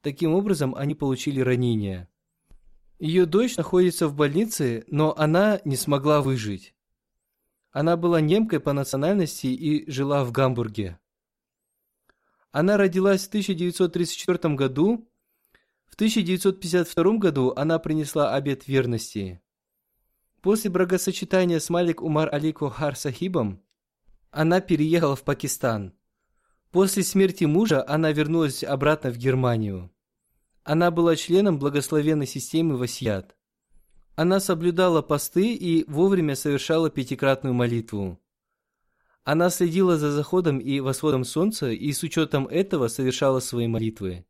Таким 0.00 0.34
образом, 0.34 0.74
они 0.74 0.94
получили 0.94 1.40
ранение. 1.40 2.08
Ее 2.98 3.26
дочь 3.26 3.56
находится 3.56 4.08
в 4.08 4.14
больнице, 4.14 4.84
но 4.88 5.16
она 5.16 5.60
не 5.64 5.76
смогла 5.76 6.20
выжить. 6.20 6.74
Она 7.70 7.96
была 7.96 8.20
немкой 8.20 8.60
по 8.60 8.72
национальности 8.72 9.46
и 9.46 9.88
жила 9.90 10.24
в 10.24 10.32
Гамбурге. 10.32 10.98
Она 12.50 12.76
родилась 12.76 13.24
в 13.24 13.28
1934 13.28 14.54
году. 14.54 15.08
В 15.92 15.94
1952 15.94 17.18
году 17.18 17.52
она 17.54 17.78
принесла 17.78 18.34
обет 18.34 18.66
верности. 18.66 19.40
После 20.40 20.68
бракосочетания 20.68 21.60
с 21.60 21.70
Малик 21.70 22.02
Умар 22.02 22.28
Али 22.34 22.52
Кохар 22.52 22.96
Сахибом 22.96 23.62
она 24.32 24.60
переехала 24.60 25.14
в 25.14 25.22
Пакистан– 25.22 25.94
После 26.72 27.02
смерти 27.02 27.44
мужа 27.44 27.84
она 27.86 28.12
вернулась 28.12 28.64
обратно 28.64 29.10
в 29.10 29.18
Германию. 29.18 29.92
Она 30.64 30.90
была 30.90 31.16
членом 31.16 31.58
благословенной 31.58 32.26
системы 32.26 32.78
Васият. 32.78 33.36
Она 34.16 34.40
соблюдала 34.40 35.02
посты 35.02 35.54
и 35.54 35.84
вовремя 35.86 36.34
совершала 36.34 36.88
пятикратную 36.88 37.52
молитву. 37.52 38.18
Она 39.22 39.50
следила 39.50 39.98
за 39.98 40.10
заходом 40.12 40.58
и 40.58 40.80
восходом 40.80 41.24
солнца 41.24 41.70
и 41.70 41.92
с 41.92 42.02
учетом 42.02 42.46
этого 42.46 42.88
совершала 42.88 43.40
свои 43.40 43.66
молитвы. 43.66 44.24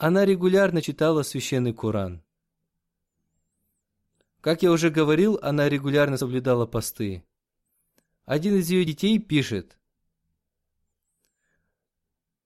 Она 0.00 0.24
регулярно 0.24 0.80
читала 0.80 1.24
священный 1.24 1.74
Коран. 1.74 2.22
Как 4.40 4.62
я 4.62 4.70
уже 4.70 4.90
говорил, 4.90 5.40
она 5.42 5.68
регулярно 5.68 6.16
соблюдала 6.16 6.66
посты. 6.66 7.24
Один 8.24 8.54
из 8.54 8.70
ее 8.70 8.84
детей 8.84 9.18
пишет, 9.18 9.76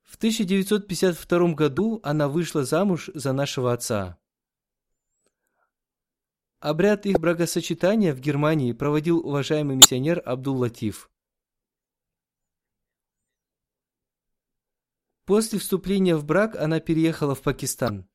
в 0.02 0.16
1952 0.16 1.52
году 1.52 2.00
она 2.02 2.28
вышла 2.28 2.64
замуж 2.64 3.10
за 3.12 3.34
нашего 3.34 3.74
отца. 3.74 4.18
Обряд 6.58 7.04
их 7.04 7.20
бракосочетания 7.20 8.14
в 8.14 8.20
Германии 8.20 8.72
проводил 8.72 9.18
уважаемый 9.18 9.76
миссионер 9.76 10.22
Абдул 10.24 10.56
Латиф. 10.56 11.10
После 15.24 15.58
вступления 15.58 16.16
в 16.16 16.24
брак 16.24 16.56
она 16.56 16.80
переехала 16.80 17.34
в 17.34 17.42
Пакистан. 17.42 18.08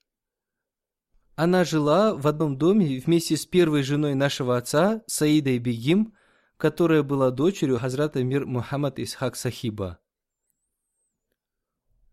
Она 1.36 1.64
жила 1.64 2.16
в 2.16 2.28
одном 2.28 2.58
доме 2.58 3.00
вместе 3.00 3.38
с 3.38 3.46
первой 3.46 3.84
женой 3.84 4.16
нашего 4.16 4.58
отца, 4.58 5.04
Саидой 5.08 5.60
Бегим, 5.60 6.16
которая 6.58 7.04
была 7.04 7.32
дочерью 7.32 7.78
Хазрата 7.80 8.24
Мир 8.24 8.46
Мухаммад 8.46 9.00
Исхак 9.00 9.36
Сахиба. 9.36 10.00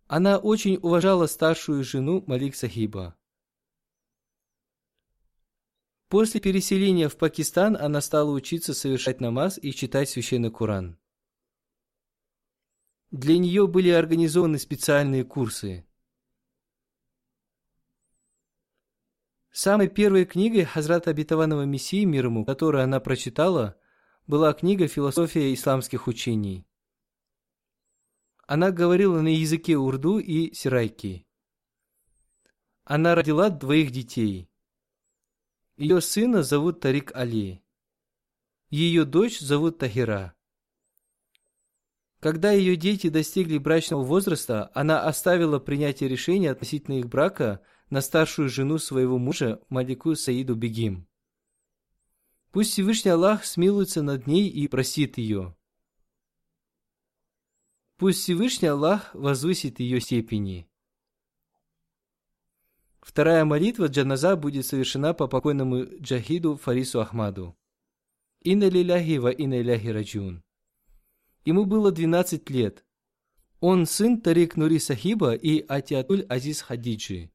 Она 0.07 0.39
очень 0.39 0.77
уважала 0.77 1.27
старшую 1.27 1.83
жену 1.83 2.23
Малик 2.27 2.55
Сахиба. 2.55 3.17
После 6.09 6.41
переселения 6.41 7.09
в 7.09 7.17
Пакистан 7.17 7.77
она 7.77 8.01
стала 8.01 8.31
учиться 8.31 8.75
совершать 8.75 9.21
намаз 9.21 9.59
и 9.61 9.73
читать 9.73 10.11
священный 10.11 10.53
Коран. 10.53 10.99
Для 13.15 13.39
нее 13.39 13.69
были 13.69 13.91
организованы 13.91 14.59
специальные 14.59 15.23
курсы. 15.23 15.87
Самой 19.53 19.87
первой 19.87 20.25
книгой 20.25 20.65
Хазрата 20.65 21.11
Обетованного 21.11 21.63
Мессии 21.63 22.05
мир 22.05 22.25
ему, 22.27 22.45
которую 22.45 22.83
она 22.83 22.99
прочитала, 22.99 23.81
была 24.27 24.53
книга 24.53 24.89
«Философия 24.89 25.55
исламских 25.55 26.09
учений». 26.09 26.67
Она 28.49 28.73
говорила 28.73 29.21
на 29.21 29.29
языке 29.29 29.77
урду 29.77 30.19
и 30.19 30.53
сирайки. 30.53 31.25
Она 32.83 33.15
родила 33.15 33.49
двоих 33.49 33.93
детей. 33.93 34.51
Ее 35.77 36.01
сына 36.01 36.43
зовут 36.43 36.81
Тарик 36.81 37.15
Али. 37.15 37.63
Ее 38.71 39.05
дочь 39.05 39.39
зовут 39.39 39.79
Тахира. 39.79 40.35
Когда 42.25 42.53
ее 42.53 42.77
дети 42.77 43.11
достигли 43.11 43.59
брачного 43.59 44.03
возраста, 44.03 44.71
она 44.73 45.03
оставила 45.03 45.59
принятие 45.59 46.09
решения 46.09 46.51
относительно 46.51 46.99
их 46.99 47.07
брака 47.07 47.61
на 47.91 48.01
старшую 48.01 48.49
жену 48.49 48.79
своего 48.79 49.19
мужа, 49.19 49.61
Малику 49.69 50.15
Саиду 50.15 50.55
Бегим. 50.55 51.07
Пусть 52.51 52.71
Всевышний 52.71 53.11
Аллах 53.11 53.45
смилуется 53.45 54.03
над 54.03 54.27
ней 54.27 54.49
и 54.49 54.67
просит 54.69 55.19
ее. 55.19 55.55
Пусть 57.99 58.23
Всевышний 58.23 58.69
Аллах 58.69 59.15
возвысит 59.15 59.79
ее 59.79 60.01
степени. 60.01 60.67
Вторая 63.03 63.45
молитва 63.45 63.89
джаназа 63.89 64.35
будет 64.37 64.65
совершена 64.65 65.13
по 65.13 65.27
покойному 65.27 65.85
джахиду 66.01 66.57
Фарису 66.57 67.03
Ахмаду. 67.03 67.55
Инна 68.41 68.71
лиляхи 68.71 69.19
ва 69.19 69.29
инна 69.29 69.61
иляхи 69.61 69.89
раджун. 69.89 70.44
Ему 71.45 71.67
было 71.67 71.93
12 71.93 72.49
лет. 72.51 72.85
Он 73.61 73.87
сын 73.87 74.21
Тарик 74.21 74.57
Нури 74.57 74.79
Сахиба 74.79 75.35
и 75.35 75.65
Атиатуль 75.67 76.25
Азиз 76.29 76.63
Хадиджи. 76.63 77.31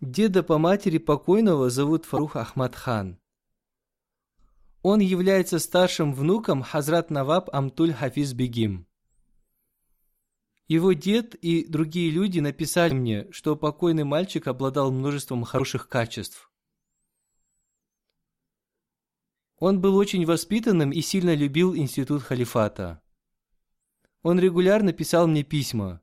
Деда 0.00 0.42
по 0.42 0.58
матери 0.58 0.98
покойного 0.98 1.70
зовут 1.70 2.04
Фарух 2.04 2.36
Ахмад 2.36 2.74
хан. 2.76 3.18
Он 4.82 5.00
является 5.00 5.58
старшим 5.58 6.12
внуком 6.12 6.62
Хазрат 6.62 7.10
Наваб 7.10 7.48
Амтуль 7.52 7.92
Хафиз 7.92 8.32
Бегим. 8.34 8.86
Его 10.68 10.92
дед 10.92 11.34
и 11.34 11.64
другие 11.66 12.10
люди 12.10 12.40
написали 12.40 12.92
мне, 12.92 13.30
что 13.32 13.56
покойный 13.56 14.04
мальчик 14.04 14.46
обладал 14.48 14.92
множеством 14.92 15.44
хороших 15.44 15.88
качеств. 15.88 16.45
Он 19.58 19.80
был 19.80 19.96
очень 19.96 20.26
воспитанным 20.26 20.92
и 20.92 21.00
сильно 21.00 21.34
любил 21.34 21.74
институт 21.74 22.22
халифата. 22.22 23.00
Он 24.22 24.38
регулярно 24.38 24.92
писал 24.92 25.26
мне 25.26 25.44
письма. 25.44 26.02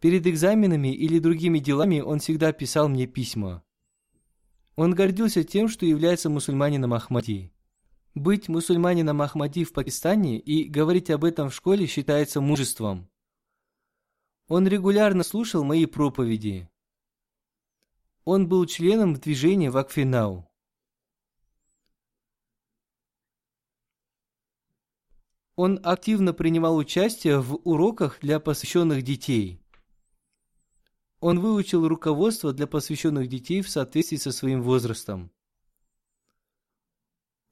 Перед 0.00 0.26
экзаменами 0.26 0.94
или 0.94 1.18
другими 1.18 1.58
делами 1.58 2.00
он 2.00 2.20
всегда 2.20 2.52
писал 2.52 2.88
мне 2.88 3.06
письма. 3.06 3.62
Он 4.74 4.94
гордился 4.94 5.44
тем, 5.44 5.68
что 5.68 5.84
является 5.84 6.30
мусульманином 6.30 6.94
Ахмади. 6.94 7.52
Быть 8.14 8.48
мусульманином 8.48 9.20
Ахмади 9.20 9.64
в 9.64 9.74
Пакистане 9.74 10.38
и 10.38 10.64
говорить 10.64 11.10
об 11.10 11.24
этом 11.24 11.50
в 11.50 11.54
школе 11.54 11.86
считается 11.86 12.40
мужеством. 12.40 13.10
Он 14.48 14.66
регулярно 14.66 15.22
слушал 15.22 15.62
мои 15.62 15.84
проповеди. 15.84 16.70
Он 18.24 18.48
был 18.48 18.64
членом 18.66 19.14
движения 19.14 19.70
Вакфинау. 19.70 20.49
Он 25.62 25.78
активно 25.82 26.32
принимал 26.32 26.78
участие 26.78 27.38
в 27.38 27.60
уроках 27.64 28.20
для 28.22 28.40
посвященных 28.40 29.02
детей. 29.02 29.60
Он 31.20 31.38
выучил 31.38 31.86
руководство 31.86 32.54
для 32.54 32.66
посвященных 32.66 33.28
детей 33.28 33.60
в 33.60 33.68
соответствии 33.68 34.16
со 34.16 34.32
своим 34.32 34.62
возрастом. 34.62 35.30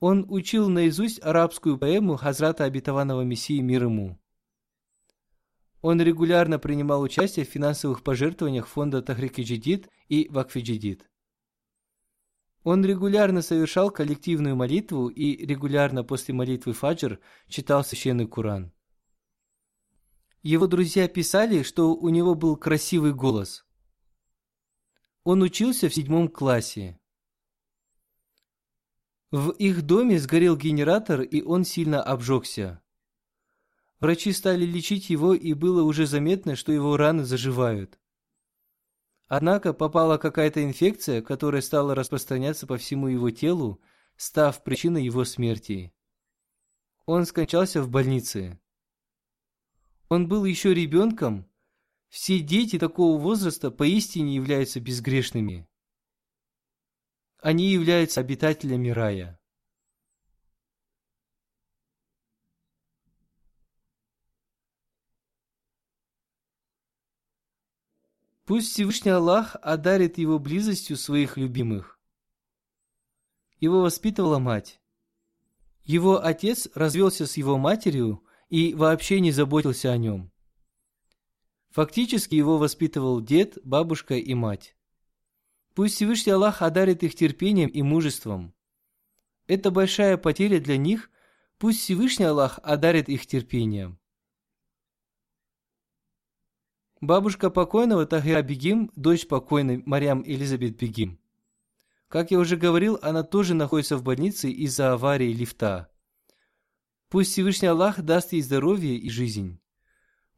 Он 0.01 0.25
учил 0.31 0.71
наизусть 0.71 1.23
арабскую 1.23 1.77
поэму 1.77 2.17
Хазрата 2.17 2.65
Обетованного 2.65 3.25
Мессии 3.25 3.61
мир 3.61 3.85
ему. 3.85 4.19
Он 5.83 6.01
регулярно 6.01 6.59
принимал 6.59 7.03
участие 7.03 7.45
в 7.45 7.51
финансовых 7.51 8.03
пожертвованиях 8.03 8.69
фонда 8.69 9.03
Тахрики 9.03 9.43
Джидид 9.43 9.91
и 10.09 10.29
Вакфи 10.31 10.61
Джидид. 10.61 11.07
Он 12.65 12.85
регулярно 12.85 13.43
совершал 13.43 13.91
коллективную 13.91 14.57
молитву 14.57 15.09
и 15.09 15.47
регулярно 15.47 16.05
после 16.05 16.35
молитвы 16.35 16.73
Фаджр 16.73 17.21
читал 17.49 17.85
священный 17.85 18.27
Куран. 18.27 18.73
Его 20.43 20.67
друзья 20.67 21.09
писали, 21.09 21.63
что 21.63 21.95
у 21.95 22.09
него 22.09 22.35
был 22.35 22.57
красивый 22.57 23.13
голос. 23.13 23.65
Он 25.25 25.43
учился 25.43 25.89
в 25.89 25.95
седьмом 25.95 26.29
классе. 26.29 26.99
В 29.31 29.51
их 29.51 29.83
доме 29.83 30.19
сгорел 30.19 30.57
генератор, 30.57 31.21
и 31.21 31.43
он 31.43 31.65
сильно 31.65 32.03
обжегся. 32.03 32.83
Врачи 34.01 34.33
стали 34.33 34.65
лечить 34.65 35.11
его, 35.11 35.35
и 35.35 35.53
было 35.53 35.83
уже 35.83 36.07
заметно, 36.07 36.57
что 36.57 36.73
его 36.73 36.97
раны 36.97 37.25
заживают. 37.25 37.99
Однако 39.29 39.74
попала 39.74 40.16
какая-то 40.16 40.64
инфекция, 40.64 41.20
которая 41.20 41.61
стала 41.61 41.95
распространяться 41.95 42.66
по 42.66 42.79
всему 42.79 43.09
его 43.09 43.31
телу, 43.31 43.81
став 44.16 44.64
причиной 44.64 45.05
его 45.05 45.24
смерти. 45.24 45.93
Он 47.05 47.26
скончался 47.26 47.83
в 47.83 47.91
больнице. 47.91 48.59
Он 50.09 50.29
был 50.29 50.47
еще 50.47 50.72
ребенком. 50.72 51.47
Все 52.09 52.41
дети 52.41 52.79
такого 52.79 53.20
возраста 53.20 53.70
поистине 53.70 54.35
являются 54.35 54.81
безгрешными. 54.81 55.68
Они 57.39 57.70
являются 57.70 58.20
обитателями 58.20 58.89
рая. 58.89 59.38
Пусть 68.49 68.72
Всевышний 68.72 69.11
Аллах 69.11 69.57
одарит 69.61 70.16
его 70.16 70.38
близостью 70.38 70.96
своих 70.96 71.36
любимых. 71.36 72.01
Его 73.61 73.82
воспитывала 73.82 74.38
мать. 74.38 74.80
Его 75.84 76.24
отец 76.24 76.66
развелся 76.74 77.26
с 77.26 77.36
его 77.36 77.59
матерью 77.59 78.24
и 78.49 78.72
вообще 78.72 79.20
не 79.20 79.32
заботился 79.32 79.92
о 79.92 79.99
нем. 79.99 80.32
Фактически 81.72 82.36
его 82.36 82.57
воспитывал 82.57 83.20
дед, 83.20 83.59
бабушка 83.64 84.14
и 84.14 84.32
мать. 84.32 84.74
Пусть 85.74 85.96
Всевышний 85.96 86.32
Аллах 86.32 86.62
одарит 86.62 87.03
их 87.03 87.14
терпением 87.14 87.68
и 87.68 87.82
мужеством. 87.82 88.55
Это 89.46 89.70
большая 89.70 90.16
потеря 90.16 90.59
для 90.59 90.78
них, 90.78 91.11
Пусть 91.59 91.80
Всевышний 91.80 92.24
Аллах 92.24 92.61
одарит 92.62 93.11
их 93.11 93.26
терпением. 93.26 93.99
Бабушка 97.01 97.49
покойного 97.49 98.07
Тахира 98.07 98.42
Бегим, 98.42 98.90
дочь 98.96 99.28
покойной 99.28 99.82
Марьям 99.86 100.24
Элизабет 100.26 100.76
Бегим. 100.76 101.20
Как 102.09 102.32
я 102.32 102.40
уже 102.40 102.57
говорил, 102.57 102.99
она 103.03 103.22
тоже 103.22 103.55
находится 103.55 103.96
в 103.96 104.03
больнице 104.03 104.51
из-за 104.51 104.94
аварии 104.94 105.32
лифта. 105.32 105.92
Пусть 107.09 107.30
Всевышний 107.30 107.68
Аллах 107.68 108.01
даст 108.03 108.32
ей 108.32 108.42
здоровье 108.42 108.96
и 108.96 109.09
жизнь. 109.11 109.61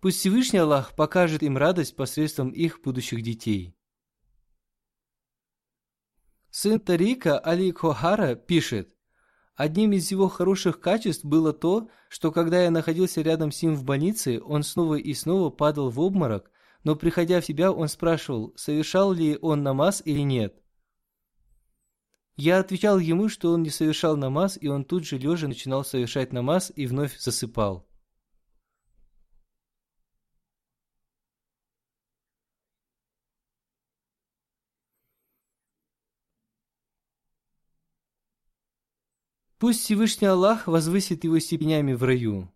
Пусть 0.01 0.19
Всевышний 0.19 0.59
Аллах 0.59 0.95
покажет 0.95 1.43
им 1.43 1.57
радость 1.57 1.97
посредством 1.97 2.51
их 2.51 2.83
будущих 2.83 3.23
детей. 3.23 3.75
Сын 6.51 6.79
Тарика 6.79 7.39
Али 7.39 7.73
Кохара 7.73 8.35
пишет, 8.35 8.95
Одним 9.61 9.93
из 9.93 10.11
его 10.11 10.31
хороших 10.31 10.81
качеств 10.81 11.23
было 11.23 11.53
то, 11.53 11.91
что 12.09 12.33
когда 12.33 12.63
я 12.63 12.71
находился 12.71 13.21
рядом 13.21 13.53
с 13.53 13.63
ним 13.63 13.75
в 13.75 13.85
больнице, 13.85 14.41
он 14.43 14.63
снова 14.63 14.95
и 14.95 15.13
снова 15.13 15.51
падал 15.51 15.91
в 15.91 16.01
обморок, 16.01 16.51
но 16.83 16.97
приходя 16.97 17.43
в 17.43 17.45
себя, 17.45 17.71
он 17.71 17.89
спрашивал, 17.89 18.55
совершал 18.57 19.13
ли 19.13 19.37
он 19.43 19.63
намаз 19.63 20.01
или 20.07 20.21
нет. 20.21 20.55
Я 22.37 22.61
отвечал 22.61 22.99
ему, 22.99 23.29
что 23.29 23.53
он 23.53 23.63
не 23.63 23.69
совершал 23.69 24.17
намаз, 24.17 24.57
и 24.59 24.67
он 24.69 24.83
тут 24.83 25.05
же 25.05 25.19
лежа 25.19 25.47
начинал 25.47 25.85
совершать 25.85 26.33
намаз 26.33 26.73
и 26.75 26.87
вновь 26.87 27.19
засыпал. 27.19 27.87
Пусть 39.61 39.83
Всевышний 39.83 40.27
Аллах 40.27 40.67
возвысит 40.67 41.23
его 41.25 41.39
степенями 41.39 41.93
в 41.93 42.03
раю. 42.03 42.51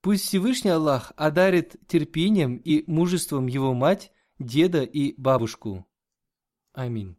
Пусть 0.00 0.24
Всевышний 0.24 0.70
Аллах 0.70 1.12
одарит 1.14 1.76
терпением 1.86 2.56
и 2.56 2.90
мужеством 2.90 3.46
его 3.46 3.74
мать, 3.74 4.10
деда 4.38 4.82
и 4.82 5.14
бабушку. 5.20 5.86
Аминь. 6.72 7.18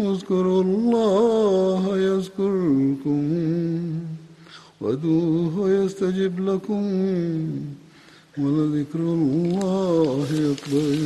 اذكروا 0.00 0.62
الله 0.62 1.98
يذكركم 1.98 3.22
وادعوه 4.80 5.70
يستجب 5.70 6.40
لكم 6.48 6.82
ولذكر 8.38 8.98
الله 8.98 10.26
أكبر 10.54 10.98